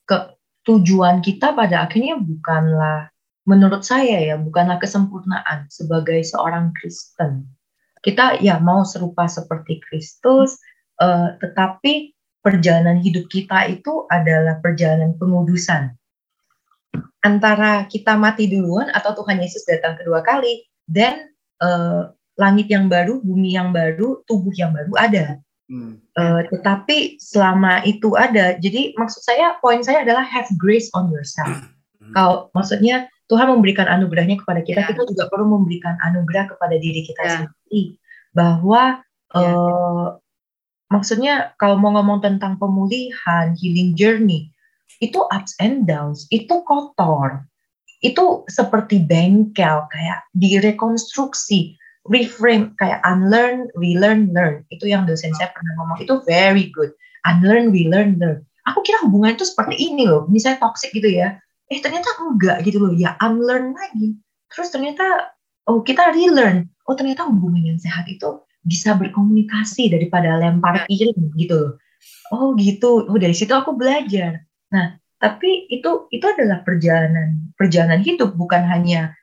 ke 0.08 0.37
tujuan 0.68 1.24
kita 1.24 1.56
pada 1.56 1.88
akhirnya 1.88 2.20
bukanlah 2.20 3.08
menurut 3.48 3.80
saya 3.80 4.20
ya 4.20 4.36
bukanlah 4.36 4.76
kesempurnaan 4.76 5.72
sebagai 5.72 6.20
seorang 6.20 6.76
Kristen. 6.76 7.48
Kita 8.04 8.36
ya 8.44 8.60
mau 8.60 8.84
serupa 8.84 9.24
seperti 9.24 9.80
Kristus, 9.88 10.60
uh, 11.00 11.34
tetapi 11.40 12.12
perjalanan 12.44 13.00
hidup 13.00 13.26
kita 13.32 13.66
itu 13.72 14.04
adalah 14.12 14.60
perjalanan 14.60 15.16
pengudusan. 15.16 15.96
Antara 17.24 17.88
kita 17.88 18.14
mati 18.14 18.46
duluan 18.46 18.92
atau 18.94 19.16
Tuhan 19.16 19.42
Yesus 19.42 19.66
datang 19.66 19.98
kedua 19.98 20.22
kali, 20.22 20.68
dan 20.86 21.32
uh, 21.58 22.14
langit 22.38 22.70
yang 22.70 22.86
baru, 22.86 23.18
bumi 23.24 23.58
yang 23.58 23.74
baru, 23.74 24.22
tubuh 24.30 24.54
yang 24.54 24.70
baru 24.70 24.94
ada. 24.94 25.42
Hmm. 25.68 26.00
Uh, 26.16 26.48
tetapi 26.48 27.20
selama 27.20 27.84
itu 27.84 28.16
ada, 28.16 28.56
jadi 28.56 28.96
maksud 28.96 29.20
saya 29.20 29.60
poin 29.60 29.84
saya 29.84 30.00
adalah 30.00 30.24
have 30.24 30.48
grace 30.56 30.88
on 30.96 31.12
yourself. 31.12 31.60
Hmm. 32.00 32.12
Kalau 32.16 32.36
maksudnya 32.56 33.12
Tuhan 33.28 33.52
memberikan 33.52 33.84
anugerahnya 33.84 34.40
kepada 34.40 34.64
kita, 34.64 34.80
yeah. 34.80 34.88
kita 34.88 35.04
juga 35.04 35.28
perlu 35.28 35.60
memberikan 35.60 36.00
anugerah 36.00 36.48
kepada 36.56 36.76
diri 36.80 37.04
kita 37.04 37.20
yeah. 37.20 37.32
sendiri 37.36 37.82
bahwa 38.32 39.04
yeah. 39.36 39.52
uh, 39.52 40.08
maksudnya 40.88 41.52
kalau 41.60 41.76
mau 41.76 41.92
ngomong 42.00 42.24
tentang 42.24 42.56
pemulihan, 42.56 43.52
healing 43.60 43.92
journey, 43.92 44.48
itu 45.04 45.20
ups 45.30 45.52
and 45.60 45.84
downs, 45.84 46.24
itu 46.32 46.64
kotor, 46.64 47.44
itu 48.00 48.48
seperti 48.48 49.04
bengkel 49.04 49.84
kayak 49.92 50.24
direkonstruksi 50.34 51.77
reframe 52.08 52.74
kayak 52.80 53.00
unlearn, 53.04 53.68
relearn, 53.76 54.32
learn. 54.32 54.64
Itu 54.72 54.88
yang 54.88 55.04
dosen 55.04 55.32
saya 55.36 55.52
pernah 55.52 55.72
ngomong 55.78 55.98
itu 56.02 56.14
very 56.24 56.72
good. 56.72 56.92
Unlearn, 57.28 57.70
relearn, 57.70 58.16
learn. 58.18 58.40
Aku 58.68 58.84
kira 58.84 59.00
hubungan 59.04 59.36
itu 59.36 59.44
seperti 59.44 59.76
ini 59.78 60.08
loh. 60.08 60.28
Misalnya 60.28 60.64
toxic 60.64 60.92
gitu 60.92 61.08
ya. 61.08 61.36
Eh 61.68 61.80
ternyata 61.80 62.08
enggak 62.20 62.64
gitu 62.64 62.80
loh. 62.80 62.92
Ya 62.96 63.16
unlearn 63.20 63.76
lagi. 63.76 64.16
Terus 64.48 64.72
ternyata 64.72 65.32
oh 65.68 65.84
kita 65.84 66.12
relearn. 66.12 66.68
Oh 66.88 66.96
ternyata 66.96 67.28
hubungan 67.28 67.64
yang 67.64 67.78
sehat 67.80 68.08
itu 68.08 68.44
bisa 68.64 68.96
berkomunikasi 68.96 69.92
daripada 69.92 70.36
lempar 70.36 70.84
piring 70.88 71.32
gitu 71.36 71.54
loh. 71.56 71.72
Oh 72.32 72.56
gitu. 72.56 73.08
Oh 73.08 73.16
dari 73.16 73.36
situ 73.36 73.52
aku 73.52 73.76
belajar. 73.76 74.44
Nah 74.72 74.96
tapi 75.18 75.66
itu 75.68 76.06
itu 76.14 76.24
adalah 76.24 76.62
perjalanan 76.62 77.50
perjalanan 77.58 78.00
hidup 78.06 78.38
bukan 78.38 78.62
hanya 78.64 79.18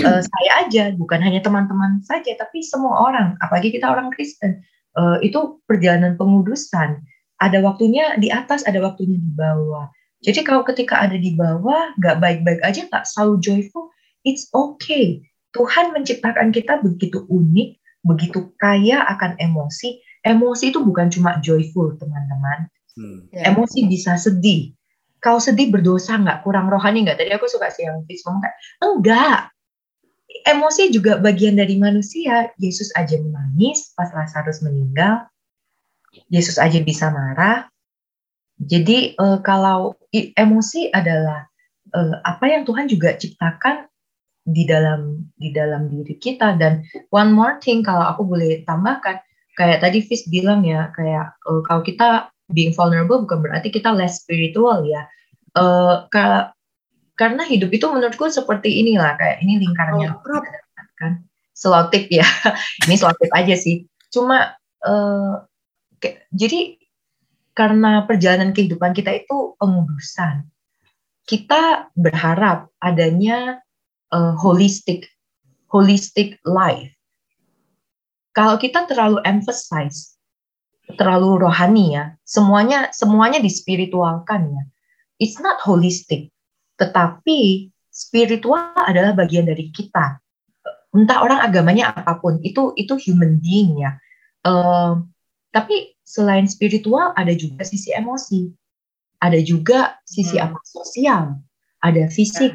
uh, 0.00 0.20
saya 0.32 0.50
aja, 0.64 0.84
bukan 0.96 1.20
hanya 1.20 1.44
teman-teman 1.44 2.00
saja, 2.06 2.32
tapi 2.38 2.64
semua 2.64 3.12
orang, 3.12 3.36
apalagi 3.44 3.74
kita 3.74 3.88
orang 3.90 4.08
Kristen, 4.14 4.64
uh, 4.96 5.20
itu 5.20 5.60
perjalanan 5.68 6.16
pengudusan. 6.16 7.02
Ada 7.42 7.58
waktunya 7.60 8.16
di 8.16 8.30
atas, 8.30 8.62
ada 8.64 8.78
waktunya 8.78 9.18
di 9.18 9.30
bawah. 9.34 9.90
Jadi 10.22 10.46
kalau 10.46 10.62
ketika 10.62 11.02
ada 11.02 11.18
di 11.18 11.34
bawah, 11.34 11.90
nggak 11.98 12.22
baik-baik 12.22 12.62
aja, 12.62 12.86
nggak 12.86 13.04
selalu 13.10 13.42
joyful, 13.42 13.90
it's 14.22 14.46
okay. 14.54 15.18
Tuhan 15.52 15.90
menciptakan 15.90 16.54
kita 16.54 16.78
begitu 16.80 17.26
unik, 17.26 17.82
begitu 18.06 18.54
kaya 18.62 19.02
akan 19.10 19.34
emosi. 19.42 19.98
Emosi 20.22 20.70
itu 20.70 20.78
bukan 20.86 21.10
cuma 21.10 21.42
joyful, 21.42 21.98
teman-teman. 21.98 22.70
Hmm. 22.94 23.26
Ya. 23.34 23.50
Emosi 23.50 23.90
bisa 23.90 24.14
sedih. 24.14 24.70
Kau 25.18 25.42
sedih 25.42 25.74
berdosa 25.74 26.18
nggak? 26.18 26.46
Kurang 26.46 26.70
rohani 26.70 27.02
nggak? 27.02 27.18
Tadi 27.18 27.30
aku 27.34 27.50
suka 27.50 27.70
sih 27.74 27.86
yang 27.86 28.06
Fis 28.06 28.22
ngomong 28.22 28.42
kayak, 28.42 28.56
enggak. 28.82 29.40
Emosi 30.42 30.90
juga 30.90 31.18
bagian 31.18 31.58
dari 31.58 31.78
manusia. 31.78 32.50
Yesus 32.58 32.90
aja 32.98 33.18
menangis 33.18 33.94
pas 33.94 34.10
Lazarus 34.10 34.62
meninggal. 34.62 35.26
Yesus 36.28 36.60
aja 36.60 36.78
bisa 36.82 37.08
marah. 37.08 37.66
Jadi 38.62 39.16
uh, 39.18 39.42
kalau 39.42 39.96
emosi 40.12 40.92
adalah 40.94 41.48
uh, 41.96 42.14
apa 42.22 42.44
yang 42.46 42.62
Tuhan 42.62 42.86
juga 42.86 43.16
ciptakan 43.16 43.90
di 44.42 44.66
dalam 44.66 45.30
di 45.38 45.54
dalam 45.54 45.86
diri 45.86 46.18
kita 46.18 46.58
dan 46.58 46.82
one 47.14 47.30
more 47.30 47.62
thing 47.62 47.86
kalau 47.86 48.02
aku 48.02 48.26
boleh 48.26 48.66
tambahkan 48.66 49.22
kayak 49.54 49.78
tadi 49.78 50.02
Fis 50.02 50.26
bilang 50.26 50.66
ya 50.66 50.90
kayak 50.98 51.38
uh, 51.46 51.62
kalau 51.62 51.86
kita 51.86 52.26
being 52.50 52.74
vulnerable 52.74 53.22
bukan 53.22 53.38
berarti 53.38 53.70
kita 53.70 53.94
less 53.94 54.18
spiritual 54.26 54.82
ya 54.82 55.06
uh, 55.54 56.10
karena 57.18 57.44
hidup 57.44 57.70
itu 57.70 57.86
menurutku 57.88 58.28
seperti 58.32 58.82
inilah 58.82 59.16
kayak 59.20 59.44
ini 59.44 59.60
lingkarannya. 59.62 60.16
Oh, 60.16 60.42
kan? 60.96 61.24
Selotip 61.52 62.08
ya. 62.08 62.24
Ini 62.88 62.96
selotip 62.96 63.28
aja 63.30 63.54
sih. 63.54 63.84
Cuma 64.08 64.56
uh, 64.82 65.44
ke, 66.00 66.26
jadi 66.32 66.80
karena 67.52 68.08
perjalanan 68.08 68.56
kehidupan 68.56 68.96
kita 68.96 69.12
itu 69.12 69.54
pengudusan 69.60 70.48
kita 71.26 71.92
berharap 71.94 72.72
adanya 72.82 73.62
uh, 74.10 74.34
holistic 74.34 75.06
holistic 75.70 76.36
life. 76.44 76.92
Kalau 78.36 78.56
kita 78.60 78.84
terlalu 78.88 79.20
emphasize, 79.24 80.16
terlalu 80.96 81.40
rohani 81.48 81.96
ya, 81.96 82.16
semuanya 82.24 82.92
semuanya 82.92 83.40
dispiritualkan 83.40 84.52
ya. 84.52 84.62
It's 85.20 85.40
not 85.40 85.60
holistic, 85.64 86.32
tetapi 86.82 87.70
spiritual 87.94 88.74
adalah 88.74 89.14
bagian 89.14 89.46
dari 89.46 89.70
kita. 89.70 90.18
Entah 90.90 91.22
orang 91.22 91.40
agamanya 91.46 91.94
apa 91.94 92.18
pun, 92.18 92.42
itu 92.42 92.74
itu 92.74 92.98
human 92.98 93.38
being 93.38 93.78
ya. 93.78 93.94
Uh, 94.42 94.98
tapi 95.54 95.94
selain 96.02 96.50
spiritual 96.50 97.14
ada 97.14 97.30
juga 97.30 97.62
sisi 97.62 97.94
emosi 97.94 98.50
ada 99.22 99.38
juga 99.38 100.02
sisi 100.02 100.36
hmm. 100.36 100.44
apa 100.50 100.58
sosial, 100.66 101.24
ada 101.78 102.04
fisik, 102.10 102.50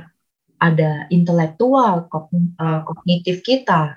ada 0.59 1.07
intelektual, 1.07 2.11
eh, 2.11 2.81
kognitif 2.83 3.39
kita, 3.47 3.95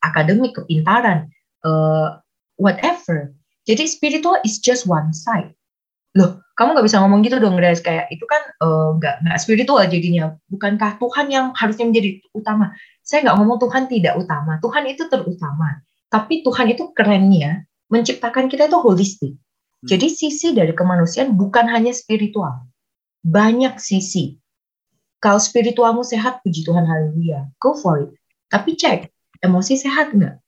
akademik, 0.00 0.56
kepintaran, 0.56 1.28
uh, 1.68 2.16
whatever. 2.56 3.36
Jadi 3.68 3.84
spiritual 3.84 4.40
is 4.46 4.56
just 4.56 4.88
one 4.88 5.12
side. 5.12 5.52
Loh, 6.16 6.40
kamu 6.56 6.72
nggak 6.72 6.86
bisa 6.88 6.98
ngomong 7.04 7.20
gitu 7.20 7.36
dong, 7.36 7.60
guys. 7.60 7.84
Kayak 7.84 8.08
itu 8.08 8.24
kan 8.24 8.42
uh, 8.64 8.96
nggak 8.96 9.28
nggak 9.28 9.38
spiritual 9.38 9.84
jadinya. 9.84 10.32
Bukankah 10.48 10.96
Tuhan 10.96 11.26
yang 11.28 11.46
harusnya 11.52 11.84
menjadi 11.84 12.24
utama? 12.32 12.72
Saya 13.04 13.28
nggak 13.28 13.36
ngomong 13.36 13.58
Tuhan 13.60 13.84
tidak 13.92 14.14
utama. 14.16 14.56
Tuhan 14.64 14.84
itu 14.88 15.04
terutama. 15.12 15.84
Tapi 16.08 16.40
Tuhan 16.40 16.66
itu 16.72 16.90
kerennya 16.96 17.68
menciptakan 17.92 18.48
kita 18.48 18.72
itu 18.72 18.78
holistik. 18.80 19.34
Hmm. 19.36 19.86
Jadi 19.86 20.06
sisi 20.08 20.56
dari 20.56 20.72
kemanusiaan 20.72 21.36
bukan 21.36 21.68
hanya 21.68 21.92
spiritual. 21.92 22.64
Banyak 23.20 23.76
sisi. 23.76 24.40
Kalau 25.20 25.36
spiritualmu 25.36 26.06
sehat, 26.06 26.40
puji 26.40 26.64
Tuhan 26.64 26.88
haleluya. 26.88 27.50
Go 27.60 27.76
for 27.76 28.00
it. 28.00 28.10
Tapi 28.48 28.78
cek, 28.78 29.10
emosi 29.42 29.74
sehat 29.76 30.14
nggak? 30.14 30.38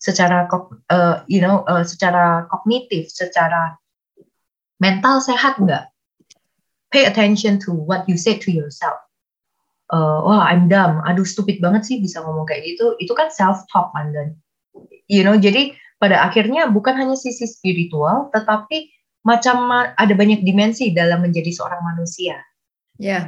Secara 0.00 0.46
uh, 0.48 1.24
you 1.28 1.40
know, 1.40 1.64
uh, 1.68 1.82
secara 1.82 2.48
kognitif, 2.48 3.10
secara 3.10 3.74
mental 4.84 5.24
sehat 5.24 5.56
nggak? 5.56 5.88
Pay 6.92 7.08
attention 7.08 7.56
to 7.64 7.72
what 7.72 8.04
you 8.04 8.20
say 8.20 8.36
to 8.36 8.52
yourself. 8.52 9.00
Uh, 9.88 10.20
wah, 10.20 10.44
I'm 10.44 10.68
dumb. 10.68 11.00
Aduh, 11.08 11.24
stupid 11.24 11.64
banget 11.64 11.88
sih 11.88 11.96
bisa 12.04 12.20
ngomong 12.20 12.44
kayak 12.44 12.68
gitu. 12.68 12.92
Itu 13.00 13.16
kan 13.16 13.32
self 13.32 13.64
talk, 13.72 13.96
dan 13.96 14.36
you 15.08 15.24
know, 15.24 15.34
jadi 15.36 15.72
pada 15.96 16.20
akhirnya 16.20 16.68
bukan 16.68 16.92
hanya 17.00 17.16
sisi 17.16 17.48
spiritual, 17.48 18.28
tetapi 18.36 18.92
macam 19.24 19.72
ada 19.72 20.12
banyak 20.12 20.44
dimensi 20.44 20.92
dalam 20.92 21.24
menjadi 21.24 21.48
seorang 21.48 21.80
manusia. 21.80 22.36
Ya. 23.00 23.08
Yeah. 23.08 23.24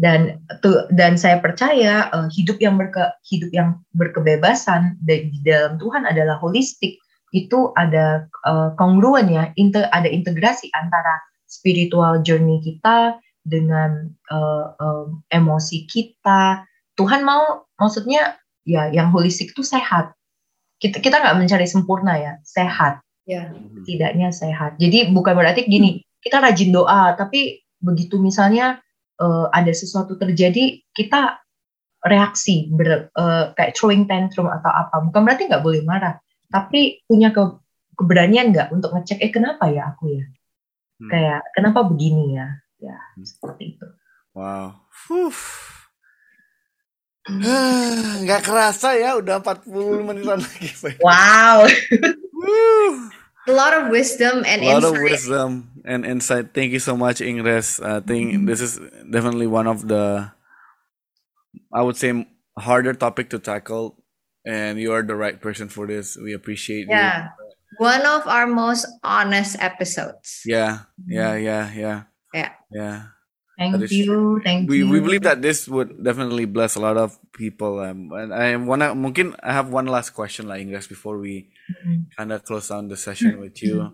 Dan 0.00 0.40
tuh 0.64 0.88
dan 0.88 1.20
saya 1.20 1.44
percaya 1.44 2.08
uh, 2.16 2.24
hidup 2.32 2.56
yang 2.56 2.80
berke, 2.80 3.04
hidup 3.28 3.52
yang 3.52 3.84
berkebebasan 3.92 4.96
di 5.04 5.28
dalam 5.44 5.76
Tuhan 5.76 6.08
adalah 6.08 6.40
holistik. 6.40 6.96
Itu 7.30 7.70
ada 7.78 8.26
uh, 8.46 8.74
kongruen 8.74 9.30
ya, 9.30 9.54
inter, 9.54 9.86
ada 9.94 10.10
integrasi 10.10 10.70
antara 10.74 11.22
spiritual 11.50 12.22
journey 12.22 12.62
kita 12.62 13.18
dengan 13.42 14.10
uh, 14.30 14.74
um, 14.78 15.24
emosi 15.32 15.90
kita. 15.90 16.62
Tuhan 16.94 17.26
mau 17.26 17.66
maksudnya 17.80 18.38
ya 18.62 18.92
yang 18.92 19.10
holistik 19.10 19.56
itu 19.56 19.66
sehat. 19.66 20.14
Kita 20.80 21.02
kita 21.02 21.20
nggak 21.20 21.36
mencari 21.36 21.66
sempurna 21.66 22.16
ya 22.16 22.32
sehat. 22.46 23.02
Ya. 23.26 23.50
Tidaknya 23.84 24.30
sehat. 24.30 24.78
Jadi 24.78 25.10
bukan 25.12 25.34
berarti 25.36 25.66
gini 25.66 26.04
kita 26.20 26.40
rajin 26.40 26.70
doa 26.70 27.16
tapi 27.16 27.64
begitu 27.80 28.20
misalnya 28.20 28.78
uh, 29.18 29.48
ada 29.50 29.72
sesuatu 29.72 30.20
terjadi 30.20 30.84
kita 30.92 31.40
reaksi 32.00 32.68
ber, 32.72 33.12
uh, 33.16 33.52
kayak 33.56 33.76
throwing 33.76 34.04
tantrum 34.08 34.48
atau 34.48 34.70
apa. 34.72 35.04
Bukan 35.04 35.20
berarti 35.24 35.48
nggak 35.48 35.64
boleh 35.64 35.82
marah 35.84 36.16
tapi 36.50 37.02
punya 37.06 37.30
ke, 37.30 37.42
keberanian 37.94 38.50
nggak 38.50 38.74
untuk 38.74 38.92
ngecek 38.92 39.22
eh 39.22 39.30
kenapa 39.30 39.70
ya 39.70 39.94
aku 39.94 40.10
ya 40.10 40.24
hmm. 40.26 41.10
kayak 41.10 41.40
kenapa 41.54 41.86
begini 41.86 42.36
ya 42.36 42.48
ya 42.82 42.98
hmm. 43.16 43.24
seperti 43.24 43.78
itu 43.78 43.86
wow 44.34 44.74
Fuh. 45.10 45.32
Nggak 48.24 48.42
kerasa 48.44 48.96
ya 48.96 49.16
udah 49.16 49.40
40 49.40 50.06
menitan 50.06 50.40
lagi. 50.44 50.68
Wow. 51.04 51.66
A 53.48 53.52
lot 53.52 53.72
of 53.74 53.88
wisdom 53.88 54.44
and 54.44 54.62
A 54.62 54.76
lot 54.78 54.84
insight. 54.84 54.92
of 54.92 54.96
wisdom 55.02 55.50
and 55.84 56.04
insight. 56.04 56.52
Thank 56.52 56.72
you 56.72 56.82
so 56.82 56.96
much, 56.96 57.20
Ingres. 57.20 57.80
I 57.80 58.00
think 58.00 58.32
mm-hmm. 58.32 58.46
this 58.46 58.60
is 58.60 58.78
definitely 59.08 59.48
one 59.48 59.66
of 59.66 59.88
the, 59.88 60.28
I 61.72 61.80
would 61.82 61.96
say, 61.96 62.12
harder 62.56 62.92
topic 62.92 63.32
to 63.32 63.38
tackle, 63.40 63.99
and 64.46 64.80
you 64.80 64.92
are 64.92 65.02
the 65.02 65.16
right 65.16 65.40
person 65.40 65.68
for 65.68 65.86
this. 65.86 66.16
We 66.16 66.32
appreciate 66.32 66.88
yeah. 66.88 67.24
you. 67.24 67.28
One 67.78 68.04
of 68.04 68.26
our 68.26 68.46
most 68.46 68.86
honest 69.02 69.56
episodes. 69.60 70.42
Yeah, 70.44 70.90
yeah, 71.06 71.36
yeah, 71.36 71.72
yeah. 71.72 72.02
Yeah. 72.34 72.52
Yeah. 72.70 73.02
Thank 73.58 73.90
you, 73.90 74.40
thank 74.42 74.70
we, 74.70 74.78
you. 74.78 74.88
We 74.88 75.00
believe 75.00 75.22
that 75.22 75.42
this 75.42 75.68
would 75.68 76.02
definitely 76.02 76.46
bless 76.46 76.76
a 76.76 76.80
lot 76.80 76.96
of 76.96 77.18
people. 77.32 77.80
Um, 77.80 78.10
and 78.12 78.32
I 78.32 78.56
wanna, 78.56 78.94
mungkin 78.94 79.36
I 79.42 79.52
have 79.52 79.68
one 79.68 79.84
last 79.84 80.10
question, 80.10 80.48
like 80.48 80.62
Ingres, 80.62 80.86
before 80.86 81.18
we 81.18 81.50
mm-hmm. 81.68 82.08
kind 82.16 82.32
of 82.32 82.42
close 82.44 82.68
down 82.68 82.88
the 82.88 82.96
session 82.96 83.38
with 83.38 83.62
you. 83.62 83.92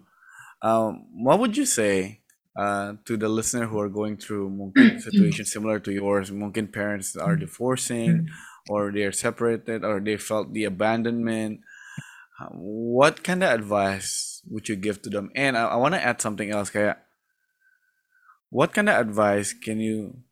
Um, 0.63 1.07
what 1.13 1.41
would 1.41 1.57
you 1.57 1.67
say 1.67 2.21
uh, 2.57 2.95
to 3.07 3.17
the 3.17 3.29
listener 3.29 3.67
who 3.67 3.81
are 3.81 3.89
going 3.89 4.19
through 4.19 4.51
mungkin 4.51 5.01
situation 5.01 5.45
similar 5.45 5.81
to 5.81 5.93
yours? 5.93 6.31
Mungkin 6.31 6.69
parents 6.69 7.17
are 7.17 7.35
divorcing, 7.35 8.29
or 8.69 8.91
they 8.91 9.03
are 9.03 9.15
separated, 9.15 9.85
or 9.85 10.01
they 10.01 10.17
felt 10.17 10.53
the 10.53 10.65
abandonment. 10.65 11.61
Uh, 12.41 12.53
what 12.53 13.25
kind 13.25 13.43
of 13.43 13.51
advice 13.51 14.43
would 14.49 14.69
you 14.69 14.77
give 14.77 15.01
to 15.03 15.11
them? 15.11 15.31
And 15.35 15.57
I, 15.57 15.73
I 15.73 15.77
want 15.77 15.95
to 15.95 16.03
add 16.03 16.21
something 16.21 16.51
else, 16.51 16.71
kayak 16.71 17.01
what 18.51 18.73
kind 18.73 18.89
of 18.89 18.97
advice 18.97 19.53
can 19.53 19.81
you 19.81 20.23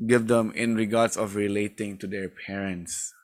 give 0.00 0.26
them 0.26 0.52
in 0.56 0.74
regards 0.74 1.16
of 1.16 1.36
relating 1.36 1.98
to 1.98 2.06
their 2.06 2.28
parents 2.28 3.14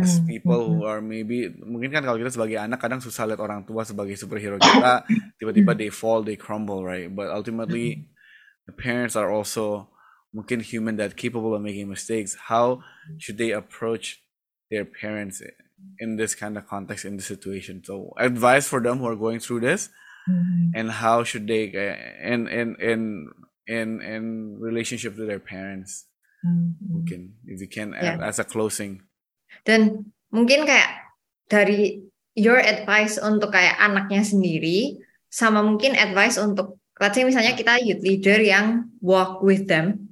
as 0.00 0.16
hmm, 0.16 0.26
people 0.26 0.64
who 0.64 0.80
mm-hmm. 0.80 0.88
are 0.88 1.00
maybe 1.04 1.52
mungkin 1.60 1.92
kan 1.92 2.00
kalau 2.00 2.16
kita 2.16 2.32
sebagai 2.32 2.56
anak 2.56 2.80
kadang 2.80 3.04
susah 3.04 3.28
lihat 3.28 3.40
orang 3.40 3.68
tua 3.68 3.84
sebagai 3.84 4.16
superhero 4.16 4.56
kita 4.56 5.04
tiba-tiba 5.40 5.76
hmm. 5.76 5.80
they 5.80 5.92
fall 5.92 6.24
they 6.24 6.40
crumble 6.40 6.80
right 6.80 7.12
but 7.12 7.28
ultimately 7.28 8.00
hmm. 8.00 8.04
the 8.64 8.72
parents 8.72 9.12
are 9.12 9.28
also 9.28 9.92
mungkin 10.34 10.60
human 10.60 10.98
that 10.98 11.16
capable 11.16 11.54
of 11.54 11.62
making 11.62 11.86
mistakes 11.86 12.50
how 12.50 12.82
should 13.22 13.38
they 13.38 13.54
approach 13.54 14.20
their 14.68 14.84
parents 14.84 15.40
in 16.02 16.18
this 16.18 16.34
kind 16.34 16.58
of 16.58 16.66
context 16.66 17.06
in 17.06 17.16
this 17.16 17.30
situation 17.30 17.80
so 17.86 18.10
advice 18.18 18.66
for 18.66 18.82
them 18.82 18.98
who 18.98 19.06
are 19.06 19.16
going 19.16 19.38
through 19.38 19.62
this 19.62 19.88
mm-hmm. 20.26 20.74
and 20.74 20.90
how 20.90 21.22
should 21.22 21.46
they 21.46 21.70
uh, 21.70 21.96
in 22.26 22.50
in 22.50 22.74
in 22.82 23.00
in 23.70 23.88
in 24.02 24.22
relationship 24.58 25.14
to 25.14 25.24
their 25.24 25.40
parents 25.40 26.10
mm-hmm. 26.42 26.74
mungkin 26.90 27.38
if 27.46 27.62
you 27.62 27.70
can 27.70 27.94
yeah. 27.94 28.18
as 28.18 28.42
a 28.42 28.44
closing 28.44 29.06
dan 29.62 30.10
mungkin 30.34 30.66
kayak 30.66 31.14
dari 31.46 32.02
your 32.34 32.58
advice 32.58 33.14
untuk 33.22 33.54
kayak 33.54 33.78
anaknya 33.78 34.26
sendiri 34.26 34.98
sama 35.30 35.62
mungkin 35.62 35.94
advice 35.94 36.34
untuk 36.42 36.82
let's 36.98 37.14
say 37.14 37.22
misalnya 37.22 37.54
kita 37.54 37.78
youth 37.82 38.02
leader 38.02 38.38
yang 38.38 38.90
walk 38.98 39.38
with 39.42 39.70
them 39.70 40.03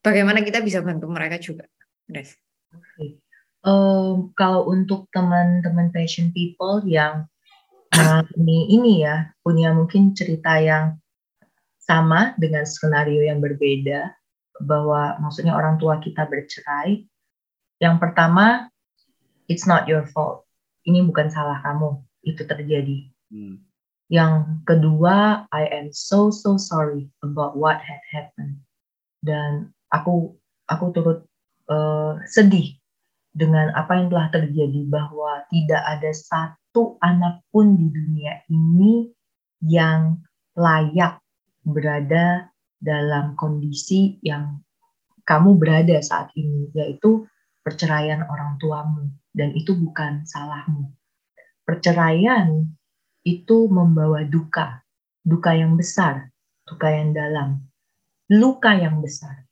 bagaimana 0.00 0.44
kita 0.44 0.64
bisa 0.64 0.80
bantu 0.80 1.06
mereka 1.08 1.36
juga 1.40 1.64
Oke. 2.70 3.18
Um, 3.60 4.32
kalau 4.38 4.66
untuk 4.72 5.06
teman-teman 5.12 5.92
passion 5.92 6.32
people 6.32 6.80
yang 6.88 7.28
mengalami 7.92 8.70
ini 8.72 9.04
ya 9.04 9.34
punya 9.42 9.74
mungkin 9.74 10.16
cerita 10.16 10.56
yang 10.62 10.96
sama 11.82 12.38
dengan 12.38 12.64
skenario 12.64 13.26
yang 13.26 13.42
berbeda 13.42 14.14
bahwa 14.62 15.18
maksudnya 15.18 15.56
orang 15.56 15.76
tua 15.82 15.98
kita 15.98 16.24
bercerai. 16.24 17.04
Yang 17.80 17.96
pertama, 17.98 18.68
it's 19.48 19.66
not 19.66 19.88
your 19.90 20.06
fault. 20.06 20.46
Ini 20.86 21.04
bukan 21.04 21.28
salah 21.32 21.58
kamu. 21.64 22.00
Itu 22.22 22.46
terjadi. 22.46 23.10
Hmm. 23.32 23.64
Yang 24.10 24.62
kedua, 24.68 25.48
I 25.50 25.64
am 25.70 25.90
so 25.90 26.30
so 26.30 26.56
sorry 26.60 27.08
about 27.24 27.56
what 27.56 27.80
had 27.82 28.02
happened. 28.12 28.62
Dan 29.24 29.72
aku 29.90 30.38
aku 30.70 30.84
turut 30.94 31.18
uh, 31.66 32.18
sedih 32.26 32.78
dengan 33.30 33.70
apa 33.78 33.98
yang 33.98 34.10
telah 34.10 34.28
terjadi 34.30 34.80
bahwa 34.90 35.46
tidak 35.50 35.82
ada 35.86 36.10
satu 36.10 36.98
anak 37.02 37.46
pun 37.54 37.78
di 37.78 37.86
dunia 37.90 38.42
ini 38.50 39.10
yang 39.62 40.18
layak 40.58 41.22
berada 41.62 42.50
dalam 42.80 43.36
kondisi 43.36 44.18
yang 44.24 44.58
kamu 45.28 45.60
berada 45.60 46.00
saat 46.02 46.32
ini, 46.34 46.72
yaitu 46.74 47.28
perceraian 47.62 48.26
orang 48.26 48.58
tuamu, 48.58 49.14
dan 49.30 49.54
itu 49.54 49.76
bukan 49.78 50.26
salahmu. 50.26 50.90
Perceraian 51.62 52.66
itu 53.22 53.70
membawa 53.70 54.26
duka, 54.26 54.82
duka 55.22 55.54
yang 55.54 55.78
besar, 55.78 56.34
duka 56.66 56.88
yang 56.90 57.14
dalam, 57.14 57.62
luka 58.32 58.74
yang 58.74 58.98
besar, 58.98 59.46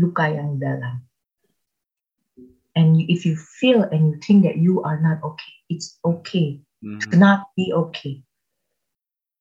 luka 0.00 0.24
yang 0.32 0.56
dalam. 0.56 1.04
And 2.72 2.96
if 2.96 3.28
you 3.28 3.36
feel 3.36 3.84
and 3.84 4.14
you 4.14 4.16
think 4.24 4.48
that 4.48 4.56
you 4.56 4.80
are 4.80 4.96
not 4.96 5.20
okay, 5.20 5.52
it's 5.68 6.00
okay 6.00 6.64
mm 6.80 6.96
-hmm. 6.96 7.10
to 7.12 7.14
not 7.20 7.52
be 7.52 7.74
okay. 7.74 8.24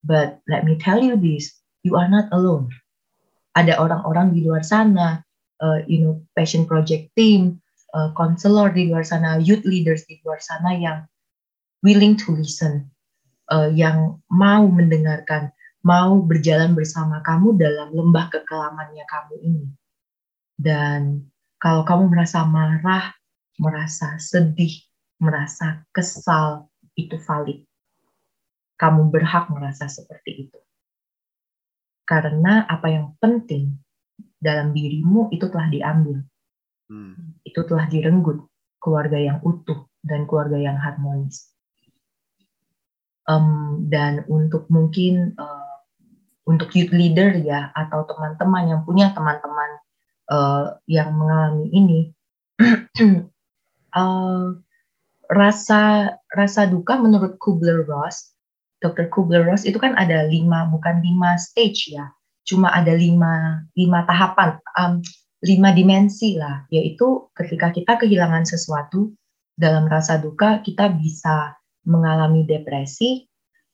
But 0.04 0.44
let 0.48 0.68
me 0.68 0.76
tell 0.76 1.00
you 1.00 1.16
this, 1.16 1.56
you 1.84 1.96
are 1.96 2.12
not 2.12 2.32
alone. 2.36 2.72
Ada 3.56 3.80
orang-orang 3.80 4.36
di 4.36 4.48
luar 4.48 4.64
sana, 4.64 5.24
uh, 5.60 5.84
you 5.86 6.00
know, 6.04 6.24
passion 6.36 6.64
project 6.64 7.12
team, 7.16 7.60
uh, 7.94 8.12
counselor 8.16 8.72
di 8.72 8.88
luar 8.88 9.04
sana, 9.04 9.40
youth 9.40 9.64
leaders 9.68 10.08
di 10.08 10.24
luar 10.24 10.40
sana 10.40 10.76
yang 10.76 10.98
willing 11.84 12.16
to 12.16 12.32
listen, 12.36 12.88
uh, 13.52 13.68
yang 13.72 14.20
mau 14.32 14.68
mendengarkan, 14.68 15.52
mau 15.84 16.20
berjalan 16.24 16.76
bersama 16.76 17.24
kamu 17.24 17.56
dalam 17.60 17.92
lembah 17.92 18.32
kekelamannya 18.32 19.06
kamu 19.08 19.36
ini. 19.44 19.66
Dan 20.60 21.32
kalau 21.56 21.88
kamu 21.88 22.12
merasa 22.12 22.44
marah, 22.44 23.16
merasa 23.56 24.20
sedih, 24.20 24.76
merasa 25.24 25.88
kesal, 25.96 26.68
itu 27.00 27.16
valid. 27.24 27.64
Kamu 28.76 29.08
berhak 29.08 29.48
merasa 29.48 29.88
seperti 29.88 30.48
itu. 30.48 30.60
Karena 32.04 32.68
apa 32.68 32.92
yang 32.92 33.16
penting 33.24 33.80
dalam 34.36 34.76
dirimu 34.76 35.32
itu 35.32 35.48
telah 35.48 35.72
diambil. 35.72 36.20
Hmm. 36.92 37.40
Itu 37.48 37.64
telah 37.64 37.88
direnggut 37.88 38.44
keluarga 38.84 39.16
yang 39.20 39.40
utuh 39.44 39.88
dan 40.04 40.28
keluarga 40.28 40.60
yang 40.60 40.76
harmonis. 40.80 41.56
Um, 43.30 43.86
dan 43.94 44.26
untuk 44.26 44.66
mungkin 44.74 45.38
uh, 45.38 45.70
untuk 46.50 46.74
youth 46.74 46.90
leader 46.90 47.38
ya 47.38 47.70
atau 47.78 48.10
teman-teman 48.10 48.74
yang 48.74 48.82
punya 48.82 49.14
teman-teman 49.14 49.69
uh, 50.32 50.78
yang 50.86 51.14
mengalami 51.18 51.68
ini. 51.74 52.02
Uh, 53.94 54.56
rasa 55.30 56.14
rasa 56.34 56.66
duka 56.66 56.98
menurut 56.98 57.38
Kubler 57.38 57.86
Ross 57.86 58.34
Dr. 58.80 59.12
Kubler-Ross 59.12 59.68
itu 59.68 59.76
kan 59.76 59.96
ada 60.00 60.26
lima, 60.28 60.68
bukan 60.72 61.04
lima 61.04 61.36
stage 61.36 61.92
ya, 61.92 62.08
cuma 62.48 62.72
ada 62.72 62.96
lima, 62.96 63.64
lima 63.76 64.08
tahapan, 64.08 64.56
um, 64.80 65.04
lima 65.44 65.76
dimensi 65.76 66.40
lah, 66.40 66.64
yaitu 66.72 67.28
ketika 67.36 67.76
kita 67.76 68.00
kehilangan 68.00 68.48
sesuatu 68.48 69.12
dalam 69.60 69.92
rasa 69.92 70.20
duka, 70.20 70.64
kita 70.64 70.96
bisa 70.96 71.60
mengalami 71.84 72.48
depresi, 72.48 73.28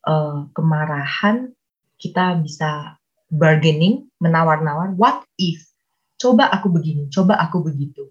uh, 0.10 0.50
kemarahan, 0.58 1.54
kita 2.02 2.42
bisa 2.42 2.98
bargaining, 3.30 4.10
menawar-nawar, 4.18 4.90
what 4.98 5.22
if, 5.38 5.62
coba 6.16 6.52
aku 6.52 6.72
begini, 6.72 7.08
coba 7.12 7.38
aku 7.40 7.64
begitu. 7.66 8.10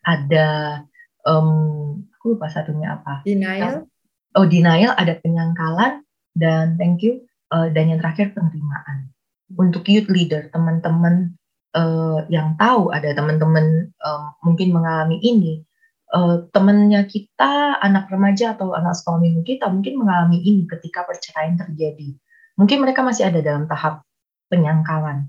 Ada, 0.00 0.80
um, 1.28 2.00
aku 2.16 2.36
lupa 2.36 2.48
satunya 2.48 2.96
apa. 2.96 3.22
Denial 3.24 3.90
oh 4.36 4.46
denial 4.46 4.94
ada 4.94 5.18
penyangkalan 5.18 6.06
dan 6.38 6.78
thank 6.78 7.02
you 7.02 7.26
uh, 7.50 7.66
dan 7.72 7.90
yang 7.90 7.98
terakhir 7.98 8.30
penerimaan 8.34 9.10
untuk 9.58 9.82
youth 9.90 10.06
leader 10.06 10.46
teman-teman 10.54 11.34
uh, 11.74 12.22
yang 12.30 12.54
tahu 12.54 12.94
ada 12.94 13.10
teman-teman 13.10 13.90
uh, 13.98 14.30
mungkin 14.46 14.70
mengalami 14.70 15.18
ini 15.18 15.66
uh, 16.14 16.46
temannya 16.54 17.02
kita 17.10 17.82
anak 17.82 18.06
remaja 18.06 18.54
atau 18.54 18.70
anak 18.70 18.94
sekolah 18.94 19.18
minggu 19.18 19.42
kita 19.42 19.66
mungkin 19.66 19.98
mengalami 19.98 20.38
ini 20.38 20.62
ketika 20.70 21.02
perceraian 21.02 21.58
terjadi 21.58 22.14
mungkin 22.54 22.86
mereka 22.86 23.02
masih 23.02 23.26
ada 23.26 23.42
dalam 23.42 23.66
tahap 23.66 24.06
penyangkalan 24.46 25.26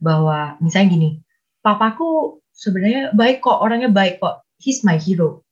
bahwa 0.00 0.56
misalnya 0.64 0.88
gini 0.96 1.10
papaku 1.68 2.40
sebenarnya 2.56 3.12
baik 3.12 3.44
kok 3.44 3.60
orangnya 3.60 3.92
baik 3.92 4.24
kok. 4.24 4.40
He's 4.56 4.80
my 4.80 4.96
hero. 4.96 5.44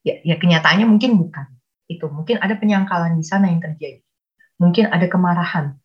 Ya, 0.00 0.22
ya 0.24 0.40
kenyataannya 0.40 0.88
mungkin 0.88 1.20
bukan 1.20 1.44
itu. 1.92 2.08
Mungkin 2.08 2.40
ada 2.40 2.56
penyangkalan 2.56 3.20
di 3.20 3.24
sana 3.26 3.52
yang 3.52 3.60
terjadi. 3.60 4.00
Mungkin 4.56 4.88
ada 4.88 5.04
kemarahan. 5.04 5.76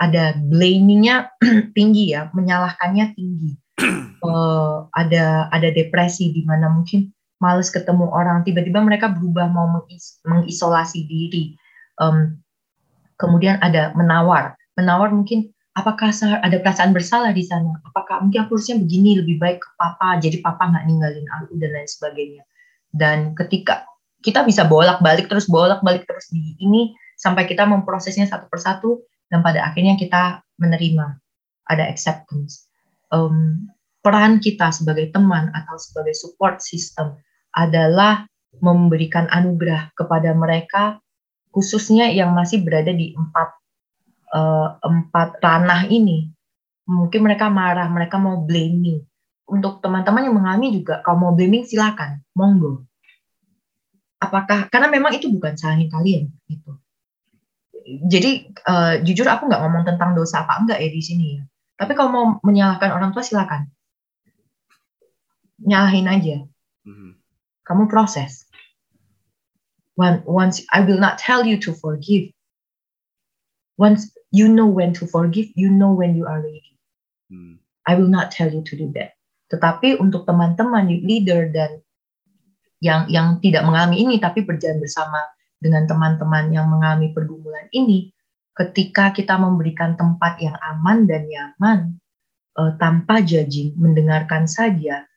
Ada 0.00 0.40
blamingnya 0.40 1.36
tinggi 1.76 2.16
ya 2.16 2.32
menyalahkannya 2.32 3.12
tinggi. 3.12 3.52
Uh, 4.24 4.88
ada 5.00 5.52
ada 5.52 5.68
depresi 5.68 6.32
di 6.32 6.40
mana 6.48 6.72
mungkin 6.72 7.12
males 7.36 7.68
ketemu 7.68 8.08
orang. 8.08 8.48
Tiba-tiba 8.48 8.80
mereka 8.80 9.12
berubah 9.12 9.52
mau 9.52 9.68
mengis 9.68 10.24
mengisolasi 10.24 11.04
diri. 11.04 11.52
Um, 12.00 12.40
kemudian 13.20 13.60
ada 13.60 13.92
menawar. 13.92 14.56
Menawar 14.76 15.12
mungkin 15.12 15.55
apakah 15.76 16.10
ada 16.42 16.56
perasaan 16.58 16.96
bersalah 16.96 17.30
di 17.36 17.44
sana 17.44 17.76
apakah 17.84 18.24
mungkin 18.24 18.48
aku 18.48 18.56
harusnya 18.56 18.80
begini 18.80 19.20
lebih 19.20 19.36
baik 19.36 19.60
ke 19.60 19.70
papa 19.76 20.16
jadi 20.18 20.40
papa 20.40 20.72
nggak 20.72 20.84
ninggalin 20.88 21.26
aku 21.36 21.60
dan 21.60 21.70
lain 21.76 21.88
sebagainya 21.88 22.42
dan 22.96 23.36
ketika 23.36 23.84
kita 24.24 24.42
bisa 24.42 24.64
bolak-balik 24.64 25.28
terus 25.28 25.46
bolak-balik 25.46 26.08
terus 26.08 26.32
di 26.32 26.56
ini 26.58 26.96
sampai 27.14 27.46
kita 27.46 27.62
memprosesnya 27.68 28.26
satu 28.26 28.50
persatu 28.50 29.04
dan 29.30 29.44
pada 29.44 29.62
akhirnya 29.66 29.94
kita 29.98 30.42
menerima 30.58 31.18
ada 31.66 31.84
acceptance. 31.86 32.70
Um, 33.10 33.70
peran 34.02 34.38
kita 34.38 34.70
sebagai 34.70 35.10
teman 35.10 35.50
atau 35.50 35.78
sebagai 35.78 36.14
support 36.14 36.62
system 36.62 37.18
adalah 37.54 38.26
memberikan 38.62 39.26
anugerah 39.30 39.90
kepada 39.98 40.30
mereka 40.32 40.98
khususnya 41.50 42.12
yang 42.12 42.32
masih 42.36 42.62
berada 42.62 42.92
di 42.92 43.12
empat 43.16 43.50
uh, 44.32 44.78
empat 44.80 45.38
ranah 45.42 45.86
ini. 45.90 46.30
Mungkin 46.86 47.20
mereka 47.26 47.50
marah, 47.50 47.90
mereka 47.90 48.16
mau 48.16 48.42
blaming. 48.46 49.02
Untuk 49.46 49.78
teman-teman 49.82 50.26
yang 50.26 50.34
mengalami 50.34 50.82
juga, 50.82 51.02
kalau 51.02 51.30
mau 51.30 51.32
blaming 51.34 51.66
silakan, 51.66 52.22
monggo 52.34 52.86
apakah 54.20 54.68
karena 54.72 54.88
memang 54.88 55.12
itu 55.12 55.28
bukan 55.28 55.54
salahnya 55.54 55.92
kalian 55.92 56.32
gitu 56.48 56.72
jadi 58.08 58.50
uh, 58.66 58.94
jujur 59.04 59.28
aku 59.28 59.46
nggak 59.46 59.62
ngomong 59.62 59.84
tentang 59.86 60.16
dosa 60.16 60.42
apa 60.42 60.58
enggak 60.58 60.80
ya 60.80 60.88
di 60.90 61.02
sini 61.04 61.26
ya 61.38 61.42
tapi 61.76 61.92
kalau 61.92 62.10
mau 62.10 62.26
menyalahkan 62.42 62.90
orang 62.90 63.12
tua 63.12 63.22
silakan 63.22 63.68
nyalahin 65.60 66.08
aja 66.08 66.36
mm-hmm. 66.88 67.10
kamu 67.64 67.86
proses 67.86 68.48
When, 69.96 70.20
once 70.28 70.60
I 70.68 70.84
will 70.84 71.00
not 71.00 71.16
tell 71.16 71.48
you 71.48 71.56
to 71.64 71.72
forgive 71.72 72.35
once 73.76 74.12
you 74.32 74.48
know 74.48 74.66
when 74.66 74.92
to 74.96 75.06
forgive 75.08 75.48
you 75.54 75.70
know 75.70 75.92
when 75.92 76.16
you 76.16 76.24
are 76.24 76.40
ready. 76.40 76.76
Mm. 77.32 77.60
I 77.86 77.94
will 77.94 78.10
not 78.10 78.34
tell 78.34 78.50
you 78.50 78.66
to 78.66 78.74
do 78.74 78.90
that. 78.98 79.14
Tetapi 79.46 80.02
untuk 80.02 80.26
teman-teman 80.26 80.90
leader 80.90 81.46
dan 81.54 81.80
yang 82.82 83.08
yang 83.08 83.38
tidak 83.40 83.62
mengalami 83.64 84.02
ini 84.04 84.18
tapi 84.20 84.42
berjalan 84.42 84.82
bersama 84.82 85.22
dengan 85.56 85.88
teman-teman 85.88 86.52
yang 86.52 86.68
mengalami 86.68 87.14
pergumulan 87.16 87.64
ini 87.72 88.12
ketika 88.52 89.12
kita 89.12 89.40
memberikan 89.40 89.96
tempat 89.96 90.36
yang 90.40 90.56
aman 90.60 91.08
dan 91.08 91.24
nyaman 91.28 91.80
uh, 92.56 92.72
tanpa 92.76 93.24
judging 93.24 93.72
mendengarkan 93.80 94.44
saja 94.44 95.08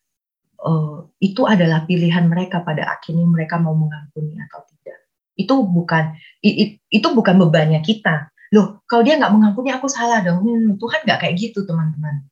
uh, 0.63 1.07
itu 1.19 1.43
adalah 1.47 1.83
pilihan 1.87 2.27
mereka 2.27 2.63
pada 2.63 2.87
akhirnya 2.95 3.27
mereka 3.27 3.59
mau 3.59 3.75
mengampuni 3.75 4.39
atau 4.39 4.63
tidak. 4.67 4.99
Itu 5.39 5.63
bukan 5.67 6.19
it, 6.43 6.83
itu 6.91 7.07
bukan 7.11 7.39
bebannya 7.39 7.79
kita 7.79 8.31
loh 8.53 8.81
kalau 8.89 9.01
dia 9.05 9.19
nggak 9.19 9.33
mengampuni 9.33 9.69
aku 9.69 9.85
salah 9.85 10.25
dong 10.25 10.41
hmm, 10.41 10.81
Tuhan 10.81 11.05
nggak 11.05 11.19
kayak 11.21 11.35
gitu 11.37 11.65
teman-teman 11.65 12.29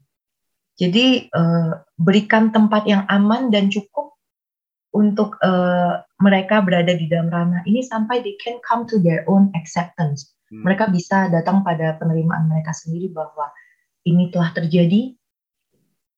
jadi 0.78 1.26
uh, 1.34 1.82
berikan 1.98 2.54
tempat 2.54 2.86
yang 2.86 3.04
aman 3.10 3.50
dan 3.50 3.74
cukup 3.74 4.14
untuk 4.94 5.38
uh, 5.42 6.06
mereka 6.22 6.62
berada 6.62 6.94
di 6.94 7.10
dalam 7.10 7.34
ranah 7.34 7.66
ini 7.66 7.82
sampai 7.82 8.22
they 8.22 8.38
can 8.38 8.62
come 8.62 8.86
to 8.86 9.02
their 9.02 9.26
own 9.26 9.50
acceptance. 9.58 10.34
Hmm. 10.54 10.66
Mereka 10.66 10.94
bisa 10.94 11.34
datang 11.34 11.66
pada 11.66 11.98
penerimaan 11.98 12.46
mereka 12.46 12.78
sendiri 12.78 13.10
bahwa 13.10 13.50
ini 14.06 14.30
telah 14.30 14.54
terjadi. 14.54 15.18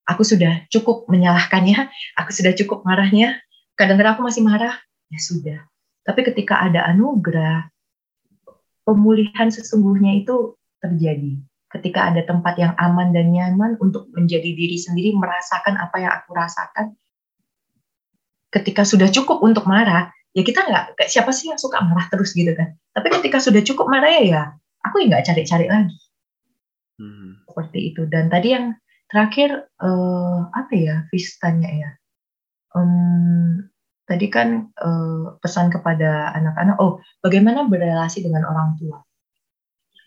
Aku 0.09 0.25
sudah 0.25 0.65
cukup 0.73 1.05
menyalahkannya, 1.05 1.85
aku 2.17 2.33
sudah 2.33 2.57
cukup 2.57 2.81
marahnya. 2.81 3.37
Kadang-kadang 3.77 4.17
aku 4.17 4.25
masih 4.25 4.41
marah, 4.41 4.73
ya 5.13 5.19
sudah. 5.21 5.59
Tapi 6.01 6.25
ketika 6.25 6.57
ada 6.57 6.81
anugerah, 6.89 7.69
pemulihan 8.89 9.53
sesungguhnya 9.53 10.25
itu 10.25 10.57
terjadi. 10.81 11.37
Ketika 11.69 12.09
ada 12.09 12.25
tempat 12.25 12.57
yang 12.57 12.73
aman 12.81 13.13
dan 13.13 13.29
nyaman 13.29 13.77
untuk 13.77 14.09
menjadi 14.17 14.49
diri 14.57 14.73
sendiri, 14.73 15.13
merasakan 15.13 15.77
apa 15.77 16.01
yang 16.01 16.09
aku 16.17 16.33
rasakan, 16.33 16.97
ketika 18.49 18.81
sudah 18.81 19.05
cukup 19.13 19.45
untuk 19.45 19.69
marah, 19.69 20.09
ya 20.33 20.41
kita 20.41 20.65
nggak 20.65 20.97
siapa 21.05 21.29
sih 21.29 21.53
yang 21.53 21.61
suka 21.61 21.77
marah 21.85 22.09
terus 22.09 22.33
gitu 22.33 22.49
kan. 22.57 22.73
Tapi 22.97 23.07
ketika 23.21 23.37
sudah 23.37 23.61
cukup 23.61 23.85
marah 23.85 24.09
ya, 24.17 24.23
ya 24.25 24.41
aku 24.81 25.05
nggak 25.05 25.21
cari-cari 25.29 25.69
lagi. 25.69 25.93
Hmm. 26.97 27.45
Seperti 27.45 27.93
itu. 27.93 28.01
Dan 28.09 28.33
tadi 28.33 28.57
yang 28.57 28.73
terakhir 29.13 29.69
uh, 29.77 30.49
apa 30.49 30.73
ya 30.73 30.95
Vistanya 31.13 31.69
ya. 31.69 31.89
Um, 32.73 33.69
tadi 34.09 34.25
kan 34.33 34.73
uh, 34.81 35.37
pesan 35.37 35.69
kepada 35.69 36.33
anak-anak, 36.33 36.81
oh 36.81 36.97
bagaimana 37.21 37.69
berrelasi 37.69 38.25
dengan 38.25 38.49
orang 38.49 38.73
tua. 38.81 38.97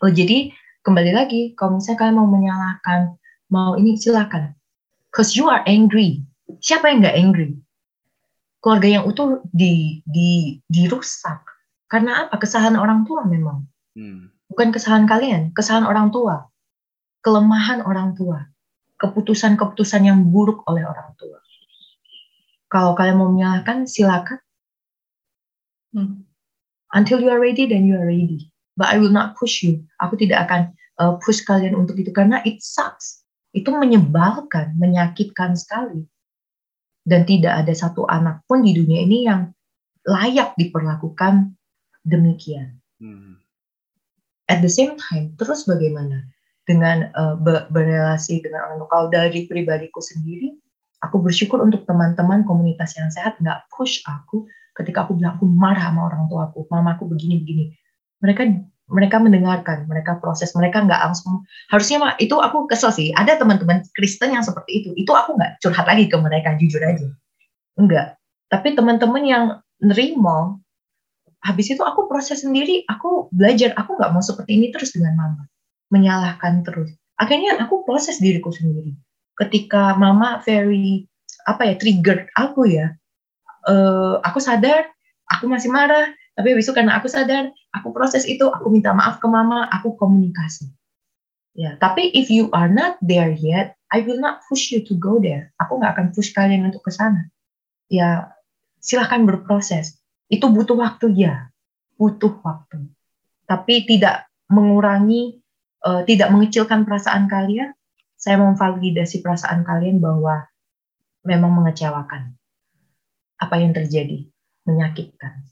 Oh 0.03 0.11
jadi 0.11 0.51
kembali 0.83 1.15
lagi, 1.15 1.41
kalau 1.55 1.79
misalnya 1.79 2.03
kalian 2.03 2.19
mau 2.19 2.27
menyalahkan, 2.27 3.15
mau 3.47 3.79
ini 3.79 3.95
silakan. 3.95 4.51
Cause 5.15 5.39
you 5.39 5.47
are 5.47 5.63
angry. 5.63 6.27
Siapa 6.59 6.91
yang 6.91 6.99
nggak 6.99 7.15
angry? 7.15 7.63
keluarga 8.63 8.87
yang 8.87 9.03
utuh 9.03 9.43
di, 9.51 9.99
di, 10.07 10.63
dirusak. 10.71 11.43
Karena 11.91 12.25
apa? 12.25 12.39
Kesalahan 12.39 12.79
orang 12.79 13.03
tua 13.03 13.27
memang. 13.27 13.67
Hmm. 13.91 14.31
Bukan 14.47 14.71
kesalahan 14.71 15.03
kalian, 15.03 15.41
kesalahan 15.51 15.83
orang 15.83 16.15
tua. 16.15 16.47
Kelemahan 17.19 17.83
orang 17.83 18.15
tua. 18.15 18.47
Keputusan-keputusan 19.03 20.07
yang 20.07 20.23
buruk 20.31 20.63
oleh 20.71 20.87
orang 20.87 21.11
tua. 21.19 21.42
Kalau 22.73 22.97
kalian 22.97 23.21
mau 23.21 23.29
menyalahkan, 23.29 23.85
silakan. 23.85 24.41
Hmm. 25.93 26.25
Until 26.89 27.21
you 27.21 27.29
are 27.29 27.37
ready, 27.37 27.69
then 27.69 27.85
you 27.85 27.93
are 27.93 28.09
ready. 28.09 28.49
But 28.73 28.89
I 28.89 28.97
will 28.97 29.13
not 29.13 29.37
push 29.37 29.61
you. 29.61 29.85
Aku 30.01 30.17
tidak 30.17 30.49
akan 30.49 30.73
uh, 30.97 31.21
push 31.21 31.45
kalian 31.45 31.77
untuk 31.77 32.01
itu 32.01 32.09
karena 32.09 32.41
it 32.41 32.65
sucks. 32.65 33.21
Itu 33.53 33.69
menyebalkan, 33.69 34.73
menyakitkan 34.81 35.53
sekali 35.53 36.09
dan 37.05 37.27
tidak 37.27 37.61
ada 37.61 37.73
satu 37.75 38.07
anak 38.07 38.41
pun 38.47 38.63
di 38.63 38.73
dunia 38.73 39.03
ini 39.03 39.27
yang 39.27 39.51
layak 40.07 40.55
diperlakukan 40.57 41.53
demikian. 42.01 42.79
Hmm. 42.97 43.39
At 44.49 44.65
the 44.65 44.71
same 44.71 44.99
time, 44.99 45.37
terus 45.39 45.69
bagaimana 45.69 46.27
dengan 46.63 47.11
uh, 47.15 47.35
berrelasi 47.71 48.43
dengan 48.43 48.67
orang 48.67 48.79
lokal 48.87 49.03
dari 49.11 49.47
pribadiku 49.47 49.99
sendiri? 49.99 50.55
Aku 51.03 51.19
bersyukur 51.19 51.59
untuk 51.59 51.83
teman-teman 51.83 52.47
komunitas 52.47 52.95
yang 52.95 53.11
sehat 53.11 53.35
nggak 53.43 53.67
push 53.67 53.99
aku 54.07 54.47
ketika 54.73 55.05
aku 55.05 55.19
bilang 55.19 55.37
aku 55.37 55.45
marah 55.45 55.91
sama 55.91 56.09
orang 56.09 56.25
tua 56.31 56.49
aku, 56.49 56.65
mamaku 56.71 57.11
begini 57.11 57.43
begini. 57.43 57.65
Mereka 58.23 58.41
mereka 58.91 59.17
mendengarkan, 59.19 59.87
mereka 59.87 60.19
proses, 60.19 60.51
mereka 60.55 60.83
nggak 60.83 60.99
langsung 60.99 61.47
harusnya 61.71 62.15
itu 62.19 62.35
aku 62.35 62.67
kesel 62.67 62.91
sih. 62.91 63.11
Ada 63.15 63.39
teman-teman 63.39 63.83
Kristen 63.95 64.35
yang 64.35 64.43
seperti 64.43 64.83
itu, 64.83 64.89
itu 64.95 65.11
aku 65.11 65.35
nggak 65.39 65.63
curhat 65.63 65.87
lagi 65.87 66.07
ke 66.11 66.17
mereka 66.19 66.55
jujur 66.59 66.83
aja, 66.83 67.07
enggak. 67.79 68.19
Tapi 68.51 68.75
teman-teman 68.75 69.23
yang 69.23 69.43
nerimo, 69.79 70.61
habis 71.43 71.71
itu 71.71 71.79
aku 71.83 72.07
proses 72.11 72.43
sendiri, 72.43 72.83
aku 72.87 73.31
belajar, 73.31 73.75
aku 73.75 73.99
nggak 73.99 74.11
mau 74.11 74.23
seperti 74.23 74.55
ini 74.55 74.67
terus 74.71 74.95
dengan 74.95 75.15
mama, 75.15 75.43
menyalahkan 75.91 76.63
terus. 76.63 76.91
Akhirnya 77.19 77.59
aku 77.63 77.87
proses 77.87 78.19
diriku 78.19 78.51
sendiri. 78.51 78.93
Ketika 79.33 79.97
mama 79.97 80.41
very 80.45 81.09
apa 81.43 81.73
ya 81.73 81.75
trigger 81.75 82.29
aku 82.37 82.69
ya, 82.69 82.93
uh, 83.67 84.21
aku 84.23 84.39
sadar, 84.39 84.87
aku 85.27 85.49
masih 85.49 85.73
marah, 85.73 86.13
tapi 86.33 86.53
habis 86.53 86.65
itu 86.65 86.73
karena 86.73 86.97
aku 86.97 87.07
sadar, 87.09 87.53
aku 87.73 87.93
proses 87.93 88.25
itu, 88.25 88.45
aku 88.49 88.69
minta 88.73 88.93
maaf 88.93 89.21
ke 89.21 89.27
mama, 89.29 89.69
aku 89.69 89.93
komunikasi. 89.97 90.69
Ya, 91.53 91.77
tapi 91.77 92.09
if 92.17 92.33
you 92.33 92.49
are 92.49 92.69
not 92.69 92.97
there 93.05 93.29
yet, 93.29 93.77
I 93.93 94.01
will 94.01 94.17
not 94.17 94.41
push 94.49 94.73
you 94.73 94.81
to 94.89 94.97
go 94.97 95.21
there. 95.21 95.53
Aku 95.61 95.77
nggak 95.77 95.93
akan 95.93 96.07
push 96.09 96.33
kalian 96.33 96.65
untuk 96.65 96.81
ke 96.81 96.89
sana. 96.89 97.29
Ya, 97.93 98.33
silahkan 98.81 99.21
berproses. 99.29 100.01
Itu 100.33 100.49
butuh 100.49 100.73
waktu 100.73 101.13
ya, 101.13 101.53
butuh 102.01 102.41
waktu. 102.41 102.89
Tapi 103.45 103.85
tidak 103.85 104.25
mengurangi, 104.49 105.37
uh, 105.85 106.01
tidak 106.09 106.33
mengecilkan 106.33 106.89
perasaan 106.89 107.29
kalian. 107.29 107.77
Saya 108.23 108.39
memvalidasi 108.39 109.19
perasaan 109.19 109.67
kalian 109.67 109.99
bahwa 109.99 110.47
memang 111.27 111.51
mengecewakan. 111.59 112.39
Apa 113.35 113.59
yang 113.59 113.75
terjadi, 113.75 114.31
menyakitkan 114.63 115.43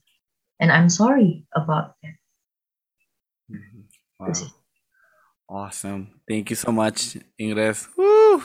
and 0.61 0.72
I'm 0.72 0.88
sorry 0.88 1.43
about 1.51 1.97
that. 2.05 2.15
Mm-hmm. 3.49 3.89
Wow. 4.22 4.34
Awesome. 5.49 6.22
Thank 6.30 6.51
you 6.51 6.55
so 6.55 6.72
much, 6.72 7.17
Ingres. 7.38 7.89
Woo. 7.97 8.39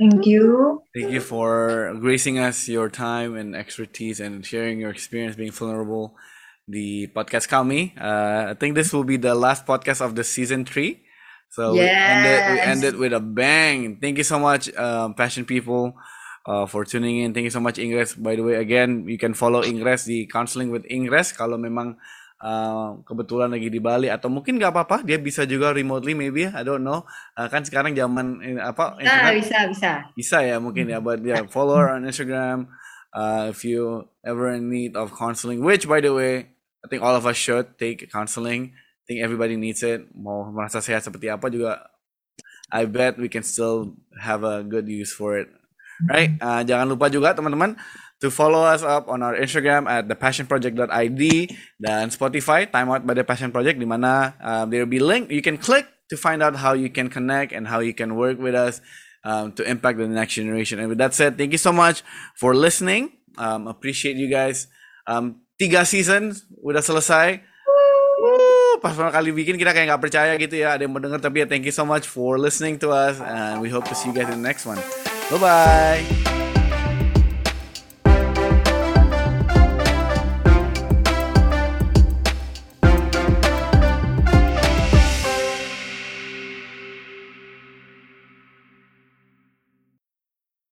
Thank 0.00 0.26
you. 0.26 0.82
Thank 0.90 1.12
you 1.12 1.20
for 1.20 1.94
gracing 2.00 2.40
us 2.40 2.66
your 2.66 2.88
time 2.88 3.36
and 3.36 3.54
expertise 3.54 4.18
and 4.18 4.42
sharing 4.42 4.80
your 4.80 4.90
experience 4.90 5.36
being 5.36 5.52
vulnerable. 5.52 6.16
The 6.66 7.12
podcast 7.14 7.46
kami. 7.46 7.94
Uh, 7.94 8.50
I 8.50 8.54
think 8.58 8.74
this 8.74 8.90
will 8.90 9.04
be 9.04 9.20
the 9.20 9.36
last 9.36 9.68
podcast 9.68 10.00
of 10.00 10.16
the 10.16 10.24
season 10.24 10.64
three. 10.64 11.03
So 11.54 11.78
yes. 11.78 11.86
we 11.86 11.94
ended 11.94 12.40
we 12.50 12.58
ended 12.58 12.94
with 12.98 13.12
a 13.14 13.22
bang. 13.22 14.02
Thank 14.02 14.18
you 14.18 14.26
so 14.26 14.42
much, 14.42 14.74
um, 14.74 15.14
passion 15.14 15.46
people. 15.46 15.94
uh, 16.46 16.66
for 16.66 16.84
tuning 16.84 17.24
in. 17.24 17.32
Thank 17.32 17.44
you 17.48 17.54
so 17.54 17.60
much 17.60 17.80
Ingres. 17.80 18.14
By 18.14 18.36
the 18.36 18.44
way, 18.44 18.56
again 18.60 19.08
you 19.08 19.18
can 19.18 19.34
follow 19.34 19.64
Ingres 19.64 20.04
di 20.04 20.28
Counseling 20.28 20.70
with 20.70 20.84
Ingres 20.88 21.32
kalau 21.32 21.56
memang 21.56 21.96
uh, 22.44 23.00
kebetulan 23.04 23.52
lagi 23.52 23.72
di 23.72 23.80
Bali 23.80 24.12
atau 24.12 24.28
mungkin 24.28 24.60
nggak 24.60 24.72
apa-apa 24.72 24.96
dia 25.02 25.16
bisa 25.16 25.48
juga 25.48 25.72
remotely 25.72 26.12
maybe 26.12 26.44
I 26.44 26.62
don't 26.62 26.84
know 26.84 27.08
uh, 27.36 27.48
kan 27.48 27.64
sekarang 27.64 27.96
zaman 27.96 28.60
apa 28.60 29.00
internet, 29.00 29.34
bisa 29.40 29.58
bisa 29.72 29.90
bisa 30.12 30.38
ya 30.44 30.60
mungkin 30.60 30.92
ya 30.92 31.00
but 31.00 31.24
yeah 31.24 31.48
follow 31.48 31.80
her 31.80 31.96
on 31.96 32.04
Instagram 32.04 32.68
uh, 33.16 33.48
if 33.48 33.64
you 33.64 34.04
ever 34.20 34.52
in 34.52 34.68
need 34.68 34.92
of 34.94 35.16
counseling 35.16 35.64
which 35.64 35.88
by 35.88 36.04
the 36.04 36.12
way 36.12 36.52
I 36.84 36.86
think 36.92 37.00
all 37.00 37.16
of 37.16 37.24
us 37.24 37.40
should 37.40 37.80
take 37.80 38.04
counseling 38.12 38.76
think 39.06 39.20
everybody 39.20 39.56
needs 39.56 39.84
it 39.84 40.08
mau 40.16 40.48
merasa 40.50 40.80
sehat 40.80 41.04
seperti 41.04 41.28
apa 41.28 41.48
juga 41.48 41.90
I 42.72 42.88
bet 42.88 43.20
we 43.20 43.28
can 43.28 43.44
still 43.44 43.94
have 44.18 44.42
a 44.42 44.64
good 44.64 44.88
use 44.88 45.12
for 45.12 45.36
it 45.36 45.52
right? 46.10 46.34
Uh, 46.42 46.64
jangan 46.66 46.90
lupa 46.90 47.06
juga 47.12 47.36
teman-teman 47.36 47.78
to 48.18 48.32
follow 48.32 48.64
us 48.64 48.80
up 48.80 49.06
on 49.06 49.20
our 49.20 49.36
Instagram 49.36 49.84
at 49.86 50.08
thepassionproject.id 50.08 51.22
dan 51.78 52.08
Spotify 52.08 52.64
Time 52.66 52.88
Out 52.90 53.04
by 53.04 53.14
the 53.14 53.26
Passion 53.26 53.52
Project 53.52 53.78
di 53.78 53.86
mana 53.86 54.34
uh, 54.40 54.64
there 54.64 54.82
will 54.82 54.90
be 54.90 55.02
link 55.02 55.28
you 55.28 55.44
can 55.44 55.60
click 55.60 55.86
to 56.08 56.16
find 56.16 56.42
out 56.42 56.56
how 56.56 56.72
you 56.72 56.88
can 56.88 57.08
connect 57.08 57.52
and 57.52 57.68
how 57.68 57.80
you 57.80 57.92
can 57.92 58.16
work 58.16 58.36
with 58.40 58.54
us 58.54 58.80
um, 59.24 59.52
to 59.56 59.64
impact 59.64 59.98
the 59.98 60.06
next 60.06 60.34
generation. 60.34 60.78
And 60.78 60.88
with 60.88 60.98
that 60.98 61.14
said, 61.14 61.36
thank 61.38 61.52
you 61.52 61.58
so 61.58 61.72
much 61.72 62.04
for 62.36 62.54
listening. 62.54 63.12
Um, 63.38 63.66
appreciate 63.66 64.16
you 64.16 64.28
guys. 64.28 64.68
Um, 65.08 65.42
tiga 65.60 65.88
season 65.88 66.36
udah 66.60 66.84
selesai. 66.84 67.40
Woo, 68.74 68.82
pas 68.82 68.90
pertama 68.90 69.14
kali 69.14 69.30
bikin 69.30 69.54
kita 69.54 69.70
kayak 69.70 69.86
nggak 69.86 70.02
percaya 70.02 70.34
gitu 70.34 70.58
ya 70.58 70.74
ada 70.74 70.82
yang 70.82 70.90
mendengar 70.90 71.22
tapi 71.22 71.38
ya 71.38 71.46
thank 71.46 71.62
you 71.62 71.70
so 71.70 71.86
much 71.86 72.10
for 72.10 72.42
listening 72.42 72.74
to 72.74 72.90
us 72.90 73.22
and 73.22 73.62
we 73.62 73.70
hope 73.70 73.86
to 73.86 73.94
see 73.94 74.10
you 74.10 74.14
guys 74.18 74.26
in 74.26 74.42
the 74.42 74.42
next 74.42 74.66
one. 74.66 74.82
Bye 75.30 75.38
bye. 75.38 76.43